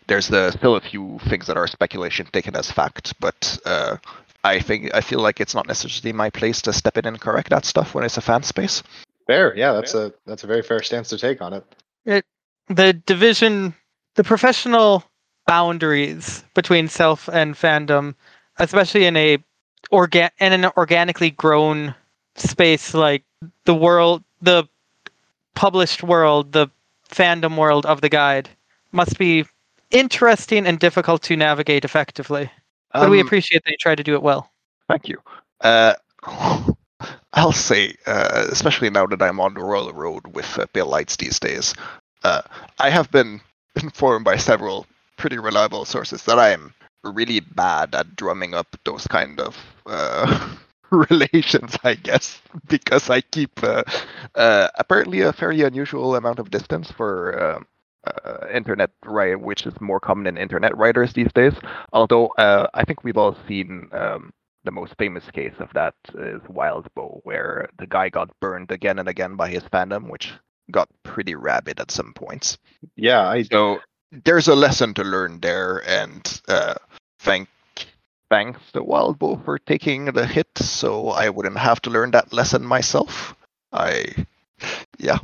There's 0.07 0.29
the, 0.29 0.51
still 0.53 0.77
a 0.77 0.81
few 0.81 1.19
things 1.29 1.47
that 1.47 1.57
are 1.57 1.67
speculation 1.67 2.27
taken 2.33 2.57
as 2.57 2.71
fact, 2.71 3.15
but 3.21 3.59
uh, 3.65 3.97
I 4.45 4.61
think 4.61 4.95
I 4.95 5.01
feel 5.01 5.21
like 5.21 5.41
it's 5.41 5.55
not 5.55 5.67
necessarily 5.67 6.13
my 6.13 6.31
place 6.31 6.63
to 6.63 6.73
step 6.73 6.97
in 6.97 7.07
and 7.07 7.21
correct 7.21 7.51
that 7.51 7.65
stuff 7.65 7.95
when 7.95 8.05
it's 8.05 8.17
a 8.17 8.21
fan 8.21 8.43
space. 8.43 8.83
Fair, 9.27 9.55
yeah, 9.57 9.73
that's 9.73 9.95
a 9.95 10.13
that's 10.27 10.45
a 10.45 10.47
very 10.47 10.63
fair 10.63 10.83
stance 10.83 11.09
to 11.11 11.19
take 11.19 11.43
on 11.43 11.53
it. 11.53 11.65
it. 12.05 12.25
the 12.69 12.93
division, 12.93 13.75
the 14.17 14.25
professional 14.25 15.05
boundaries 15.47 16.45
between 16.55 16.89
self 16.89 17.29
and 17.29 17.55
fandom, 17.55 18.15
especially 18.59 19.05
in 19.07 19.17
a 19.17 19.39
organ 19.91 20.31
in 20.39 20.53
an 20.53 20.67
organically 20.77 21.31
grown 21.31 21.95
space 22.41 22.95
like 22.95 23.25
the 23.65 23.75
world, 23.75 24.23
the 24.43 24.65
published 25.55 26.03
world, 26.03 26.53
the 26.53 26.69
fandom 27.09 27.57
world 27.57 27.87
of 27.87 28.01
the 28.01 28.09
guide, 28.09 28.49
must 28.93 29.19
be 29.19 29.45
interesting 29.91 30.67
and 30.67 30.79
difficult 30.79 31.23
to 31.23 31.37
navigate 31.37 31.85
effectively. 31.85 32.51
But 32.99 33.11
we 33.11 33.21
Um, 33.21 33.27
appreciate 33.27 33.63
that 33.65 33.71
you 33.71 33.77
try 33.79 33.95
to 33.95 34.03
do 34.03 34.15
it 34.15 34.23
well. 34.23 34.51
Thank 34.89 35.09
you. 35.09 35.19
Uh, 35.61 35.95
I'll 37.33 37.53
say, 37.53 37.95
uh, 38.07 38.47
especially 38.51 38.91
now 38.91 39.07
that 39.07 39.23
I'm 39.23 39.41
on 39.41 39.55
the 39.55 39.63
royal 39.63 39.93
road 39.93 40.35
with 40.35 40.59
uh, 40.59 40.67
Pale 40.73 40.87
Lights 40.87 41.17
these 41.17 41.39
days, 41.39 41.75
uh, 42.25 42.43
I 42.79 42.91
have 42.91 43.11
been 43.11 43.41
informed 43.83 44.25
by 44.25 44.37
several 44.37 44.87
pretty 45.17 45.39
reliable 45.39 45.85
sources 45.85 46.25
that 46.25 46.39
I 46.39 46.51
am 46.51 46.75
really 47.05 47.41
bad 47.41 47.95
at 47.95 48.17
drumming 48.17 48.55
up 48.55 48.77
those 48.85 49.07
kind 49.07 49.41
of 49.41 49.57
uh, 49.87 50.55
relations, 51.11 51.77
I 51.85 51.95
guess, 51.95 52.41
because 52.69 53.11
I 53.11 53.21
keep 53.21 53.63
uh, 53.63 53.85
uh, 54.35 54.69
apparently 54.77 55.21
a 55.21 55.33
very 55.33 55.63
unusual 55.63 56.17
amount 56.17 56.39
of 56.39 56.51
distance 56.51 56.91
for 56.91 57.39
uh, 57.39 58.11
uh, 58.11 58.47
internet 58.53 58.91
right, 59.05 59.39
which 59.39 59.67
is 59.67 59.81
more 59.81 60.01
common 60.01 60.27
in 60.27 60.39
internet 60.39 60.77
writers 60.77 61.13
these 61.13 61.33
days. 61.33 61.55
Although 61.93 62.29
uh, 62.39 62.67
I 62.75 62.85
think 62.85 63.05
we've 63.05 63.19
all 63.19 63.37
seen 63.47 63.89
um, 63.93 64.33
the 64.65 64.71
most 64.71 64.95
famous 64.99 65.25
case 65.31 65.55
of 65.59 65.73
that 65.75 65.95
is 66.15 66.41
Wildbow, 66.43 67.21
where 67.25 67.69
the 67.79 67.87
guy 67.87 68.09
got 68.09 68.31
burned 68.41 68.71
again 68.71 68.99
and 68.99 69.09
again 69.09 69.37
by 69.37 69.49
his 69.49 69.63
fandom, 69.65 70.09
which 70.09 70.33
got 70.71 70.89
pretty 71.03 71.35
rabid 71.35 71.81
at 71.81 71.91
some 71.91 72.13
points. 72.15 72.59
Yeah, 72.97 73.29
I 73.29 73.43
So 73.43 73.81
there's 74.13 74.49
a 74.49 74.55
lesson 74.55 74.95
to 74.95 75.05
learn 75.05 75.41
there, 75.41 75.83
and 75.87 76.41
uh, 76.49 76.75
thank 77.21 77.49
thanks 78.31 78.61
to 78.73 78.83
Wildbow 78.83 79.45
for 79.45 79.59
taking 79.59 80.07
the 80.07 80.25
hit, 80.27 80.57
so 80.57 81.09
I 81.09 81.29
wouldn't 81.29 81.59
have 81.59 81.83
to 81.83 81.91
learn 81.91 82.13
that 82.13 82.33
lesson 82.33 82.65
myself. 82.65 83.35
I, 83.73 84.07
yeah, 84.99 85.19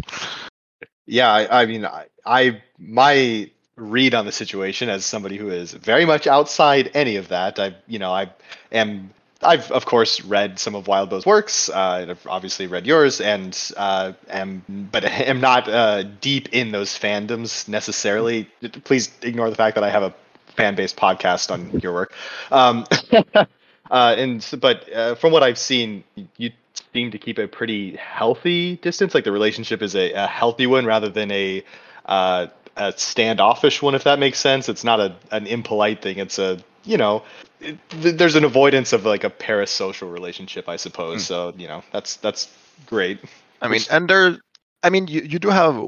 yeah, 1.06 1.32
I, 1.32 1.62
I 1.62 1.66
mean, 1.66 1.86
I, 1.86 2.06
I 2.26 2.62
my 2.78 3.50
read 3.76 4.14
on 4.14 4.26
the 4.26 4.32
situation 4.32 4.88
as 4.88 5.04
somebody 5.04 5.36
who 5.36 5.50
is 5.50 5.72
very 5.72 6.04
much 6.04 6.26
outside 6.26 6.90
any 6.94 7.16
of 7.16 7.28
that. 7.28 7.58
I, 7.58 7.74
you 7.86 7.98
know, 7.98 8.12
I 8.12 8.30
am. 8.72 9.10
I've 9.42 9.70
of 9.70 9.84
course 9.84 10.22
read 10.22 10.58
some 10.58 10.74
of 10.74 10.86
Wildbow's 10.86 11.26
works. 11.26 11.68
Uh, 11.68 12.06
I've 12.08 12.26
obviously 12.26 12.66
read 12.66 12.86
yours, 12.86 13.20
and 13.20 13.56
uh, 13.76 14.12
am 14.28 14.88
but 14.90 15.04
am 15.04 15.40
not 15.40 15.68
uh, 15.68 16.02
deep 16.02 16.48
in 16.52 16.72
those 16.72 16.98
fandoms 16.98 17.68
necessarily. 17.68 18.48
Please 18.84 19.10
ignore 19.22 19.50
the 19.50 19.56
fact 19.56 19.74
that 19.74 19.84
I 19.84 19.90
have 19.90 20.02
a 20.02 20.14
fan-based 20.56 20.96
podcast 20.96 21.50
on 21.50 21.80
your 21.80 21.92
work. 21.92 22.12
Um, 22.50 22.84
uh, 23.34 23.44
and 23.90 24.38
s- 24.42 24.54
but 24.54 24.90
uh, 24.92 25.14
from 25.14 25.32
what 25.32 25.42
I've 25.42 25.58
seen, 25.58 26.04
you 26.36 26.50
seem 26.92 27.10
to 27.12 27.18
keep 27.18 27.38
a 27.38 27.46
pretty 27.46 27.96
healthy 27.96 28.76
distance. 28.76 29.14
Like 29.14 29.24
the 29.24 29.32
relationship 29.32 29.82
is 29.82 29.94
a, 29.94 30.12
a 30.12 30.26
healthy 30.26 30.66
one 30.66 30.84
rather 30.86 31.08
than 31.08 31.30
a 31.30 31.62
uh, 32.06 32.46
a 32.76 32.92
standoffish 32.96 33.82
one, 33.82 33.94
if 33.94 34.04
that 34.04 34.18
makes 34.18 34.38
sense. 34.38 34.68
It's 34.68 34.84
not 34.84 35.00
a 35.00 35.16
an 35.30 35.46
impolite 35.46 36.02
thing. 36.02 36.18
It's 36.18 36.38
a 36.38 36.58
you 36.84 36.96
know, 36.96 37.22
it, 37.60 37.78
th- 37.90 38.16
there's 38.16 38.36
an 38.36 38.44
avoidance 38.44 38.92
of 38.92 39.04
like 39.04 39.24
a 39.24 39.30
parasocial 39.30 40.12
relationship, 40.12 40.68
I 40.68 40.76
suppose. 40.76 41.22
Mm. 41.22 41.26
So 41.26 41.54
you 41.56 41.68
know, 41.68 41.82
that's 41.92 42.16
that's 42.16 42.48
great. 42.86 43.18
I 43.60 43.68
mean, 43.68 43.80
and 43.90 44.08
there, 44.08 44.38
I 44.82 44.90
mean, 44.90 45.08
you, 45.08 45.22
you 45.22 45.38
do 45.38 45.48
have 45.50 45.82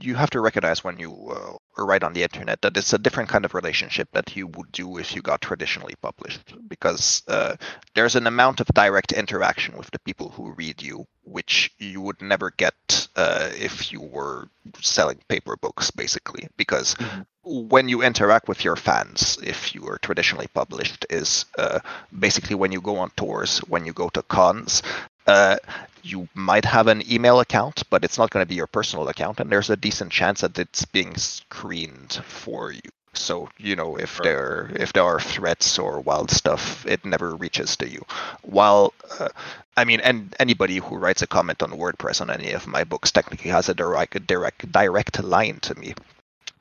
you 0.00 0.14
have 0.14 0.30
to 0.30 0.40
recognize 0.40 0.84
when 0.84 0.98
you 0.98 1.12
uh, 1.30 1.82
write 1.84 2.02
on 2.02 2.12
the 2.12 2.22
internet 2.22 2.60
that 2.62 2.76
it's 2.76 2.92
a 2.92 2.98
different 2.98 3.28
kind 3.28 3.44
of 3.44 3.54
relationship 3.54 4.08
that 4.12 4.36
you 4.36 4.46
would 4.48 4.70
do 4.72 4.98
if 4.98 5.14
you 5.14 5.22
got 5.22 5.40
traditionally 5.40 5.94
published 6.02 6.52
because 6.68 7.22
uh, 7.28 7.56
there's 7.94 8.16
an 8.16 8.26
amount 8.26 8.60
of 8.60 8.66
direct 8.74 9.12
interaction 9.12 9.76
with 9.76 9.90
the 9.92 9.98
people 10.00 10.28
who 10.30 10.52
read 10.52 10.82
you 10.82 11.06
which 11.24 11.70
you 11.78 12.00
would 12.00 12.20
never 12.20 12.50
get 12.50 13.08
uh, 13.16 13.48
if 13.56 13.92
you 13.92 14.00
were 14.00 14.48
selling 14.80 15.18
paper 15.28 15.56
books 15.56 15.90
basically 15.90 16.48
because 16.56 16.94
Mhm. 16.96 17.24
when 17.44 17.88
you 17.88 18.02
interact 18.02 18.48
with 18.48 18.64
your 18.64 18.76
fans 18.76 19.38
if 19.42 19.74
you 19.74 19.86
are 19.88 19.98
traditionally 19.98 20.48
published 20.54 21.06
is 21.10 21.44
uh, 21.58 21.78
basically 22.18 22.56
when 22.56 22.72
you 22.72 22.80
go 22.80 22.96
on 22.96 23.10
tours 23.16 23.58
when 23.68 23.86
you 23.86 23.92
go 23.92 24.08
to 24.10 24.22
cons 24.22 24.82
uh, 25.26 25.56
you 26.02 26.28
might 26.34 26.64
have 26.64 26.88
an 26.88 27.02
email 27.10 27.40
account, 27.40 27.82
but 27.90 28.04
it's 28.04 28.18
not 28.18 28.30
going 28.30 28.44
to 28.44 28.48
be 28.48 28.56
your 28.56 28.66
personal 28.66 29.08
account, 29.08 29.40
and 29.40 29.50
there's 29.50 29.70
a 29.70 29.76
decent 29.76 30.10
chance 30.12 30.40
that 30.40 30.58
it's 30.58 30.84
being 30.84 31.16
screened 31.16 32.12
for 32.26 32.72
you. 32.72 32.80
So 33.14 33.50
you 33.58 33.76
know 33.76 33.96
if 33.96 34.16
Sure. 34.16 34.24
there 34.24 34.70
if 34.74 34.94
there 34.94 35.04
are 35.04 35.20
threats 35.20 35.78
or 35.78 36.00
wild 36.00 36.30
stuff, 36.30 36.86
it 36.86 37.04
never 37.04 37.36
reaches 37.36 37.76
to 37.76 37.88
you. 37.88 38.02
While 38.42 38.94
uh, 39.20 39.28
I 39.76 39.84
mean, 39.84 40.00
and 40.00 40.34
anybody 40.40 40.78
who 40.78 40.96
writes 40.96 41.20
a 41.22 41.26
comment 41.26 41.62
on 41.62 41.72
WordPress 41.72 42.20
on 42.22 42.30
any 42.30 42.52
of 42.52 42.66
my 42.66 42.84
books 42.84 43.12
technically 43.12 43.50
has 43.50 43.68
a 43.68 43.74
direct 43.74 44.26
direct 44.26 44.72
direct 44.72 45.22
line 45.22 45.60
to 45.60 45.74
me, 45.74 45.94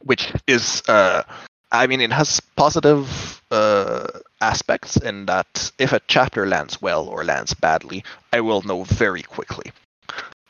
which 0.04 0.34
is 0.46 0.84
uh, 0.90 1.24
I 1.72 1.88
mean, 1.88 2.02
it 2.02 2.12
has 2.12 2.42
positive 2.58 3.42
uh, 3.50 4.08
aspects 4.42 4.98
in 4.98 5.26
that 5.28 5.72
if 5.78 5.94
a 5.94 6.02
chapter 6.08 6.46
lands 6.48 6.82
well 6.82 7.08
or 7.08 7.24
lands 7.24 7.54
badly, 7.54 8.04
I 8.34 8.42
will 8.42 8.62
know 8.64 8.84
very 8.84 9.22
quickly. 9.22 9.72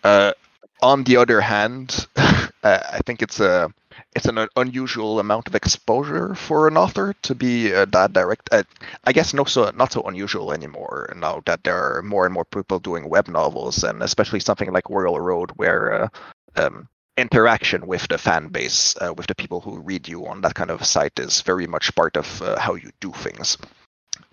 Uh, 0.04 0.34
on 0.82 1.04
the 1.04 1.18
other 1.18 1.42
hand, 1.42 2.08
uh, 2.16 2.42
I 2.64 3.00
think 3.06 3.22
it's 3.22 3.40
a 3.40 3.72
it's 4.16 4.26
an 4.26 4.48
unusual 4.56 5.20
amount 5.20 5.48
of 5.48 5.56
exposure 5.56 6.36
for 6.36 6.68
an 6.68 6.78
author 6.78 7.14
to 7.22 7.36
be 7.36 7.74
uh, 7.74 7.86
that 7.86 8.14
direct. 8.14 8.50
Uh, 8.52 8.64
I 9.04 9.14
guess 9.14 9.34
not 9.34 9.50
so 9.50 9.72
not 9.76 9.92
so 9.92 10.02
unusual 10.04 10.52
anymore 10.54 11.14
now 11.16 11.42
that 11.46 11.64
there 11.64 11.78
are 11.78 12.02
more 12.02 12.26
and 12.26 12.34
more 12.34 12.46
people 12.46 12.80
doing 12.80 13.10
web 13.10 13.28
novels, 13.28 13.84
and 13.84 14.02
especially 14.02 14.40
something 14.40 14.72
like 14.72 14.90
Royal 14.90 15.20
Road, 15.20 15.52
where 15.56 16.04
uh, 16.04 16.08
um, 16.56 16.88
interaction 17.18 17.88
with 17.88 18.08
the 18.08 18.18
fan 18.18 18.48
base, 18.48 18.96
uh, 19.02 19.14
with 19.14 19.28
the 19.28 19.36
people 19.36 19.62
who 19.62 19.80
read 19.80 20.08
you 20.08 20.26
on 20.28 20.42
that 20.42 20.56
kind 20.56 20.72
of 20.72 20.86
site, 20.86 21.20
is 21.20 21.42
very 21.42 21.68
much 21.68 21.94
part 21.96 22.18
of 22.18 22.42
uh, 22.42 22.60
how 22.60 22.74
you 22.76 22.90
do 23.00 23.12
things. 23.12 23.58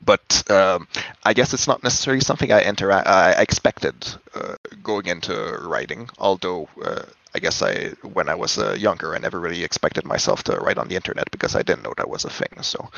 But 0.05 0.43
um, 0.51 0.89
I 1.25 1.33
guess 1.35 1.53
it's 1.53 1.67
not 1.67 1.83
necessarily 1.83 2.21
something 2.21 2.53
I 2.53 2.65
intera- 2.65 3.07
I 3.07 3.33
expected 3.33 3.95
uh, 4.35 4.55
going 4.83 5.07
into 5.07 5.35
writing. 5.63 6.09
Although 6.19 6.69
uh, 6.83 7.03
I 7.35 7.39
guess 7.41 7.63
I, 7.63 7.89
when 8.03 8.29
I 8.29 8.35
was 8.35 8.59
uh, 8.59 8.75
younger, 8.75 9.15
I 9.15 9.19
never 9.19 9.41
really 9.41 9.65
expected 9.65 10.05
myself 10.05 10.45
to 10.45 10.53
write 10.57 10.79
on 10.79 10.89
the 10.89 10.97
internet 10.97 11.31
because 11.31 11.55
I 11.57 11.63
didn't 11.63 11.83
know 11.85 11.95
that 11.97 12.09
was 12.09 12.25
a 12.25 12.31
thing. 12.31 12.63
So 12.63 12.89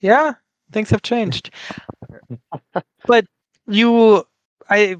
Yeah, 0.00 0.34
things 0.72 0.90
have 0.90 1.02
changed. 1.02 1.50
but 3.06 3.26
you, 3.66 4.26
I, 4.70 4.96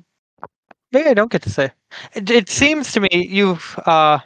maybe 0.92 1.08
I 1.08 1.14
don't 1.14 1.30
get 1.30 1.42
to 1.42 1.50
say. 1.50 1.70
It, 2.14 2.30
it 2.30 2.48
seems 2.48 2.92
to 2.92 3.00
me 3.00 3.08
you've. 3.12 3.78
Uh, 3.86 4.18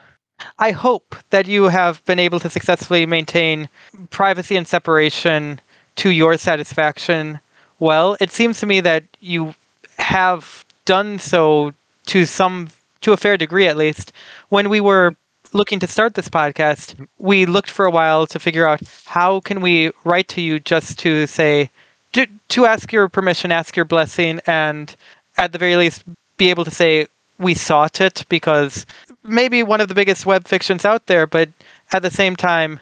I 0.58 0.72
hope 0.72 1.14
that 1.30 1.46
you 1.46 1.64
have 1.64 2.04
been 2.04 2.18
able 2.18 2.40
to 2.40 2.50
successfully 2.50 3.06
maintain 3.06 3.68
privacy 4.10 4.56
and 4.56 4.66
separation 4.66 5.60
to 5.96 6.10
your 6.10 6.36
satisfaction. 6.38 7.40
Well, 7.78 8.16
it 8.20 8.30
seems 8.30 8.60
to 8.60 8.66
me 8.66 8.80
that 8.80 9.04
you 9.20 9.54
have 9.98 10.64
done 10.84 11.18
so 11.18 11.72
to 12.06 12.26
some, 12.26 12.68
to 13.02 13.12
a 13.12 13.16
fair 13.16 13.36
degree 13.36 13.68
at 13.68 13.76
least. 13.76 14.12
When 14.48 14.68
we 14.68 14.80
were 14.80 15.14
looking 15.52 15.78
to 15.80 15.86
start 15.86 16.14
this 16.14 16.28
podcast, 16.28 16.94
we 17.18 17.46
looked 17.46 17.70
for 17.70 17.84
a 17.84 17.90
while 17.90 18.26
to 18.26 18.38
figure 18.38 18.66
out 18.66 18.80
how 19.04 19.40
can 19.40 19.60
we 19.60 19.90
write 20.04 20.28
to 20.28 20.40
you 20.40 20.58
just 20.58 20.98
to 21.00 21.26
say, 21.26 21.70
to, 22.12 22.26
to 22.48 22.66
ask 22.66 22.92
your 22.92 23.08
permission, 23.08 23.52
ask 23.52 23.76
your 23.76 23.84
blessing, 23.84 24.40
and 24.46 24.94
at 25.36 25.52
the 25.52 25.58
very 25.58 25.76
least 25.76 26.04
be 26.36 26.50
able 26.50 26.64
to 26.64 26.70
say 26.70 27.06
we 27.38 27.54
sought 27.54 28.00
it 28.00 28.24
because 28.28 28.86
maybe 29.24 29.62
one 29.62 29.80
of 29.80 29.88
the 29.88 29.94
biggest 29.94 30.26
web 30.26 30.46
fictions 30.46 30.84
out 30.84 31.06
there, 31.06 31.26
but 31.26 31.48
at 31.92 32.02
the 32.02 32.10
same 32.10 32.36
time, 32.36 32.80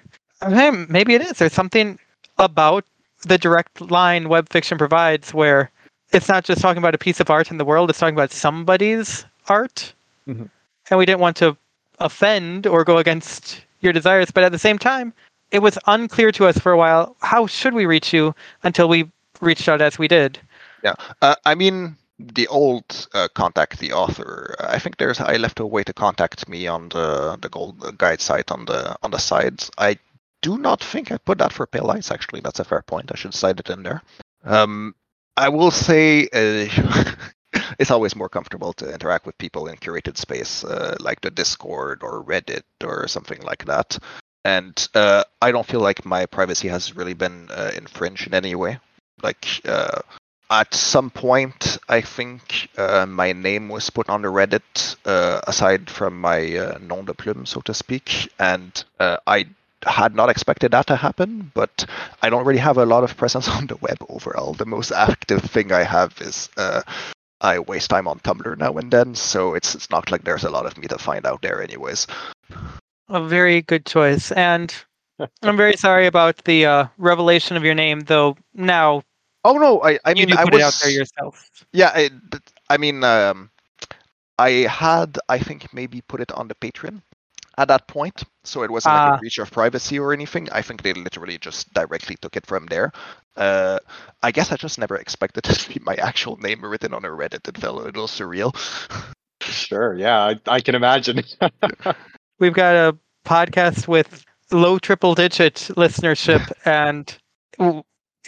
maybe 0.89 1.15
it 1.15 1.23
is. 1.23 1.39
There's 1.39 1.53
something 1.53 1.99
about 2.39 2.85
the 3.23 3.39
direct 3.39 3.81
line 3.91 4.29
web 4.29 4.49
fiction 4.49 4.79
provides 4.79 5.35
where 5.35 5.71
it's 6.13 6.29
not 6.29 6.45
just 6.45 6.61
talking 6.61 6.79
about 6.79 6.95
a 6.95 6.99
piece 6.99 7.21
of 7.21 7.31
art 7.31 7.51
in 7.51 7.59
the 7.59 7.65
world, 7.65 7.91
it's 7.91 7.99
talking 7.99 8.15
about 8.15 8.33
somebody's 8.33 9.25
art. 9.49 9.93
Mhm. 10.29 10.49
And 10.89 10.99
we 10.99 11.07
didn't 11.07 11.21
want 11.21 11.37
to 11.39 11.57
offend 11.99 12.67
or 12.67 12.85
go 12.85 12.99
against 12.99 13.63
your 13.81 13.93
desires, 13.93 14.31
but 14.31 14.45
at 14.45 14.53
the 14.53 14.59
same 14.59 14.79
time, 14.79 15.13
it 15.51 15.61
was 15.61 15.79
unclear 15.87 16.33
to 16.33 16.47
us 16.47 16.59
for 16.59 16.73
a 16.73 16.77
while 16.77 17.17
how 17.21 17.47
should 17.47 17.75
we 17.75 17.87
reach 17.87 18.13
you 18.13 18.35
until 18.63 18.89
we 18.89 19.09
reached 19.41 19.69
out 19.69 19.81
as 19.81 19.99
we 19.99 20.09
did. 20.09 20.39
Uh, 21.23 21.35
I 21.45 21.55
mean, 21.55 21.97
the 22.19 22.47
old 22.49 23.09
uh, 23.15 23.29
contact 23.35 23.79
the 23.79 23.93
author. 23.93 24.55
I 24.61 24.79
think 24.79 24.99
there's. 24.99 25.21
I 25.21 25.37
left 25.37 25.61
a 25.61 25.67
way 25.67 25.83
to 25.85 25.93
contact 25.93 26.49
me 26.49 26.67
on 26.67 26.89
the 26.91 27.39
the 27.41 27.49
gold 27.49 27.99
guide 27.99 28.21
site 28.21 28.51
on 28.51 28.67
the 28.67 28.97
on 29.03 29.11
the 29.11 29.19
sides. 29.19 29.71
I 29.79 29.99
do 30.43 30.59
not 30.59 30.83
think 30.83 31.13
I 31.13 31.19
put 31.19 31.39
that 31.39 31.53
for 31.53 31.67
Pale 31.67 31.85
Lights. 31.85 32.11
Actually, 32.11 32.41
that's 32.41 32.61
a 32.61 32.65
fair 32.65 32.83
point. 32.83 33.11
I 33.13 33.17
should 33.17 33.35
cite 33.35 33.61
it 33.61 33.71
in 33.71 33.83
there. 33.83 34.03
Um, 34.45 34.95
I 35.37 35.49
will 35.49 35.71
say. 35.71 36.29
Uh, 36.33 37.13
It's 37.79 37.91
always 37.91 38.15
more 38.15 38.29
comfortable 38.29 38.73
to 38.75 38.93
interact 38.93 39.27
with 39.27 39.39
people 39.39 39.67
in 39.67 39.77
curated 39.77 40.17
space 40.17 40.65
uh, 40.65 40.97
like 41.01 41.21
the 41.21 41.31
Discord 41.31 42.03
or 42.03 42.23
Reddit 42.23 42.63
or 42.85 43.09
something 43.09 43.41
like 43.43 43.65
that. 43.65 43.99
And 44.45 44.89
uh, 44.95 45.25
I 45.43 45.53
don't 45.53 45.67
feel 45.67 45.81
like 45.81 46.05
my 46.05 46.27
privacy 46.27 46.69
has 46.69 46.97
really 46.97 47.15
been 47.15 47.49
uh, 47.51 47.73
infringed 47.75 48.27
in 48.27 48.35
any 48.35 48.55
way. 48.55 48.79
Like, 49.23 49.47
uh, 49.65 50.01
at 50.51 50.75
some 50.75 51.11
point, 51.11 51.79
I 51.89 52.01
think 52.01 52.69
uh, 52.77 53.07
my 53.07 53.33
name 53.33 53.69
was 53.69 53.91
put 53.91 54.09
on 54.09 54.23
the 54.23 54.29
Reddit 54.29 54.97
uh, 55.05 55.41
aside 55.47 55.89
from 55.89 56.21
my 56.21 56.57
uh, 56.57 56.79
nom 56.81 57.05
de 57.05 57.15
plume, 57.15 57.47
so 57.47 57.61
to 57.63 57.75
speak, 57.75 58.33
and 58.39 58.85
uh, 58.99 59.19
I 59.27 59.47
had 59.85 60.15
not 60.15 60.31
expected 60.31 60.73
that 60.73 60.87
to 60.89 60.97
happen. 60.97 61.51
But 61.55 61.87
I 62.23 62.31
don't 62.31 62.45
really 62.45 62.61
have 62.61 62.79
a 62.79 62.87
lot 62.87 63.05
of 63.05 63.17
presence 63.17 63.49
on 63.57 63.67
the 63.67 63.77
web 63.77 63.99
overall. 64.09 64.55
The 64.55 64.67
most 64.67 64.93
active 64.93 65.43
thing 65.43 65.73
I 65.73 65.83
have 65.83 66.15
is 66.21 66.49
uh, 66.57 66.83
I 67.41 67.59
waste 67.59 67.91
time 67.91 68.09
on 68.09 68.21
Tumblr 68.21 68.59
now 68.59 68.73
and 68.75 68.91
then, 68.91 69.15
so 69.15 69.55
it's 69.55 69.75
it's 69.75 69.91
not 69.91 70.11
like 70.11 70.25
there's 70.25 70.45
a 70.45 70.51
lot 70.51 70.67
of 70.67 70.77
me 70.77 70.87
to 70.89 70.99
find 70.99 71.27
out 71.27 71.43
there, 71.43 71.63
anyways. 71.63 72.07
A 73.09 73.27
very 73.27 73.63
good 73.63 73.87
choice. 73.87 74.31
And 74.33 74.75
I'm 75.43 75.57
very 75.57 75.77
sorry 75.77 76.07
about 76.07 76.45
the 76.45 76.67
uh, 76.67 76.87
revelation 76.99 77.57
of 77.57 77.65
your 77.65 77.75
name, 77.75 78.01
though 78.01 78.37
now 78.55 79.03
Oh 79.45 79.55
no, 79.55 79.83
I 79.83 79.99
I 80.05 80.11
you 80.11 80.27
mean 80.27 80.37
I 80.37 80.45
put 80.45 80.55
was 80.55 80.63
it 80.63 80.67
out 80.67 80.75
there 80.83 80.91
yourself. 80.91 81.51
Yeah, 81.73 81.91
I, 81.95 82.11
I 82.69 82.77
mean, 82.77 83.03
um, 83.05 83.51
I 84.39 84.51
had, 84.69 85.19
I 85.29 85.39
think, 85.39 85.73
maybe 85.73 86.03
put 86.03 86.21
it 86.21 86.33
on 86.33 86.49
the 86.49 86.55
Patreon 86.55 87.01
at 87.57 87.69
that 87.69 87.87
point, 87.87 88.23
so 88.45 88.63
it 88.63 88.71
wasn't 88.71 88.95
like 88.95 89.13
Ah. 89.13 89.15
a 89.17 89.19
breach 89.19 89.39
of 89.39 89.51
privacy 89.51 89.99
or 89.99 90.13
anything. 90.13 90.49
I 90.53 90.63
think 90.63 90.83
they 90.83 90.93
literally 90.93 91.39
just 91.39 91.73
directly 91.75 92.17
took 92.21 92.37
it 92.37 92.47
from 92.47 92.67
there. 92.67 92.93
Uh, 93.37 93.79
I 94.23 94.31
guess 94.33 94.51
I 94.53 94.57
just 94.57 94.79
never 94.79 94.97
expected 94.97 95.45
to 95.45 95.55
see 95.55 95.79
my 95.83 95.95
actual 95.97 96.37
name 96.39 96.65
written 96.65 96.95
on 96.95 97.05
a 97.05 97.09
Reddit. 97.09 97.47
It 97.49 97.59
felt 97.59 97.81
a 97.81 97.85
little 97.85 98.07
surreal. 98.07 98.55
Sure. 99.43 99.95
Yeah, 99.97 100.19
I, 100.21 100.41
I 100.47 100.61
can 100.61 100.75
imagine. 100.75 101.23
We've 102.39 102.53
got 102.55 102.75
a 102.75 102.97
podcast 103.25 103.89
with 103.89 104.25
low 104.51 104.79
triple 104.79 105.15
digit 105.15 105.55
listenership, 105.77 106.51
and 106.65 107.17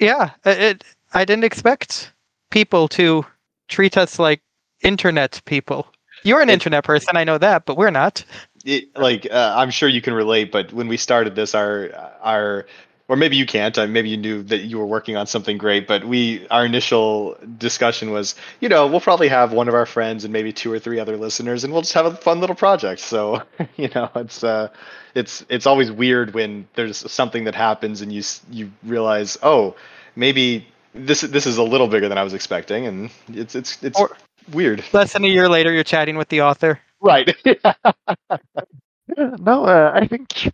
yeah, 0.01 0.31
it. 0.45 0.85
I 1.15 1.25
didn't 1.27 1.45
expect 1.45 2.13
people 2.51 2.89
to 2.89 3.25
treat 3.69 3.97
us 3.99 4.19
like 4.19 4.41
internet 4.83 5.41
people. 5.45 5.87
You're 6.25 6.41
an 6.41 6.49
It- 6.49 6.55
internet 6.55 6.85
person, 6.85 7.17
I 7.17 7.25
know 7.25 7.39
that, 7.39 7.67
but 7.67 7.77
we're 7.77 7.91
not. 7.91 8.25
It, 8.65 8.97
like 8.97 9.27
uh, 9.31 9.55
I'm 9.57 9.71
sure 9.71 9.89
you 9.89 10.01
can 10.03 10.15
relate, 10.15 10.53
but 10.53 10.73
when 10.73 10.89
we 10.89 10.97
started 10.97 11.35
this, 11.35 11.55
our 11.55 11.91
our 12.23 12.67
or 13.09 13.17
maybe 13.17 13.37
you 13.37 13.45
can't. 13.45 13.77
Uh, 13.77 13.87
maybe 13.87 14.09
you 14.09 14.17
knew 14.17 14.43
that 14.45 14.59
you 14.61 14.79
were 14.79 14.87
working 14.87 15.17
on 15.17 15.27
something 15.27 15.59
great, 15.59 15.87
but 15.87 16.05
we 16.05 16.47
our 16.49 16.65
initial 16.65 17.37
discussion 17.59 18.11
was, 18.11 18.35
you 18.61 18.69
know, 18.69 18.87
we'll 18.87 19.01
probably 19.01 19.29
have 19.29 19.53
one 19.53 19.69
of 19.69 19.75
our 19.75 19.87
friends 19.87 20.25
and 20.25 20.33
maybe 20.33 20.53
two 20.53 20.73
or 20.73 20.79
three 20.79 20.99
other 20.99 21.17
listeners, 21.17 21.65
and 21.65 21.73
we'll 21.73 21.83
just 21.83 21.93
have 21.93 22.07
a 22.07 22.15
fun 22.15 22.41
little 22.41 22.57
project. 22.57 23.01
So, 23.01 23.43
you 23.77 23.91
know, 23.95 24.11
it's 24.15 24.43
uh, 24.43 24.69
it's 25.15 25.45
it's 25.49 25.67
always 25.67 25.91
weird 25.93 26.33
when 26.33 26.67
there's 26.75 27.11
something 27.11 27.45
that 27.45 27.55
happens 27.55 28.01
and 28.01 28.13
you 28.13 28.23
you 28.51 28.73
realize, 28.83 29.37
oh, 29.43 29.77
maybe 30.17 30.67
this 30.95 31.23
this 31.23 31.47
is 31.47 31.59
a 31.59 31.63
little 31.63 31.89
bigger 31.89 32.09
than 32.09 32.19
I 32.19 32.23
was 32.23 32.35
expecting, 32.35 32.87
and 32.87 33.11
it's 33.29 33.55
it's 33.55 33.83
it's 33.83 34.01
Or- 34.01 34.17
weird. 34.53 34.85
Less 34.93 35.13
than 35.13 35.25
a 35.25 35.29
year 35.29 35.49
later, 35.49 35.73
you're 35.73 35.85
chatting 35.85 36.17
with 36.17 36.29
the 36.29 36.43
author. 36.43 36.81
Right. 37.03 37.37
no, 39.17 39.65
uh, 39.67 39.93
I 39.95 40.07
think. 40.07 40.53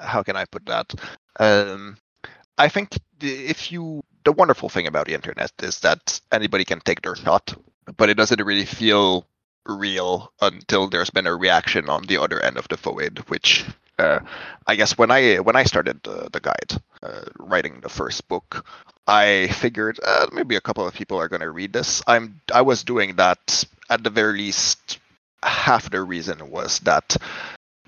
How 0.00 0.22
can 0.22 0.36
I 0.36 0.44
put 0.46 0.66
that? 0.66 0.94
Um, 1.40 1.98
I 2.58 2.68
think 2.68 2.98
the- 3.18 3.46
if 3.46 3.72
you. 3.72 4.02
The 4.24 4.32
wonderful 4.32 4.68
thing 4.68 4.86
about 4.86 5.06
the 5.06 5.14
internet 5.14 5.52
is 5.62 5.80
that 5.80 6.20
anybody 6.32 6.64
can 6.64 6.80
take 6.80 7.02
their 7.02 7.16
shot, 7.16 7.54
but 7.96 8.10
it 8.10 8.16
doesn't 8.18 8.42
really 8.44 8.66
feel 8.66 9.26
real 9.66 10.32
until 10.42 10.88
there's 10.88 11.10
been 11.10 11.26
a 11.26 11.36
reaction 11.36 11.88
on 11.88 12.02
the 12.04 12.18
other 12.18 12.40
end 12.42 12.58
of 12.58 12.68
the 12.68 12.76
void. 12.76 13.20
Which 13.28 13.64
uh, 13.98 14.20
I 14.66 14.76
guess 14.76 14.98
when 14.98 15.10
I 15.10 15.36
when 15.38 15.56
I 15.56 15.64
started 15.64 16.02
the, 16.04 16.28
the 16.32 16.40
guide, 16.40 16.82
uh, 17.02 17.22
writing 17.38 17.80
the 17.80 17.88
first 17.88 18.28
book, 18.28 18.66
I 19.06 19.48
figured 19.48 20.00
uh, 20.04 20.26
maybe 20.32 20.56
a 20.56 20.60
couple 20.60 20.86
of 20.86 20.94
people 20.94 21.18
are 21.18 21.28
going 21.28 21.42
to 21.42 21.50
read 21.50 21.72
this. 21.72 22.02
I'm 22.06 22.40
I 22.52 22.62
was 22.62 22.84
doing 22.84 23.16
that 23.16 23.64
at 23.90 24.04
the 24.04 24.10
very 24.10 24.38
least. 24.38 24.98
Half 25.42 25.90
the 25.90 26.02
reason 26.02 26.50
was 26.50 26.78
that 26.80 27.16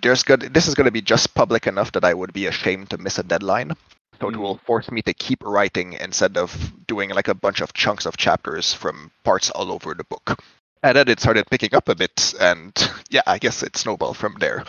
there's 0.02 0.22
good. 0.22 0.40
This 0.54 0.66
is 0.68 0.74
going 0.74 0.86
to 0.86 0.90
be 0.92 1.02
just 1.02 1.34
public 1.34 1.66
enough 1.66 1.92
that 1.92 2.04
I 2.04 2.14
would 2.14 2.32
be 2.32 2.46
ashamed 2.46 2.90
to 2.90 2.98
miss 2.98 3.18
a 3.18 3.22
deadline. 3.22 3.72
So 4.20 4.28
it 4.28 4.34
Mm. 4.34 4.40
will 4.40 4.58
force 4.58 4.90
me 4.90 5.02
to 5.02 5.12
keep 5.14 5.42
writing 5.44 5.94
instead 5.94 6.36
of 6.36 6.72
doing 6.86 7.10
like 7.10 7.28
a 7.28 7.34
bunch 7.34 7.60
of 7.60 7.72
chunks 7.74 8.06
of 8.06 8.16
chapters 8.16 8.72
from 8.72 9.10
parts 9.24 9.50
all 9.50 9.70
over 9.72 9.94
the 9.94 10.04
book. 10.04 10.38
And 10.82 10.96
then 10.96 11.08
it 11.08 11.20
started 11.20 11.46
picking 11.50 11.74
up 11.74 11.88
a 11.88 11.94
bit, 11.94 12.34
and 12.40 12.72
yeah, 13.10 13.22
I 13.26 13.38
guess 13.38 13.62
it 13.62 13.76
snowballed 13.76 14.16
from 14.16 14.36
there. 14.40 14.64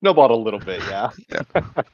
snowballed 0.00 0.30
a 0.30 0.34
little 0.36 0.60
bit, 0.60 0.82
yeah. 0.88 1.10
Yeah. 1.28 1.42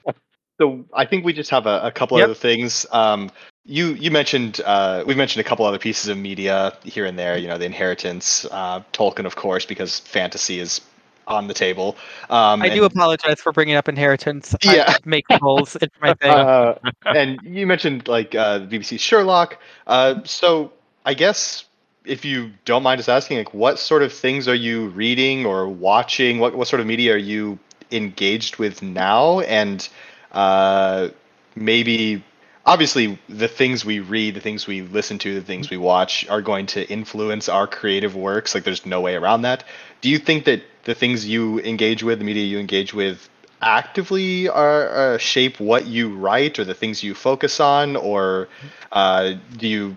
so 0.61 0.84
I 0.95 1.05
think 1.05 1.24
we 1.24 1.32
just 1.32 1.51
have 1.51 1.66
a, 1.66 1.80
a 1.82 1.91
couple 1.93 2.18
Yep. 2.18 2.24
other 2.24 2.34
things. 2.34 2.87
Um, 2.93 3.30
you 3.67 3.89
you 3.95 4.11
mentioned 4.11 4.61
uh, 4.64 5.05
we've 5.07 5.17
mentioned 5.17 5.45
a 5.45 5.49
couple 5.49 5.67
other 5.67 5.79
pieces 5.79 6.09
of 6.09 6.17
media 6.17 6.77
here 6.85 7.05
and 7.05 7.19
there. 7.19 7.37
You 7.37 7.49
know, 7.49 7.59
the 7.59 7.67
Inheritance, 7.67 8.47
uh, 8.51 8.81
Tolkien, 8.93 9.27
of 9.27 9.37
course, 9.37 9.67
because 9.67 9.99
fantasy 9.99 10.59
is 10.61 10.81
on 11.27 11.49
the 11.49 11.55
table. 11.55 11.97
Um, 12.31 12.62
I 12.62 12.67
and- 12.67 12.75
do 12.75 12.85
apologize 12.85 13.41
for 13.41 13.53
bringing 13.53 13.75
up 13.75 13.89
inheritance. 13.89 14.55
Yeah. 14.62 14.85
I 14.87 14.97
make 15.05 15.27
polls. 15.29 15.77
It's 15.81 15.95
my 16.01 16.14
thing. 16.21 16.31
uh, 16.31 16.79
and 17.05 17.41
you 17.43 17.67
mentioned 17.67 18.09
like 18.09 18.35
uh, 18.35 18.61
BBC 18.61 19.01
Sherlock. 19.01 19.59
Uh, 19.87 20.23
so 20.25 20.73
I 21.05 21.14
guess 21.14 21.64
if 22.05 22.25
you 22.25 22.53
don't 22.64 22.85
mind 22.85 23.01
us 23.01 23.09
asking, 23.09 23.39
like, 23.39 23.53
what 23.53 23.79
sort 23.79 24.03
of 24.03 24.12
things 24.12 24.47
are 24.47 24.55
you 24.55 24.89
reading 24.91 25.45
or 25.45 25.69
watching? 25.69 26.39
What 26.39 26.55
what 26.57 26.69
sort 26.69 26.81
of 26.81 26.87
media 26.87 27.14
are 27.14 27.19
you 27.19 27.59
engaged 27.91 28.59
with 28.59 28.83
now? 28.83 29.41
And 29.41 29.89
uh, 30.33 31.09
maybe, 31.57 32.23
obviously, 32.67 33.19
the 33.29 33.49
things 33.49 33.85
we 33.85 34.01
read, 34.01 34.35
the 34.35 34.41
things 34.41 34.67
we 34.67 34.83
listen 34.83 35.19
to, 35.19 35.35
the 35.35 35.47
things 35.47 35.71
we 35.71 35.77
watch 35.77 36.29
are 36.29 36.43
going 36.43 36.67
to 36.67 36.89
influence 36.91 37.49
our 37.49 37.67
creative 37.67 38.14
works. 38.14 38.55
Like, 38.55 38.64
there's 38.64 38.85
no 38.85 39.01
way 39.01 39.14
around 39.14 39.43
that. 39.43 39.64
Do 40.01 40.11
you 40.11 40.19
think 40.19 40.45
that 40.45 40.62
the 40.85 40.95
things 40.95 41.27
you 41.27 41.61
engage 41.61 42.03
with, 42.03 42.19
the 42.19 42.25
media 42.25 42.45
you 42.45 42.59
engage 42.59 42.93
with, 42.93 43.29
actively 43.62 44.49
are 44.49 45.14
uh, 45.14 45.19
shape 45.19 45.59
what 45.61 45.87
you 45.87 46.14
write 46.14 46.59
or 46.59 46.64
the 46.64 46.75
things 46.75 47.03
you 47.03 47.14
focus 47.14 47.61
on, 47.61 47.97
or 47.97 48.49
uh, 48.93 49.35
do 49.57 49.69
you 49.69 49.97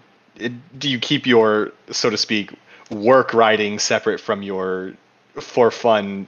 do 0.77 0.89
you 0.89 0.99
keep 0.99 1.27
your 1.27 1.71
so 1.91 2.09
to 2.09 2.17
speak 2.17 2.53
work 2.89 3.33
writing 3.33 3.77
separate 3.77 4.19
from 4.19 4.41
your 4.41 4.93
for 5.33 5.69
fun 5.69 6.27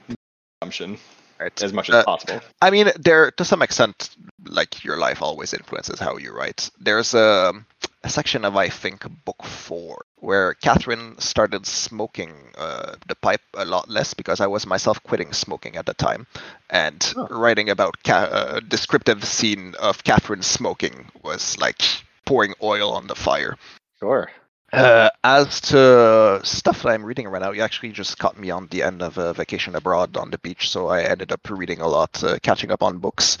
consumption 0.60 0.98
Right. 1.42 1.62
as 1.62 1.72
much 1.72 1.88
as 1.90 1.94
Uh, 1.96 2.04
possible? 2.04 2.40
I 2.60 2.70
mean, 2.70 2.90
there 2.98 3.30
to 3.32 3.44
some 3.44 3.62
extent, 3.62 4.10
like 4.46 4.84
your 4.84 4.96
life 4.96 5.22
always 5.22 5.52
influences 5.54 5.98
how 5.98 6.16
you 6.18 6.32
write. 6.32 6.70
There's 6.80 7.14
a, 7.14 7.52
a 8.04 8.08
section 8.08 8.44
of 8.44 8.56
I 8.56 8.68
think 8.68 9.04
book 9.24 9.42
four 9.44 10.04
where 10.20 10.54
Catherine 10.54 11.18
started 11.18 11.66
smoking 11.66 12.32
uh, 12.56 12.94
the 13.08 13.16
pipe 13.16 13.42
a 13.54 13.64
lot 13.64 13.88
less 13.90 14.14
because 14.14 14.40
I 14.40 14.46
was 14.46 14.66
myself 14.66 15.02
quitting 15.02 15.32
smoking 15.32 15.76
at 15.76 15.86
the 15.86 15.94
time, 15.94 16.26
and 16.70 17.12
Oh. 17.16 17.26
writing 17.30 17.70
about 17.70 17.96
ca- 18.04 18.28
a 18.56 18.60
descriptive 18.60 19.24
scene 19.24 19.74
of 19.80 20.04
Catherine 20.04 20.42
smoking 20.42 21.10
was 21.22 21.58
like 21.58 21.82
pouring 22.24 22.54
oil 22.62 22.92
on 22.92 23.06
the 23.08 23.16
fire. 23.16 23.56
Sure. 23.98 24.30
Uh, 24.72 25.10
as 25.22 25.60
to 25.60 26.40
stuff 26.44 26.82
that 26.82 26.88
I'm 26.88 27.04
reading 27.04 27.28
right 27.28 27.42
now, 27.42 27.50
you 27.50 27.60
actually 27.60 27.92
just 27.92 28.18
caught 28.18 28.38
me 28.38 28.50
on 28.50 28.68
the 28.68 28.82
end 28.82 29.02
of 29.02 29.18
a 29.18 29.34
vacation 29.34 29.76
abroad 29.76 30.16
on 30.16 30.30
the 30.30 30.38
beach, 30.38 30.70
so 30.70 30.88
I 30.88 31.02
ended 31.02 31.30
up 31.30 31.48
reading 31.50 31.80
a 31.80 31.88
lot, 31.88 32.24
uh, 32.24 32.38
catching 32.42 32.70
up 32.70 32.82
on 32.82 32.98
books. 32.98 33.36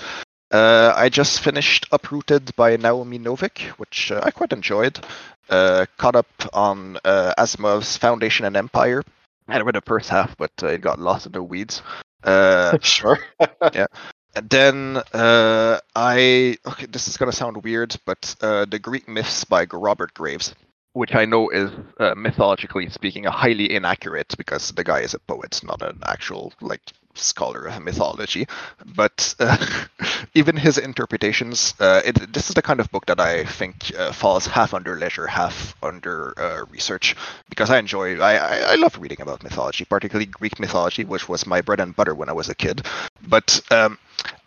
Uh, 0.50 0.92
I 0.94 1.08
just 1.08 1.40
finished 1.40 1.86
Uprooted 1.90 2.54
by 2.54 2.76
Naomi 2.76 3.18
Novik, 3.18 3.68
which 3.78 4.12
uh, 4.12 4.20
I 4.22 4.30
quite 4.30 4.52
enjoyed. 4.52 5.00
Uh, 5.48 5.86
caught 5.96 6.14
up 6.14 6.28
on 6.52 6.98
uh, 7.04 7.32
Asimov's 7.38 7.96
Foundation 7.96 8.44
and 8.44 8.56
Empire. 8.56 9.02
I 9.48 9.60
read 9.60 9.74
the 9.74 9.80
first 9.80 10.10
half, 10.10 10.36
but 10.36 10.52
uh, 10.62 10.66
it 10.68 10.82
got 10.82 11.00
lost 11.00 11.24
in 11.24 11.32
the 11.32 11.42
weeds. 11.42 11.82
Uh, 12.22 12.76
sure. 12.82 13.18
and 13.60 14.50
then 14.50 14.98
uh, 15.14 15.80
I 15.96 16.58
okay, 16.66 16.86
this 16.86 17.08
is 17.08 17.16
gonna 17.16 17.32
sound 17.32 17.64
weird, 17.64 17.96
but 18.04 18.36
uh, 18.42 18.66
the 18.66 18.78
Greek 18.78 19.08
myths 19.08 19.44
by 19.44 19.66
Robert 19.72 20.12
Graves, 20.14 20.54
which 20.92 21.14
I 21.14 21.24
know 21.24 21.48
is 21.48 21.70
uh, 21.98 22.14
mythologically 22.14 22.88
speaking 22.90 23.24
highly 23.24 23.72
inaccurate 23.74 24.34
because 24.36 24.72
the 24.72 24.84
guy 24.84 25.00
is 25.00 25.14
a 25.14 25.18
poet, 25.18 25.60
not 25.64 25.82
an 25.82 26.00
actual 26.04 26.52
like 26.60 26.82
scholar 27.14 27.66
of 27.66 27.82
mythology. 27.82 28.46
But 28.84 29.34
uh, 29.38 29.84
even 30.34 30.56
his 30.56 30.78
interpretations, 30.78 31.74
uh, 31.80 32.02
it, 32.04 32.32
this 32.32 32.48
is 32.48 32.54
the 32.54 32.62
kind 32.62 32.80
of 32.80 32.90
book 32.90 33.06
that 33.06 33.20
I 33.20 33.44
think 33.44 33.92
uh, 33.98 34.12
falls 34.12 34.46
half 34.46 34.74
under 34.74 34.96
leisure, 34.96 35.26
half 35.26 35.74
under 35.82 36.34
uh, 36.38 36.64
research 36.70 37.16
because 37.48 37.70
I 37.70 37.78
enjoy, 37.78 38.18
I, 38.18 38.34
I, 38.34 38.58
I 38.72 38.74
love 38.76 38.98
reading 38.98 39.20
about 39.20 39.42
mythology, 39.42 39.84
particularly 39.84 40.26
Greek 40.26 40.58
mythology, 40.60 41.04
which 41.04 41.28
was 41.28 41.46
my 41.46 41.60
bread 41.60 41.80
and 41.80 41.94
butter 41.94 42.14
when 42.14 42.28
I 42.28 42.32
was 42.32 42.48
a 42.48 42.54
kid. 42.54 42.86
But 43.26 43.60
um, 43.70 43.98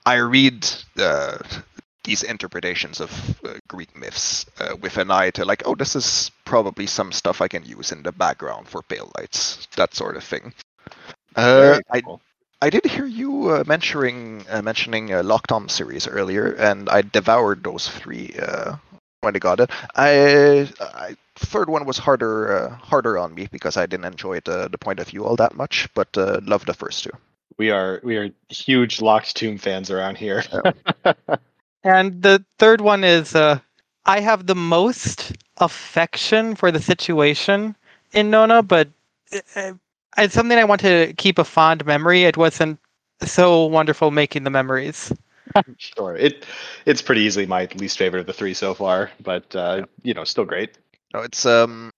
I 0.05 0.15
read 0.15 0.67
uh, 0.97 1.37
these 2.05 2.23
interpretations 2.23 3.01
of 3.01 3.11
uh, 3.43 3.55
Greek 3.67 3.95
myths 3.95 4.45
uh, 4.59 4.75
with 4.79 4.97
an 4.97 5.11
eye 5.11 5.31
to 5.31 5.43
like, 5.43 5.63
oh, 5.65 5.75
this 5.75 5.95
is 5.95 6.31
probably 6.45 6.87
some 6.87 7.11
stuff 7.11 7.41
I 7.41 7.47
can 7.47 7.65
use 7.65 7.91
in 7.91 8.03
the 8.03 8.11
background 8.11 8.67
for 8.67 8.81
pale 8.81 9.11
lights, 9.17 9.67
that 9.75 9.93
sort 9.93 10.15
of 10.15 10.23
thing. 10.23 10.53
Uh, 11.35 11.79
I. 11.91 12.01
I 12.61 12.69
did 12.69 12.85
hear 12.85 13.05
you 13.05 13.49
uh, 13.51 13.63
mentioning 13.67 14.45
uh, 14.49 14.61
mentioning 14.61 15.13
uh, 15.13 15.21
Locked 15.21 15.49
Tomb 15.49 15.67
series 15.67 16.07
earlier, 16.07 16.53
and 16.53 16.89
I 16.89 17.01
devoured 17.01 17.63
those 17.63 17.87
three 17.87 18.33
uh, 18.41 18.77
when 19.21 19.35
I 19.35 19.39
got 19.39 19.59
it. 19.59 19.69
I, 19.93 20.69
I 20.79 21.15
third 21.35 21.69
one 21.69 21.85
was 21.85 21.97
harder 21.97 22.57
uh, 22.57 22.75
harder 22.75 23.17
on 23.17 23.35
me 23.35 23.47
because 23.51 23.77
I 23.77 23.85
didn't 23.85 24.05
enjoy 24.05 24.39
the 24.39 24.69
the 24.69 24.77
point 24.77 24.99
of 24.99 25.09
view 25.09 25.25
all 25.25 25.35
that 25.35 25.55
much, 25.55 25.89
but 25.93 26.17
uh, 26.17 26.39
loved 26.43 26.67
the 26.67 26.73
first 26.73 27.03
two. 27.03 27.11
We 27.57 27.71
are 27.71 27.99
we 28.03 28.17
are 28.17 28.29
huge 28.49 29.01
Locked 29.01 29.35
Tomb 29.35 29.57
fans 29.57 29.91
around 29.91 30.17
here. 30.17 30.43
And 31.85 32.23
the 32.23 32.43
third 32.57 32.81
one 32.81 33.03
is 33.03 33.35
uh, 33.35 33.59
I 34.07 34.19
have 34.19 34.47
the 34.47 34.55
most 34.55 35.33
affection 35.57 36.55
for 36.55 36.71
the 36.71 36.81
situation 36.81 37.75
in 38.11 38.31
Nona, 38.31 38.63
but 38.63 38.89
uh, 39.55 39.73
it's 40.17 40.33
something 40.33 40.57
I 40.57 40.63
want 40.63 40.81
to 40.81 41.13
keep 41.13 41.37
a 41.37 41.43
fond 41.43 41.85
memory. 41.85 42.23
It 42.23 42.37
wasn't 42.37 42.79
so 43.21 43.65
wonderful 43.65 44.09
making 44.09 44.45
the 44.45 44.49
memories. 44.49 45.13
sure. 45.77 46.15
It 46.15 46.43
it's 46.87 47.03
pretty 47.03 47.21
easily 47.21 47.45
my 47.45 47.67
least 47.75 47.99
favorite 47.99 48.21
of 48.21 48.25
the 48.25 48.33
three 48.33 48.55
so 48.55 48.73
far, 48.73 49.11
but 49.21 49.55
uh, 49.55 49.85
you 50.01 50.15
know, 50.15 50.23
still 50.23 50.45
great. 50.45 50.79
No, 51.13 51.21
it's 51.21 51.45
um, 51.45 51.91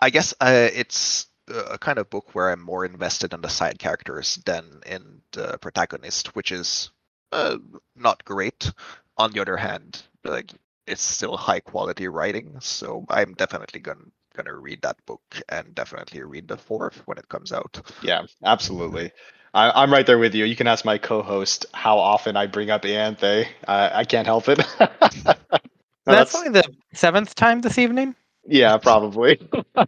I 0.00 0.08
guess 0.08 0.32
uh, 0.40 0.70
it's 0.72 1.26
a 1.48 1.76
kind 1.78 1.98
of 1.98 2.08
book 2.08 2.34
where 2.34 2.50
I'm 2.50 2.62
more 2.62 2.86
invested 2.86 3.34
in 3.34 3.42
the 3.42 3.48
side 3.48 3.78
characters 3.78 4.36
than 4.46 4.80
in 4.86 5.20
the 5.32 5.58
protagonist, 5.58 6.34
which 6.34 6.50
is 6.52 6.90
uh, 7.32 7.58
not 7.94 8.24
great. 8.24 8.72
On 9.18 9.30
the 9.32 9.40
other 9.40 9.56
hand, 9.56 10.02
like 10.24 10.52
it's 10.86 11.02
still 11.02 11.36
high 11.36 11.60
quality 11.60 12.08
writing, 12.08 12.56
so 12.60 13.04
I'm 13.08 13.34
definitely 13.34 13.80
gonna 13.80 14.04
gonna 14.34 14.54
read 14.54 14.82
that 14.82 15.04
book 15.06 15.22
and 15.48 15.74
definitely 15.74 16.22
read 16.22 16.48
the 16.48 16.56
fourth 16.58 17.02
when 17.06 17.18
it 17.18 17.28
comes 17.28 17.52
out. 17.52 17.80
Yeah, 18.02 18.22
absolutely. 18.44 19.12
I, 19.54 19.70
I'm 19.82 19.90
right 19.92 20.06
there 20.06 20.18
with 20.18 20.34
you. 20.34 20.44
You 20.44 20.56
can 20.56 20.66
ask 20.66 20.84
my 20.84 20.98
co-host 20.98 21.66
how 21.72 21.98
often 21.98 22.36
I 22.36 22.46
bring 22.46 22.70
up 22.70 22.82
Ianthe. 22.82 23.22
Eh? 23.22 23.44
I, 23.66 24.00
I 24.00 24.04
can't 24.04 24.26
help 24.26 24.48
it. 24.48 24.60
No, 26.06 26.14
That's 26.14 26.34
only 26.34 26.50
the 26.50 26.62
seventh 26.94 27.34
time 27.34 27.60
this 27.62 27.78
evening. 27.78 28.14
yeah, 28.46 28.76
probably. 28.78 29.40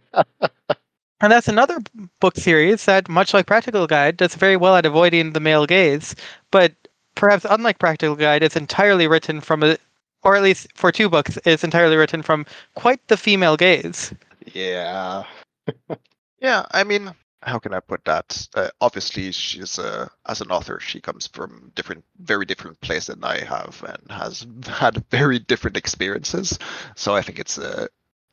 And 1.21 1.31
that's 1.31 1.47
another 1.47 1.79
book 2.19 2.35
series 2.37 2.85
that, 2.85 3.09
much 3.09 3.33
like 3.33 3.45
Practical 3.45 3.87
Guide, 3.87 4.17
does 4.17 4.35
very 4.35 4.55
well 4.57 4.75
at 4.75 4.85
avoiding 4.85 5.33
the 5.33 5.39
male 5.39 5.65
gaze, 5.65 6.15
but 6.51 6.73
perhaps 7.19 7.45
unlike 7.49 7.79
Practical 7.79 8.15
Guide, 8.15 8.41
it's 8.41 8.55
entirely 8.55 9.07
written 9.07 9.41
from 9.41 9.61
a, 9.61 9.77
or 10.23 10.35
at 10.35 10.41
least 10.41 10.67
for 10.73 10.91
two 10.91 11.09
books, 11.09 11.37
it's 11.45 11.63
entirely 11.63 11.97
written 11.97 12.21
from 12.21 12.45
quite 12.75 13.05
the 13.07 13.17
female 13.17 13.57
gaze. 13.57 14.13
yeah. 14.53 15.23
Yeah, 16.41 16.65
I 16.71 16.85
mean, 16.85 17.13
how 17.43 17.59
can 17.59 17.73
I 17.73 17.81
put 17.81 18.05
that? 18.05 18.47
Uh, 18.55 18.69
obviously, 18.79 19.33
she's 19.33 19.77
uh, 19.77 20.07
as 20.25 20.39
an 20.39 20.51
author, 20.51 20.79
she 20.79 21.01
comes 21.01 21.27
from 21.27 21.73
different, 21.75 22.05
very 22.19 22.45
different 22.45 22.79
place 22.79 23.07
than 23.07 23.21
I 23.25 23.39
have, 23.43 23.83
and 23.85 24.09
has 24.09 24.47
had 24.67 25.03
very 25.11 25.39
different 25.39 25.75
experiences. 25.75 26.57
So 26.95 27.13
I 27.13 27.21
think 27.21 27.39
it's, 27.39 27.57
uh, 27.57 27.87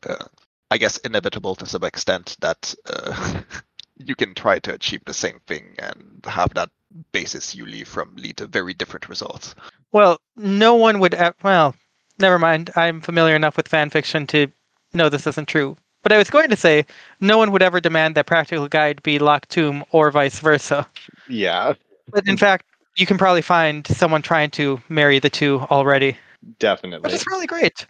uh, 0.09 0.25
I 0.71 0.79
guess, 0.79 0.99
inevitable 0.99 1.57
to 1.57 1.67
some 1.67 1.83
extent 1.83 2.37
that 2.43 2.73
uh, 2.89 3.43
you 3.97 4.15
can 4.15 4.35
try 4.35 4.61
to 4.61 4.75
achieve 4.75 5.03
the 5.05 5.15
same 5.15 5.41
thing 5.49 5.75
and 5.81 6.25
have 6.25 6.55
that 6.55 6.71
basis 7.13 7.55
you 7.55 7.67
leave 7.67 7.89
from 7.89 8.15
lead 8.17 8.37
to 8.39 8.47
very 8.47 8.75
different 8.75 9.09
results. 9.09 9.55
Well, 9.93 10.19
no 10.37 10.75
one 10.75 10.99
would. 11.01 11.15
e- 11.15 11.31
Well, 11.43 11.75
never 12.19 12.39
mind. 12.39 12.71
I'm 12.77 13.01
familiar 13.01 13.35
enough 13.37 13.57
with 13.57 13.69
fan 13.69 13.91
fiction 13.91 14.27
to 14.29 14.49
know 14.95 15.09
this 15.09 15.27
isn't 15.27 15.49
true. 15.49 15.77
But 16.03 16.13
I 16.13 16.19
was 16.19 16.31
going 16.31 16.51
to 16.51 16.57
say, 16.57 16.87
no 17.21 17.37
one 17.39 17.51
would 17.51 17.63
ever 17.63 17.81
demand 17.81 18.15
that 18.15 18.27
Practical 18.27 18.69
Guide 18.69 19.03
be 19.03 19.19
Locked 19.19 19.49
Tomb 19.51 19.85
or 19.91 20.11
vice 20.13 20.39
versa. 20.39 20.87
Yeah, 21.29 21.75
But 22.13 22.29
in 22.29 22.37
fact, 22.37 22.67
you 22.97 23.07
can 23.07 23.19
probably 23.19 23.43
find 23.43 23.85
someone 23.89 24.23
trying 24.23 24.51
to 24.53 24.81
marry 24.89 25.19
the 25.19 25.29
two 25.31 25.61
already, 25.71 26.17
definitely. 26.61 27.01
which 27.09 27.15
is 27.15 27.27
really 27.27 27.47
great. 27.49 27.87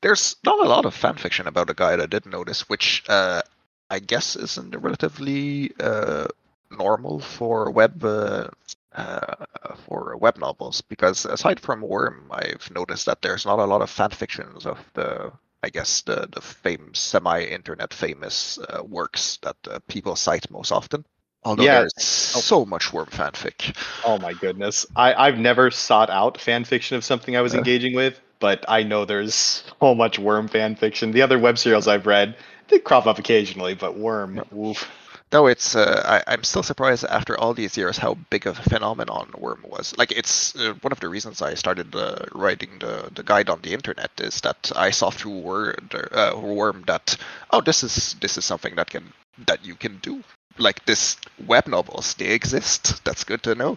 There's 0.00 0.36
not 0.44 0.64
a 0.64 0.68
lot 0.68 0.86
of 0.86 0.94
fan 0.94 1.16
fiction 1.16 1.46
about 1.48 1.68
a 1.68 1.74
guy 1.74 1.92
I 1.94 2.06
didn't 2.06 2.30
notice, 2.30 2.68
which 2.68 3.02
uh, 3.08 3.42
I 3.90 3.98
guess 3.98 4.36
isn't 4.36 4.74
a 4.74 4.78
relatively 4.78 5.72
uh, 5.80 6.28
normal 6.70 7.20
for 7.20 7.70
web 7.70 8.04
uh, 8.04 8.48
uh, 8.92 9.74
for 9.86 10.16
web 10.16 10.38
novels. 10.38 10.80
Because 10.82 11.24
aside 11.24 11.60
from 11.60 11.80
Worm, 11.82 12.28
I've 12.32 12.70
noticed 12.74 13.06
that 13.06 13.22
there's 13.22 13.46
not 13.46 13.58
a 13.58 13.64
lot 13.64 13.82
of 13.82 13.90
fan 13.90 14.10
fictions 14.10 14.66
of 14.66 14.78
the 14.94 15.32
I 15.62 15.70
guess 15.70 16.02
the 16.02 16.28
the 16.32 16.40
famous 16.40 17.00
semi-internet 17.00 17.92
famous 17.94 18.58
uh, 18.58 18.82
works 18.84 19.38
that 19.42 19.56
uh, 19.70 19.80
people 19.88 20.16
cite 20.16 20.50
most 20.50 20.72
often. 20.72 21.04
Although 21.44 21.66
Yeah. 21.66 21.68
there's 21.68 21.94
so 22.02 22.64
much 22.66 22.92
Worm 22.92 23.06
fanfic. 23.08 23.74
Oh 24.02 24.18
my 24.18 24.32
goodness. 24.34 24.86
I, 24.96 25.14
I've 25.14 25.38
never 25.38 25.70
sought 25.70 26.10
out 26.10 26.40
fan 26.40 26.64
fiction 26.64 26.96
of 26.96 27.04
something 27.04 27.36
I 27.36 27.42
was 27.42 27.54
Yeah. 27.54 27.54
engaging 27.54 27.94
with, 27.94 28.20
but 28.38 28.64
I 28.68 28.82
know 28.82 29.04
there's 29.04 29.64
so 29.80 29.94
much 29.94 30.18
Worm 30.18 30.48
fan 30.48 30.76
fiction. 30.76 31.10
The 31.12 31.22
other 31.22 31.38
web 31.38 31.58
serials 31.58 31.88
I've 31.88 32.06
read, 32.06 32.36
they 32.68 32.78
crop 32.78 33.06
up 33.06 33.18
occasionally, 33.18 33.74
but 33.74 33.96
Worm, 33.96 34.40
oof. 34.56 34.88
No, 35.30 35.46
it's. 35.46 35.76
Uh, 35.76 36.02
I, 36.26 36.32
I'm 36.32 36.42
still 36.42 36.62
surprised 36.62 37.04
after 37.04 37.38
all 37.38 37.52
these 37.52 37.76
years 37.76 37.98
how 37.98 38.14
big 38.30 38.46
of 38.46 38.58
a 38.58 38.62
phenomenon 38.62 39.30
Worm 39.36 39.62
was. 39.68 39.96
Like, 39.98 40.10
it's 40.10 40.56
uh, 40.56 40.72
one 40.80 40.92
of 40.92 41.00
the 41.00 41.08
reasons 41.08 41.42
I 41.42 41.54
started 41.54 41.94
uh, 41.94 42.24
writing 42.32 42.78
the, 42.80 43.10
the 43.14 43.22
guide 43.22 43.50
on 43.50 43.60
the 43.60 43.74
internet 43.74 44.10
is 44.18 44.40
that 44.40 44.72
I 44.74 44.90
saw 44.90 45.10
through 45.10 45.38
Word, 45.38 45.94
uh, 46.12 46.32
Worm 46.34 46.84
that 46.86 47.16
oh, 47.50 47.60
this 47.60 47.82
is 47.82 48.14
this 48.20 48.38
is 48.38 48.44
something 48.46 48.74
that 48.76 48.88
can 48.90 49.12
that 49.46 49.64
you 49.64 49.74
can 49.74 49.98
do. 49.98 50.22
Like 50.56 50.84
this 50.86 51.18
web 51.46 51.68
novels, 51.68 52.14
they 52.14 52.30
exist. 52.30 53.04
That's 53.04 53.24
good 53.24 53.42
to 53.42 53.54
know. 53.54 53.76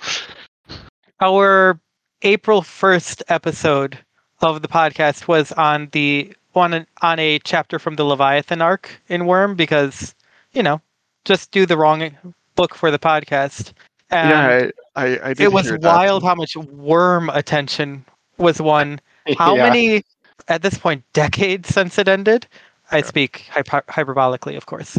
Our 1.20 1.80
April 2.22 2.62
1st 2.62 3.24
episode 3.28 4.00
of 4.42 4.62
the 4.62 4.68
podcast 4.68 5.28
was 5.28 5.52
on 5.52 5.90
the 5.92 6.34
on, 6.56 6.74
an, 6.74 6.88
on 7.02 7.20
a 7.20 7.40
chapter 7.40 7.78
from 7.78 7.96
the 7.96 8.04
Leviathan 8.04 8.62
arc 8.62 8.90
in 9.08 9.26
Worm 9.26 9.56
because, 9.56 10.16
you 10.54 10.64
know, 10.64 10.82
just 11.26 11.52
do 11.52 11.66
the 11.66 11.78
wrong 11.78 12.12
book 12.56 12.76
for 12.76 12.92
the 12.92 13.00
podcast. 13.00 13.74
And 14.10 14.74
I, 14.96 15.04
I, 15.04 15.18
I 15.18 15.34
it 15.38 15.52
was 15.52 15.72
wild 15.82 16.24
how 16.24 16.36
much 16.36 16.56
worm 16.56 17.30
attention 17.30 18.06
was 18.38 18.62
won. 18.62 19.00
How 19.38 19.56
Yeah. 19.56 19.70
many, 19.70 20.04
at 20.48 20.64
this 20.64 20.78
point, 20.78 21.04
decades 21.14 21.70
since 21.70 21.98
it 21.98 22.08
ended? 22.08 22.48
I 22.92 22.98
Yeah. 22.98 23.06
speak 23.06 23.46
hyper- 23.52 23.86
hyperbolically, 23.88 24.58
of 24.58 24.66
course. 24.66 24.98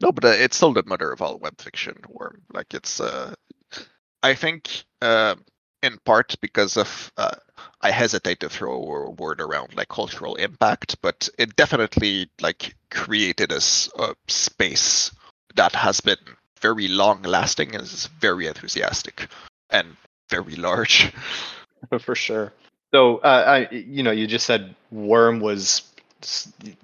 No, 0.00 0.10
but 0.10 0.24
uh, 0.24 0.28
it's 0.28 0.56
still 0.56 0.72
the 0.72 0.82
mother 0.86 1.12
of 1.12 1.22
all 1.22 1.38
web 1.38 1.60
fiction. 1.60 1.96
Worm, 2.08 2.42
like 2.52 2.74
it's. 2.74 3.00
Uh, 3.00 3.34
I 4.22 4.34
think, 4.34 4.84
uh, 5.02 5.36
in 5.84 5.98
part 6.04 6.34
because 6.40 6.76
of 6.76 7.12
uh, 7.18 7.34
I 7.82 7.90
hesitate 7.90 8.40
to 8.40 8.48
throw 8.48 8.72
a 8.72 9.10
word 9.10 9.40
around 9.40 9.76
like 9.76 9.88
cultural 9.88 10.34
impact, 10.36 10.96
but 11.02 11.28
it 11.38 11.54
definitely 11.56 12.30
like 12.40 12.74
created 12.90 13.52
a 13.52 13.60
space 13.60 15.10
that 15.56 15.74
has 15.74 16.00
been 16.00 16.16
very 16.60 16.88
long 16.88 17.22
lasting 17.22 17.74
and 17.74 17.82
is 17.82 18.06
very 18.18 18.46
enthusiastic 18.46 19.28
and 19.70 19.96
very 20.30 20.56
large. 20.56 21.12
for 22.00 22.14
sure. 22.14 22.52
So, 22.92 23.18
uh, 23.18 23.66
I, 23.70 23.74
you 23.74 24.02
know, 24.02 24.12
you 24.12 24.26
just 24.26 24.46
said 24.46 24.74
Worm 24.90 25.40
was 25.40 25.82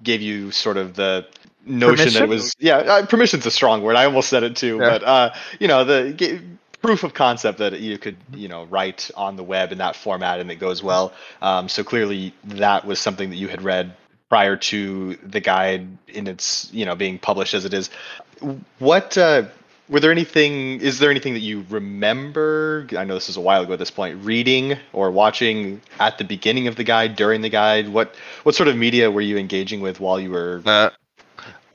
gave 0.03 0.21
you 0.21 0.51
sort 0.51 0.77
of 0.77 0.95
the 0.95 1.25
notion 1.65 2.13
that 2.13 2.23
it 2.23 2.29
was 2.29 2.53
yeah 2.59 2.77
uh, 2.77 3.05
permission's 3.07 3.45
a 3.45 3.51
strong 3.51 3.81
word 3.81 3.95
i 3.95 4.05
almost 4.05 4.29
said 4.29 4.43
it 4.43 4.55
too 4.55 4.77
Yeah. 4.77 4.89
but 4.89 5.03
uh 5.03 5.33
you 5.59 5.67
know 5.67 5.83
the 5.83 6.13
g- 6.13 6.39
proof 6.81 7.03
of 7.03 7.13
concept 7.13 7.59
that 7.59 7.79
you 7.79 7.97
could 7.97 8.17
you 8.33 8.47
know 8.47 8.65
write 8.65 9.11
on 9.15 9.35
the 9.35 9.43
web 9.43 9.71
in 9.71 9.77
that 9.77 9.95
format 9.95 10.39
and 10.39 10.51
it 10.51 10.55
goes 10.55 10.81
well. 10.83 11.13
Um, 11.41 11.69
so 11.69 11.83
clearly 11.83 12.33
that 12.45 12.85
was 12.85 12.99
something 12.99 13.29
that 13.29 13.35
you 13.37 13.47
had 13.47 13.61
read 13.61 13.95
prior 14.29 14.55
to 14.55 15.15
the 15.17 15.39
guide 15.39 15.87
in 16.07 16.27
its 16.27 16.69
you 16.73 16.85
know 16.85 16.95
being 16.95 17.19
published 17.19 17.53
as 17.53 17.65
it 17.65 17.73
is. 17.73 17.89
What 18.79 19.17
uh 19.17 19.43
were 19.89 19.99
there 19.99 20.11
anything 20.11 20.79
is 20.79 20.99
there 20.99 21.11
anything 21.11 21.33
that 21.33 21.41
you 21.41 21.65
remember 21.69 22.87
i 22.97 23.03
know 23.03 23.13
this 23.13 23.27
is 23.27 23.35
a 23.35 23.41
while 23.41 23.61
ago 23.61 23.73
at 23.73 23.79
this 23.79 23.91
point 23.91 24.23
reading 24.23 24.77
or 24.93 25.11
watching 25.11 25.81
at 25.99 26.17
the 26.17 26.23
beginning 26.23 26.67
of 26.67 26.77
the 26.77 26.83
guide 26.83 27.15
during 27.15 27.41
the 27.41 27.49
guide? 27.49 27.89
What 27.89 28.15
what 28.43 28.55
sort 28.55 28.69
of 28.69 28.77
media 28.77 29.11
were 29.11 29.21
you 29.21 29.37
engaging 29.37 29.81
with 29.81 29.99
while 29.99 30.19
you 30.19 30.31
were 30.31 30.61
Uh, 30.65 30.89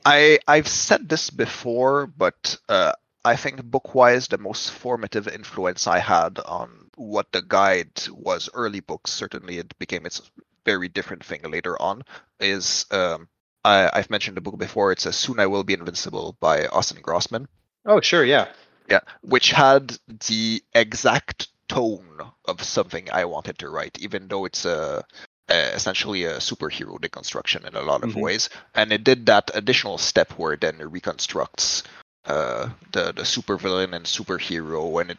I 0.05 0.39
I've 0.47 0.67
said 0.67 1.09
this 1.09 1.29
before, 1.29 2.07
but 2.07 2.57
uh, 2.69 2.93
I 3.27 3.35
think 3.35 3.61
bookwise 3.61 4.29
the 4.29 4.37
most 4.37 4.71
formative 4.71 5.27
influence 5.27 5.87
I 5.87 5.99
had 5.99 6.39
on 6.39 6.89
what 6.95 7.31
the 7.31 7.41
guide 7.41 7.91
was 8.09 8.49
early 8.53 8.79
books. 8.79 9.11
Certainly, 9.11 9.57
it 9.59 9.77
became 9.79 10.05
its 10.05 10.21
very 10.65 10.87
different 10.87 11.23
thing 11.25 11.41
later 11.43 11.81
on. 11.81 12.03
Is 12.39 12.85
um, 12.91 13.27
I, 13.63 13.89
I've 13.93 14.09
mentioned 14.09 14.37
the 14.37 14.41
book 14.41 14.57
before. 14.57 14.91
It's 14.91 15.05
a 15.05 15.13
Soon 15.13 15.39
I 15.39 15.47
Will 15.47 15.63
Be 15.63 15.73
Invincible 15.73 16.37
by 16.39 16.67
Austin 16.67 17.01
Grossman. 17.01 17.47
oh 17.85 18.01
sure 18.01 18.23
yeah 18.25 18.47
Yeah, 18.89 19.01
which 19.21 19.51
had 19.51 19.97
the 20.27 20.63
exact 20.73 21.49
tone 21.67 22.21
of 22.45 22.63
something 22.63 23.09
I 23.11 23.25
wanted 23.25 23.57
to 23.59 23.69
write, 23.69 23.97
even 23.99 24.27
though 24.27 24.45
it's 24.45 24.65
a, 24.65 25.03
a 25.49 25.75
essentially 25.75 26.23
a 26.23 26.37
superhero 26.37 26.97
deconstruction 26.99 27.65
in 27.67 27.75
a 27.75 27.81
lot 27.81 28.03
of 28.03 28.15
Mhm. 28.15 28.21
ways, 28.21 28.49
and 28.73 28.91
it 28.93 29.03
did 29.03 29.25
that 29.25 29.51
additional 29.53 29.97
step 29.97 30.31
where 30.39 30.53
it 30.53 30.61
then 30.61 30.77
reconstructs 30.79 31.83
uh, 32.27 32.69
the 32.91 33.11
the 33.13 33.23
supervillain 33.23 33.93
and 33.93 34.05
superhero, 34.05 35.01
and 35.01 35.11
it 35.11 35.17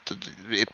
it 0.50 0.68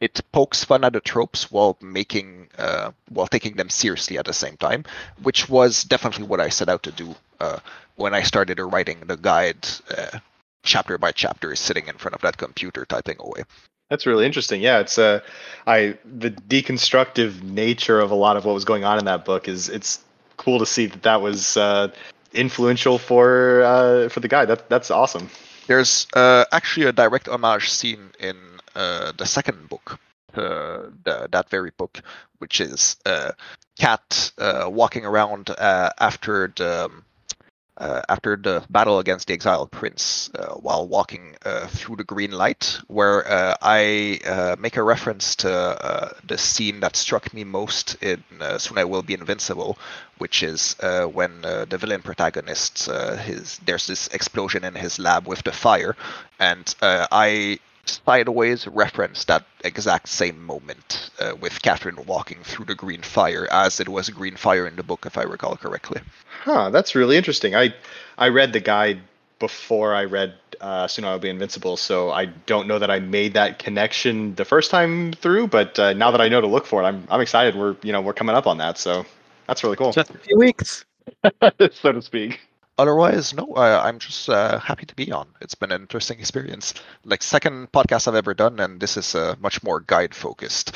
it 0.00 0.20
pokes 0.32 0.64
fun 0.64 0.84
at 0.84 0.92
the 0.92 1.00
tropes 1.00 1.50
while 1.50 1.76
making 1.80 2.48
uh, 2.58 2.90
while 3.08 3.26
taking 3.26 3.56
them 3.56 3.70
seriously 3.70 4.18
at 4.18 4.26
the 4.26 4.32
same 4.32 4.56
time, 4.56 4.84
which 5.22 5.48
was 5.48 5.84
definitely 5.84 6.26
what 6.26 6.40
I 6.40 6.48
set 6.48 6.68
out 6.68 6.82
to 6.84 6.92
do 6.92 7.14
uh, 7.40 7.58
when 7.96 8.14
I 8.14 8.22
started 8.22 8.58
writing 8.58 9.00
the 9.06 9.16
guide. 9.16 9.68
Uh, 9.96 10.18
chapter 10.64 10.98
by 10.98 11.12
chapter 11.12 11.54
sitting 11.56 11.86
in 11.86 11.96
front 11.96 12.14
of 12.14 12.20
that 12.20 12.36
computer 12.36 12.84
typing 12.84 13.16
away. 13.20 13.44
That's 13.88 14.06
really 14.06 14.26
interesting. 14.26 14.60
Yeah, 14.60 14.80
it's 14.80 14.98
uh, 14.98 15.20
I 15.66 15.96
the 16.04 16.30
deconstructive 16.30 17.42
nature 17.42 18.00
of 18.00 18.10
a 18.10 18.14
lot 18.14 18.36
of 18.36 18.44
what 18.44 18.54
was 18.54 18.64
going 18.64 18.84
on 18.84 18.98
in 18.98 19.06
that 19.06 19.24
book 19.24 19.48
is 19.48 19.68
it's 19.68 20.00
cool 20.36 20.58
to 20.58 20.66
see 20.66 20.86
that 20.86 21.02
that 21.02 21.22
was 21.22 21.56
uh, 21.56 21.88
influential 22.34 22.98
for 22.98 23.62
uh, 23.62 24.08
for 24.10 24.20
the 24.20 24.28
guy. 24.28 24.44
That 24.44 24.68
that's 24.68 24.90
awesome. 24.90 25.30
There's 25.68 26.06
uh, 26.14 26.46
actually 26.50 26.86
a 26.86 26.92
direct 26.92 27.28
homage 27.28 27.70
scene 27.70 28.10
in 28.18 28.36
uh, 28.74 29.12
the 29.18 29.26
second 29.26 29.68
book, 29.68 30.00
uh, 30.34 30.88
the, 31.04 31.28
that 31.30 31.50
very 31.50 31.72
book, 31.76 32.00
which 32.38 32.58
is 32.60 32.96
uh, 33.04 33.32
Cat 33.78 34.32
uh, 34.38 34.68
walking 34.70 35.04
around 35.04 35.50
uh, 35.50 35.90
after 36.00 36.50
the 36.56 36.86
um, 36.86 37.04
uh, 37.78 38.02
after 38.08 38.36
the 38.36 38.64
battle 38.70 38.98
against 38.98 39.28
the 39.28 39.32
exiled 39.32 39.70
prince 39.70 40.30
uh, 40.34 40.54
while 40.54 40.86
walking 40.86 41.36
uh, 41.44 41.66
through 41.68 41.96
the 41.96 42.04
green 42.04 42.32
light, 42.32 42.78
where 42.88 43.26
uh, 43.30 43.54
I 43.62 44.20
uh, 44.26 44.56
make 44.58 44.76
a 44.76 44.82
reference 44.82 45.36
to 45.36 45.50
uh, 45.50 46.10
the 46.26 46.38
scene 46.38 46.80
that 46.80 46.96
struck 46.96 47.32
me 47.32 47.44
most 47.44 47.96
in 48.02 48.22
Soon 48.58 48.78
I 48.78 48.84
Will 48.84 49.02
Be 49.02 49.14
Invincible, 49.14 49.78
which 50.18 50.42
is 50.42 50.76
when 50.80 51.42
the 51.42 51.78
villain 51.78 52.02
protagonist, 52.02 52.86
his 53.20 53.58
there's 53.64 53.86
this 53.86 54.08
explosion 54.08 54.64
in 54.64 54.74
his 54.74 54.98
lab 54.98 55.26
with 55.26 55.42
the 55.44 55.52
fire, 55.52 55.96
and 56.38 56.74
I 56.82 57.60
sideways 57.88 58.66
reference 58.66 59.24
that 59.24 59.44
exact 59.64 60.08
same 60.08 60.42
moment 60.42 61.10
uh, 61.20 61.34
with 61.40 61.60
Catherine 61.62 62.04
walking 62.06 62.42
through 62.42 62.66
the 62.66 62.74
green 62.74 63.02
fire 63.02 63.48
as 63.50 63.80
it 63.80 63.88
was 63.88 64.08
green 64.10 64.36
fire 64.36 64.66
in 64.66 64.76
the 64.76 64.82
book, 64.82 65.06
if 65.06 65.18
I 65.18 65.22
recall 65.22 65.56
correctly. 65.56 66.00
Huh, 66.42 66.70
that's 66.70 66.94
really 66.94 67.16
interesting. 67.16 67.54
I 67.54 67.74
I 68.16 68.28
read 68.28 68.52
the 68.52 68.60
guide 68.60 69.00
before 69.38 69.94
I 69.94 70.04
read 70.04 70.34
uh, 70.60 70.88
Soon 70.88 71.04
I'll 71.04 71.18
Be 71.18 71.28
Invincible, 71.28 71.76
so 71.76 72.10
I 72.10 72.26
don't 72.26 72.66
know 72.66 72.78
that 72.78 72.90
I 72.90 72.98
made 72.98 73.34
that 73.34 73.58
connection 73.58 74.34
the 74.34 74.44
first 74.44 74.70
time 74.70 75.12
through. 75.12 75.48
But 75.48 75.78
uh, 75.78 75.92
now 75.92 76.10
that 76.10 76.20
I 76.20 76.28
know 76.28 76.40
to 76.40 76.46
look 76.46 76.66
for 76.66 76.82
it, 76.82 76.86
I'm 76.86 77.06
I'm 77.10 77.20
excited. 77.20 77.54
We're 77.54 77.76
you 77.82 77.92
know 77.92 78.00
we're 78.00 78.14
coming 78.14 78.36
up 78.36 78.46
on 78.46 78.58
that, 78.58 78.78
so 78.78 79.04
that's 79.46 79.62
really 79.64 79.76
cool. 79.76 79.92
Just 79.92 80.10
a 80.10 80.18
few 80.18 80.38
weeks, 80.38 80.84
so 81.72 81.92
to 81.92 82.02
speak 82.02 82.40
otherwise, 82.78 83.34
no, 83.34 83.52
I, 83.54 83.88
am 83.88 83.98
just 83.98 84.28
uh, 84.28 84.58
happy 84.58 84.86
to 84.86 84.94
be 84.94 85.12
on. 85.12 85.28
It's 85.40 85.54
been 85.54 85.72
an 85.72 85.82
interesting 85.82 86.18
experience. 86.18 86.74
Like 87.04 87.22
second 87.22 87.72
podcast 87.72 88.08
I've 88.08 88.14
ever 88.14 88.34
done, 88.34 88.60
and 88.60 88.80
this 88.80 88.96
is 88.96 89.14
uh, 89.14 89.34
much 89.40 89.62
more 89.62 89.80
guide 89.80 90.14
focused. 90.14 90.74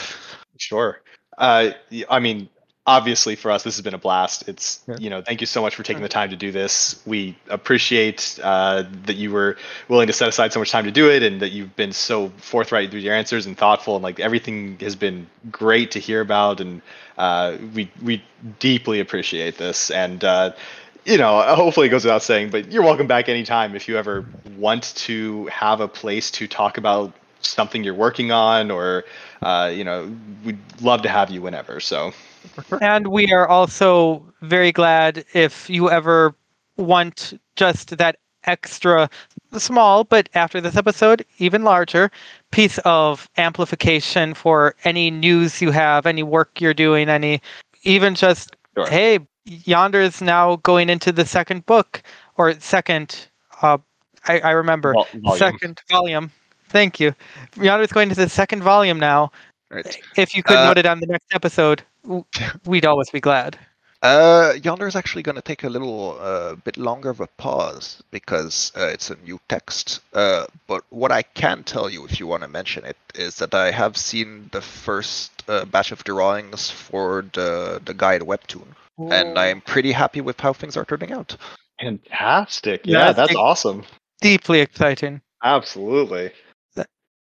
Sure. 0.59 1.01
Uh, 1.39 1.71
I 2.11 2.21
mean, 2.21 2.49
obviously 2.87 3.37
for 3.37 3.51
us, 3.51 3.63
this 3.63 3.77
has 3.77 3.83
been 3.83 3.95
a 3.95 3.99
blast. 3.99 4.49
It's 4.49 4.83
yeah. 4.87 4.97
you 4.99 5.11
know, 5.11 5.23
thank 5.23 5.41
you 5.41 5.47
so 5.47 5.63
much 5.63 5.75
for 5.77 5.83
taking 5.83 6.03
the 6.03 6.09
time 6.09 6.31
to 6.31 6.37
do 6.37 6.51
this. 6.51 7.01
We 7.07 7.37
appreciate 7.49 8.39
uh, 8.43 8.85
that 9.05 9.17
you 9.17 9.31
were 9.31 9.57
willing 9.89 10.09
to 10.09 10.13
set 10.13 10.29
aside 10.29 10.53
so 10.53 10.59
much 10.59 10.71
time 10.71 10.85
to 10.85 10.91
do 10.91 11.11
it, 11.11 11.23
and 11.23 11.41
that 11.41 11.51
you've 11.51 11.75
been 11.77 11.93
so 11.93 12.31
forthright 12.39 12.93
with 12.93 13.03
your 13.03 13.15
answers 13.15 13.47
and 13.47 13.57
thoughtful, 13.57 13.97
and 13.97 14.03
like 14.03 14.21
everything 14.21 14.79
has 14.81 14.97
been 14.97 15.27
great 15.51 15.93
to 15.93 15.99
hear 15.99 16.21
about, 16.21 16.61
and 16.61 16.83
uh, 17.19 17.57
we 17.75 17.91
we 18.03 18.23
deeply 18.59 19.01
appreciate 19.01 19.59
this 19.59 19.91
and 19.91 20.25
uh, 20.25 20.53
you 21.05 21.19
know, 21.19 21.43
hopefully 21.55 21.87
it 21.87 21.91
goes 21.91 22.05
without 22.05 22.23
saying, 22.23 22.51
but 22.51 22.71
you're 22.71 22.83
welcome 22.83 23.07
back 23.07 23.29
anytime 23.29 23.75
if 23.75 23.89
you 23.89 23.97
ever 23.97 24.25
want 24.57 24.95
to 24.97 25.47
have 25.47 25.81
a 25.81 25.89
place 25.89 26.31
to 26.33 26.47
talk 26.47 26.79
about 26.79 27.13
something 27.41 27.83
you're 27.83 27.95
working 27.95 28.31
on, 28.31 28.71
or 28.71 29.05
uh, 29.43 29.71
you 29.75 29.85
know, 29.85 30.15
we'd 30.45 30.59
love 30.81 31.03
to 31.03 31.09
have 31.09 31.31
you 31.31 31.43
whenever. 31.43 31.81
So, 31.81 32.13
and 32.81 33.09
we 33.09 33.33
are 33.33 33.49
also 33.49 34.25
very 34.43 34.73
glad 34.73 35.25
if 35.35 35.69
you 35.69 35.91
ever 35.91 36.35
want 36.77 37.39
just 37.57 37.97
that 37.99 38.17
extra 38.45 39.09
small, 39.57 40.05
but 40.05 40.29
after 40.35 40.61
this 40.61 40.77
episode, 40.77 41.25
even 41.39 41.65
larger 41.65 42.11
piece 42.51 42.79
of 42.85 43.29
amplification 43.37 44.35
for 44.35 44.75
any 44.85 45.11
news 45.11 45.61
you 45.61 45.71
have, 45.71 46.07
any 46.07 46.23
work 46.23 46.61
you're 46.61 46.75
doing, 46.75 47.09
any 47.09 47.41
even 47.83 48.15
just 48.15 48.57
sure. 48.77 48.87
hey 48.87 49.19
Yonder 49.45 50.01
is 50.01 50.21
now 50.21 50.57
going 50.57 50.89
into 50.89 51.13
the 51.13 51.27
second 51.27 51.67
book 51.67 52.03
or 52.37 52.53
second. 52.61 53.29
Uh, 53.61 53.79
I, 54.27 54.41
I 54.41 54.51
remember 54.51 54.95
volume. 54.95 55.39
second 55.39 55.81
volume. 55.91 56.31
Thank 56.69 57.01
you. 57.01 57.15
Yonder 57.57 57.85
is 57.85 57.93
going 57.93 58.09
to 58.09 58.15
the 58.15 58.29
second 58.29 58.63
volume 58.63 58.99
now. 58.99 59.33
Right. 59.71 59.99
If 60.17 60.35
you 60.35 60.43
could 60.43 60.57
uh, 60.57 60.67
note 60.67 60.79
it 60.79 60.87
on 60.87 61.01
the 61.01 61.07
next 61.07 61.35
episode, 61.35 61.83
we'd 62.67 62.87
always 62.87 63.11
be 63.11 63.21
glad. 63.21 63.59
Uh, 64.03 64.55
Yonder 64.63 64.89
is 64.89 64.97
actually 64.97 65.23
going 65.23 65.37
to 65.37 65.43
take 65.43 65.63
a 65.63 65.69
little 65.69 66.19
uh, 66.21 66.57
bit 66.57 66.77
longer 66.77 67.11
of 67.11 67.21
a 67.21 67.29
pause 67.29 68.03
because 68.11 68.73
uh, 68.77 68.87
it's 68.87 69.11
a 69.11 69.17
new 69.25 69.41
text. 69.49 70.01
Uh, 70.13 70.47
but 70.67 70.83
what 70.91 71.13
I 71.13 71.23
can 71.23 71.63
tell 71.63 71.89
you, 71.89 72.05
if 72.05 72.19
you 72.19 72.27
want 72.27 72.43
to 72.43 72.49
mention 72.49 72.85
it, 72.85 72.97
is 73.15 73.37
that 73.37 73.55
I 73.55 73.71
have 73.71 73.97
seen 73.97 74.49
the 74.51 74.61
first 74.61 75.45
uh, 75.49 75.65
batch 75.67 75.93
of 75.93 76.03
drawings 76.03 76.69
for 76.69 77.25
the 77.33 77.81
the 77.85 77.95
guide 77.95 78.23
webtoon 78.23 78.75
and 78.99 79.39
I 79.39 79.47
am 79.47 79.61
pretty 79.61 79.93
happy 79.93 80.21
with 80.21 80.41
how 80.41 80.53
things 80.53 80.77
are 80.77 80.85
turning 80.85 81.13
out. 81.13 81.37
Fantastic! 81.81 82.83
Yeah, 82.85 83.07
yeah 83.07 83.13
that's 83.13 83.35
awesome. 83.35 83.85
Deeply 84.21 84.61
exciting. 84.61 85.21
Absolutely. 85.43 86.31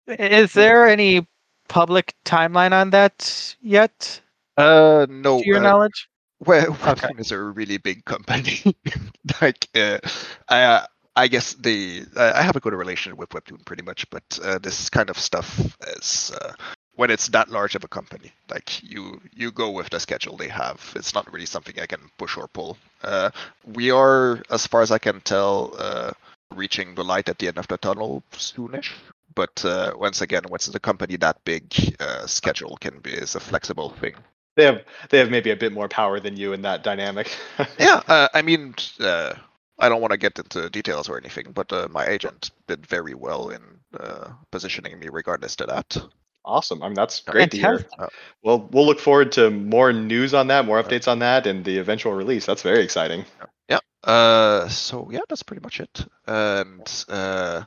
Is 0.06 0.52
there 0.52 0.88
any 0.88 1.26
public 1.68 2.14
timeline 2.24 2.72
on 2.72 2.90
that 2.90 3.56
yet? 3.60 4.20
Uh, 4.56 5.06
no. 5.08 5.40
To 5.40 5.46
your 5.46 5.58
uh, 5.58 5.62
knowledge? 5.62 6.08
Well, 6.40 6.66
Webtoon 6.66 7.04
okay. 7.04 7.20
is 7.20 7.32
a 7.32 7.38
really 7.38 7.78
big 7.78 8.04
company. 8.04 8.60
like, 9.40 9.68
uh, 9.74 9.98
I, 10.48 10.62
uh, 10.62 10.86
I 11.16 11.28
guess 11.28 11.54
the 11.54 12.04
I 12.16 12.42
have 12.42 12.56
a 12.56 12.60
good 12.60 12.72
relationship 12.72 13.18
with 13.18 13.30
Webtoon 13.30 13.64
pretty 13.64 13.82
much, 13.82 14.08
but 14.10 14.22
uh, 14.42 14.58
this 14.58 14.88
kind 14.88 15.10
of 15.10 15.18
stuff 15.18 15.76
is 15.98 16.32
uh, 16.40 16.52
when 17.00 17.10
it's 17.10 17.28
that 17.28 17.48
large 17.48 17.74
of 17.74 17.82
a 17.82 17.88
company 17.88 18.30
like 18.50 18.82
you 18.82 19.22
you 19.32 19.50
go 19.50 19.70
with 19.70 19.88
the 19.88 19.98
schedule 19.98 20.36
they 20.36 20.48
have. 20.48 20.78
It's 20.94 21.14
not 21.14 21.32
really 21.32 21.46
something 21.46 21.80
i 21.80 21.86
can 21.86 22.02
push 22.18 22.36
or 22.36 22.46
pull. 22.46 22.76
Uh, 23.02 23.30
we 23.64 23.90
are 23.90 24.42
as 24.50 24.66
far 24.66 24.82
as 24.82 24.90
i 24.90 24.98
can 24.98 25.22
tell 25.22 25.72
uh, 25.78 26.10
reaching 26.54 26.94
the 26.94 27.02
light 27.02 27.30
at 27.30 27.38
the 27.38 27.48
end 27.48 27.56
of 27.56 27.66
the 27.68 27.78
tunnel 27.78 28.22
soonish. 28.32 28.90
But 29.34 29.64
uh, 29.64 29.94
once 29.96 30.20
again 30.20 30.42
once 30.50 30.66
it's 30.66 30.76
a 30.76 30.86
company 30.90 31.16
that 31.16 31.42
big 31.44 31.64
uh, 32.00 32.26
schedule 32.26 32.76
can 32.76 32.98
be 33.00 33.12
is 33.14 33.34
a 33.34 33.40
flexible 33.40 33.90
thing. 34.00 34.16
They 34.56 34.66
have 34.66 34.80
they 35.08 35.18
have 35.20 35.30
maybe 35.30 35.52
a 35.52 35.56
bit 35.64 35.72
more 35.72 35.88
power 35.88 36.20
than 36.20 36.36
you 36.36 36.52
in 36.52 36.60
that 36.68 36.82
dynamic. 36.82 37.28
Yeah 37.78 38.02
uh, 38.14 38.28
i 38.34 38.42
mean 38.42 38.74
uh, 39.00 39.32
I 39.78 39.88
don't 39.88 40.02
want 40.02 40.12
to 40.12 40.18
get 40.26 40.38
into 40.38 40.68
details 40.68 41.08
or 41.08 41.16
anything, 41.16 41.52
but 41.54 41.68
my 41.90 42.04
agent 42.16 42.50
did 42.68 42.86
very 42.86 43.14
well 43.14 43.48
in 43.56 43.62
positioning 44.50 44.98
me 45.00 45.08
regardless 45.08 45.56
to 45.56 45.64
that. 45.64 45.88
Awesome. 46.44 46.82
I 46.82 46.88
mean, 46.88 46.94
that's 46.94 47.20
great 47.20 47.52
Fantastic. 47.52 47.90
to 47.90 47.96
hear. 47.96 48.04
Uh, 48.06 48.08
well, 48.42 48.68
we'll 48.72 48.86
look 48.86 48.98
forward 48.98 49.32
to 49.32 49.50
more 49.50 49.92
news 49.92 50.32
on 50.34 50.46
that, 50.48 50.64
more 50.64 50.82
updates 50.82 51.06
on 51.06 51.18
that, 51.18 51.46
and 51.46 51.64
the 51.64 51.78
eventual 51.78 52.12
release. 52.12 52.46
That's 52.46 52.62
very 52.62 52.82
exciting. 52.82 53.24
Yeah. 53.68 53.80
Uh, 54.02 54.68
so 54.68 55.08
yeah, 55.10 55.20
that's 55.28 55.42
pretty 55.42 55.62
much 55.62 55.80
it. 55.80 56.06
And 56.26 57.04
uh, 57.08 57.64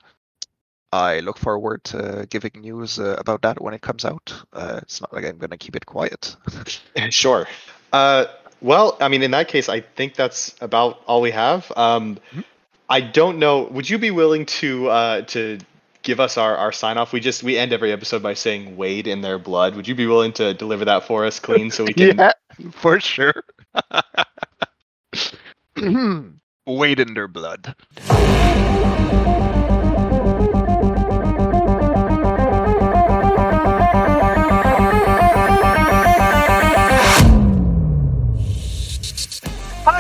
I 0.92 1.20
look 1.20 1.38
forward 1.38 1.84
to 1.86 2.28
giving 2.30 2.52
news 2.56 3.00
uh, 3.00 3.16
about 3.20 3.44
that 3.44 3.62
when 3.62 3.74
it 3.74 3.82
comes 3.82 4.06
out. 4.06 4.34
Uh, 4.52 4.80
it's 4.82 5.02
not 5.02 5.14
like 5.14 5.26
I'm 5.26 5.38
going 5.38 5.52
to 5.52 5.58
keep 5.58 5.76
it 5.76 5.86
quiet. 5.86 6.36
sure. 7.10 7.48
Uh, 7.92 8.26
well, 8.62 8.98
I 9.00 9.08
mean, 9.08 9.24
in 9.24 9.32
that 9.32 9.48
case, 9.48 9.70
I 9.70 9.82
think 9.82 10.16
that's 10.16 10.56
about 10.62 11.02
all 11.06 11.22
we 11.22 11.32
have. 11.32 11.72
Um, 11.76 12.16
mm-hmm. 12.16 12.42
I 12.90 13.02
don't 13.02 13.40
know. 13.40 13.64
Would 13.64 13.90
you 13.90 13.98
be 13.98 14.12
willing 14.12 14.46
to 14.46 14.90
uh, 14.90 15.22
to 15.22 15.58
give 16.04 16.20
us 16.20 16.38
our, 16.38 16.56
our 16.56 16.72
sign 16.72 16.98
off. 16.98 17.12
We 17.14 17.20
just 17.20 17.42
we 17.44 17.58
end 17.58 17.74
every 17.74 17.92
episode 17.92 18.22
by 18.22 18.36
saying 18.36 18.78
"Wade 18.78 19.08
in 19.08 19.22
their 19.22 19.40
blood." 19.40 19.76
Would 19.76 19.88
you 19.88 19.96
be 19.96 20.06
willing 20.06 20.34
to 20.34 20.54
deliver 20.54 20.86
that 20.86 21.06
for 21.06 21.26
us, 21.26 21.40
clean, 21.40 21.72
so 21.72 21.86
we 21.86 21.94
can? 21.96 22.18
yeah, 22.18 22.32
for 22.72 23.00
sure. 23.00 23.44
Wade 26.66 27.00
in 27.00 27.14
their 27.14 27.28
blood. 27.28 27.76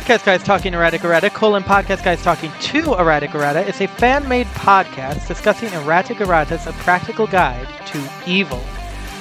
Podcast 0.03 0.25
Guys 0.25 0.43
Talking 0.43 0.73
Erratic 0.73 1.05
Errata, 1.05 1.29
colon 1.29 1.63
Podcast 1.63 2.03
Guys 2.03 2.21
Talking 2.21 2.51
to 2.59 2.95
Erratic 2.95 3.33
Errata 3.33 3.65
is 3.65 3.79
a 3.79 3.87
fan-made 3.87 4.47
podcast 4.47 5.25
discussing 5.29 5.71
erratic 5.71 6.17
erratas, 6.17 6.67
a 6.67 6.73
practical 6.83 7.25
guide 7.25 7.69
to 7.85 8.05
evil. 8.27 8.61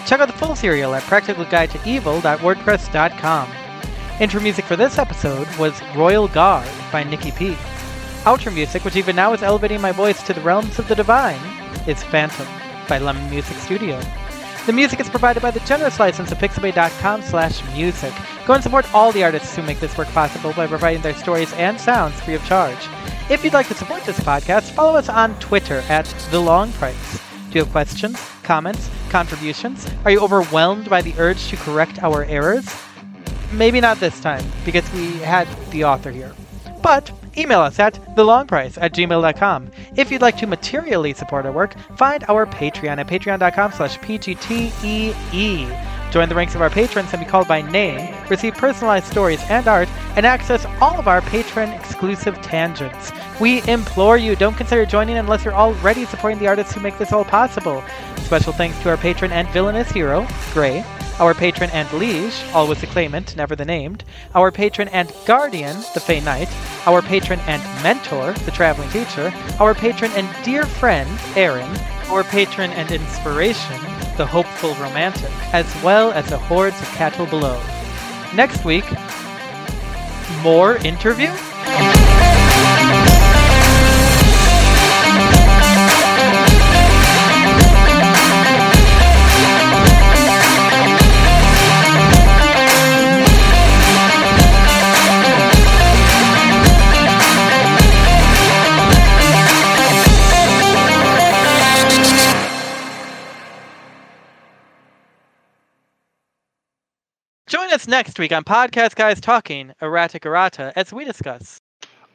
Check 0.07 0.19
out 0.19 0.27
the 0.27 0.33
full 0.33 0.57
serial 0.57 0.93
at 0.97 1.05
practicalguidetoevil.wordpress.com. 1.05 3.53
Intro 4.21 4.41
music 4.41 4.65
for 4.65 4.75
this 4.75 4.99
episode 4.99 5.47
was 5.57 5.81
Royal 5.95 6.27
Guard 6.27 6.69
by 6.91 7.05
Nikki 7.05 7.31
P. 7.31 7.53
Outro 8.25 8.53
music, 8.53 8.85
which 8.85 8.97
even 8.97 9.15
now 9.15 9.33
is 9.33 9.45
elevating 9.45 9.81
my 9.81 9.93
voice 9.93 10.21
to 10.25 10.33
the 10.33 10.41
realms 10.41 10.81
of 10.81 10.89
the 10.89 10.97
divine, 10.97 11.39
is 11.87 12.03
Phantom 12.03 12.49
by 12.89 12.99
Lemon 12.99 13.31
Music 13.31 13.57
Studio. 13.59 14.01
The 14.67 14.73
music 14.73 14.99
is 14.99 15.09
provided 15.09 15.45
by 15.45 15.53
the 15.53 15.61
generous 15.61 16.01
license 16.01 16.33
of 16.33 16.39
pixabay.com 16.39 17.23
slash 17.23 17.63
music. 17.73 18.13
Go 18.47 18.55
and 18.55 18.63
support 18.63 18.93
all 18.93 19.13
the 19.13 19.23
artists 19.23 19.55
who 19.55 19.63
make 19.63 19.79
this 19.79 19.97
work 19.97 20.09
possible 20.09 20.53
by 20.53 20.67
providing 20.67 21.03
their 21.03 21.15
stories 21.15 21.53
and 21.55 21.81
sounds 21.81 22.21
free 22.21 22.35
of 22.35 22.45
charge. 22.45 22.89
If 23.31 23.45
you'd 23.45 23.53
like 23.53 23.69
to 23.69 23.75
support 23.75 24.03
this 24.03 24.19
podcast, 24.21 24.71
follow 24.73 24.99
us 24.99 25.09
on 25.09 25.39
Twitter 25.39 25.85
at 25.89 26.07
The 26.33 26.41
Long 26.41 26.73
Price. 26.73 27.21
Do 27.51 27.59
you 27.59 27.65
have 27.65 27.73
questions, 27.73 28.19
comments, 28.43 28.91
contributions? 29.11 29.89
Are 30.05 30.11
you 30.11 30.21
overwhelmed 30.21 30.91
by 30.91 31.03
the 31.03 31.15
urge 31.19 31.49
to 31.49 31.57
correct 31.57 32.03
our 32.03 32.25
errors? 32.25 32.67
Maybe 33.53 33.81
not 33.81 34.01
this 34.01 34.19
time, 34.21 34.45
because 34.65 34.91
we 34.93 35.19
had 35.19 35.47
the 35.71 35.85
author 35.85 36.11
here. 36.11 36.35
But 36.83 37.13
email 37.37 37.61
us 37.61 37.79
at 37.79 37.95
thelongprice 38.17 38.77
at 38.81 38.93
gmail.com. 38.93 39.71
If 39.97 40.11
you'd 40.11 40.23
like 40.23 40.37
to 40.39 40.47
materially 40.47 41.15
support 41.15 41.47
our 41.47 41.53
work, 41.53 41.77
find 41.97 42.25
our 42.29 42.47
Patreon 42.47 42.99
at 42.99 43.07
patreon.com 43.07 43.73
slash 43.73 43.99
pgtee. 44.01 45.92
Join 46.13 46.29
the 46.29 46.35
ranks 46.35 46.55
of 46.55 46.61
our 46.61 46.69
patrons 46.69 47.11
and 47.15 47.21
be 47.25 47.29
called 47.29 47.49
by 47.49 47.63
name, 47.63 48.15
receive 48.29 48.55
personalized 48.55 49.07
stories 49.07 49.41
and 49.49 49.67
art, 49.67 49.89
and 50.15 50.27
access 50.27 50.67
all 50.79 50.99
of 50.99 51.09
our 51.09 51.23
patron 51.23 51.71
exclusive 51.71 52.41
tangents. 52.43 53.11
We 53.41 53.67
implore 53.67 54.19
you, 54.19 54.37
don't 54.37 54.55
consider 54.55 54.85
joining 54.85 55.17
unless 55.17 55.43
you're 55.43 55.55
already 55.55 56.05
supporting 56.05 56.39
the 56.39 56.49
artists 56.49 56.75
who 56.75 56.81
make 56.81 56.99
this 56.99 57.15
all 57.15 57.25
possible. 57.25 57.83
Special 58.19 58.53
thanks 58.53 58.79
to 58.83 58.91
our 58.91 58.99
patron 58.99 59.33
and 59.33 59.49
villainous 59.49 59.91
hero, 59.91 60.27
Gray, 60.53 60.85
our 61.19 61.33
patron 61.33 61.71
and 61.71 61.91
liege, 61.95 62.45
always 62.53 62.83
the 62.83 62.87
claimant, 62.89 63.35
never 63.35 63.57
the 63.57 63.65
named, 63.65 64.05
our 64.35 64.53
patron 64.53 64.89
and 64.89 65.11
guardian, 65.25 65.77
the 65.95 66.01
Fey 66.01 66.21
Knight, 66.21 66.49
our 66.87 67.01
patron 67.01 67.41
and 67.47 67.63
mentor, 67.83 68.35
the 68.45 68.51
traveling 68.51 68.91
teacher, 68.91 69.33
our 69.59 69.75
patron 69.75 70.11
and 70.15 70.29
dear 70.45 70.67
friend, 70.67 71.09
Aaron, 71.37 71.75
our 72.09 72.23
patron 72.23 72.71
and 72.73 72.91
inspiration, 72.91 73.81
the 74.17 74.27
hopeful 74.27 74.75
romantic, 74.75 75.31
as 75.53 75.67
well 75.83 76.13
as 76.13 76.27
the 76.29 76.39
hordes 76.39 76.81
of 76.81 76.89
cattle 76.89 77.27
below. 77.27 77.61
Next 78.35 78.65
week, 78.65 78.85
more 80.43 80.77
interview? 80.79 81.31
Join 107.73 107.77
us 107.77 107.89
next 107.89 108.19
week 108.19 108.33
on 108.33 108.45
Podcast 108.45 108.97
Guys 108.97 109.19
Talking 109.19 109.73
Erratic 109.81 110.27
Errata 110.27 110.75
as 110.77 110.93
we 110.93 111.07
discuss 111.07 111.59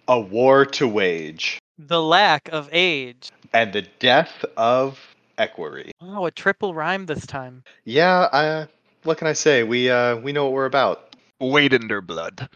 A 0.07 0.19
war 0.19 0.67
to 0.67 0.87
wage 0.87 1.57
the 1.79 1.99
lack 1.99 2.47
of 2.49 2.69
age. 2.71 3.31
and 3.53 3.73
the 3.73 3.81
death 3.97 4.45
of 4.55 4.99
Equerry. 5.39 5.89
Oh, 5.99 6.27
a 6.27 6.31
triple 6.31 6.75
rhyme 6.75 7.07
this 7.07 7.25
time. 7.25 7.63
Yeah, 7.85 8.19
uh, 8.31 8.65
what 9.01 9.17
can 9.17 9.25
I 9.25 9.33
say? 9.33 9.63
We 9.63 9.89
uh, 9.89 10.17
we 10.17 10.31
know 10.31 10.43
what 10.43 10.53
we're 10.53 10.65
about. 10.67 11.15
Wade 11.39 11.73
in 11.73 11.87
their 11.87 12.01
blood. 12.01 12.47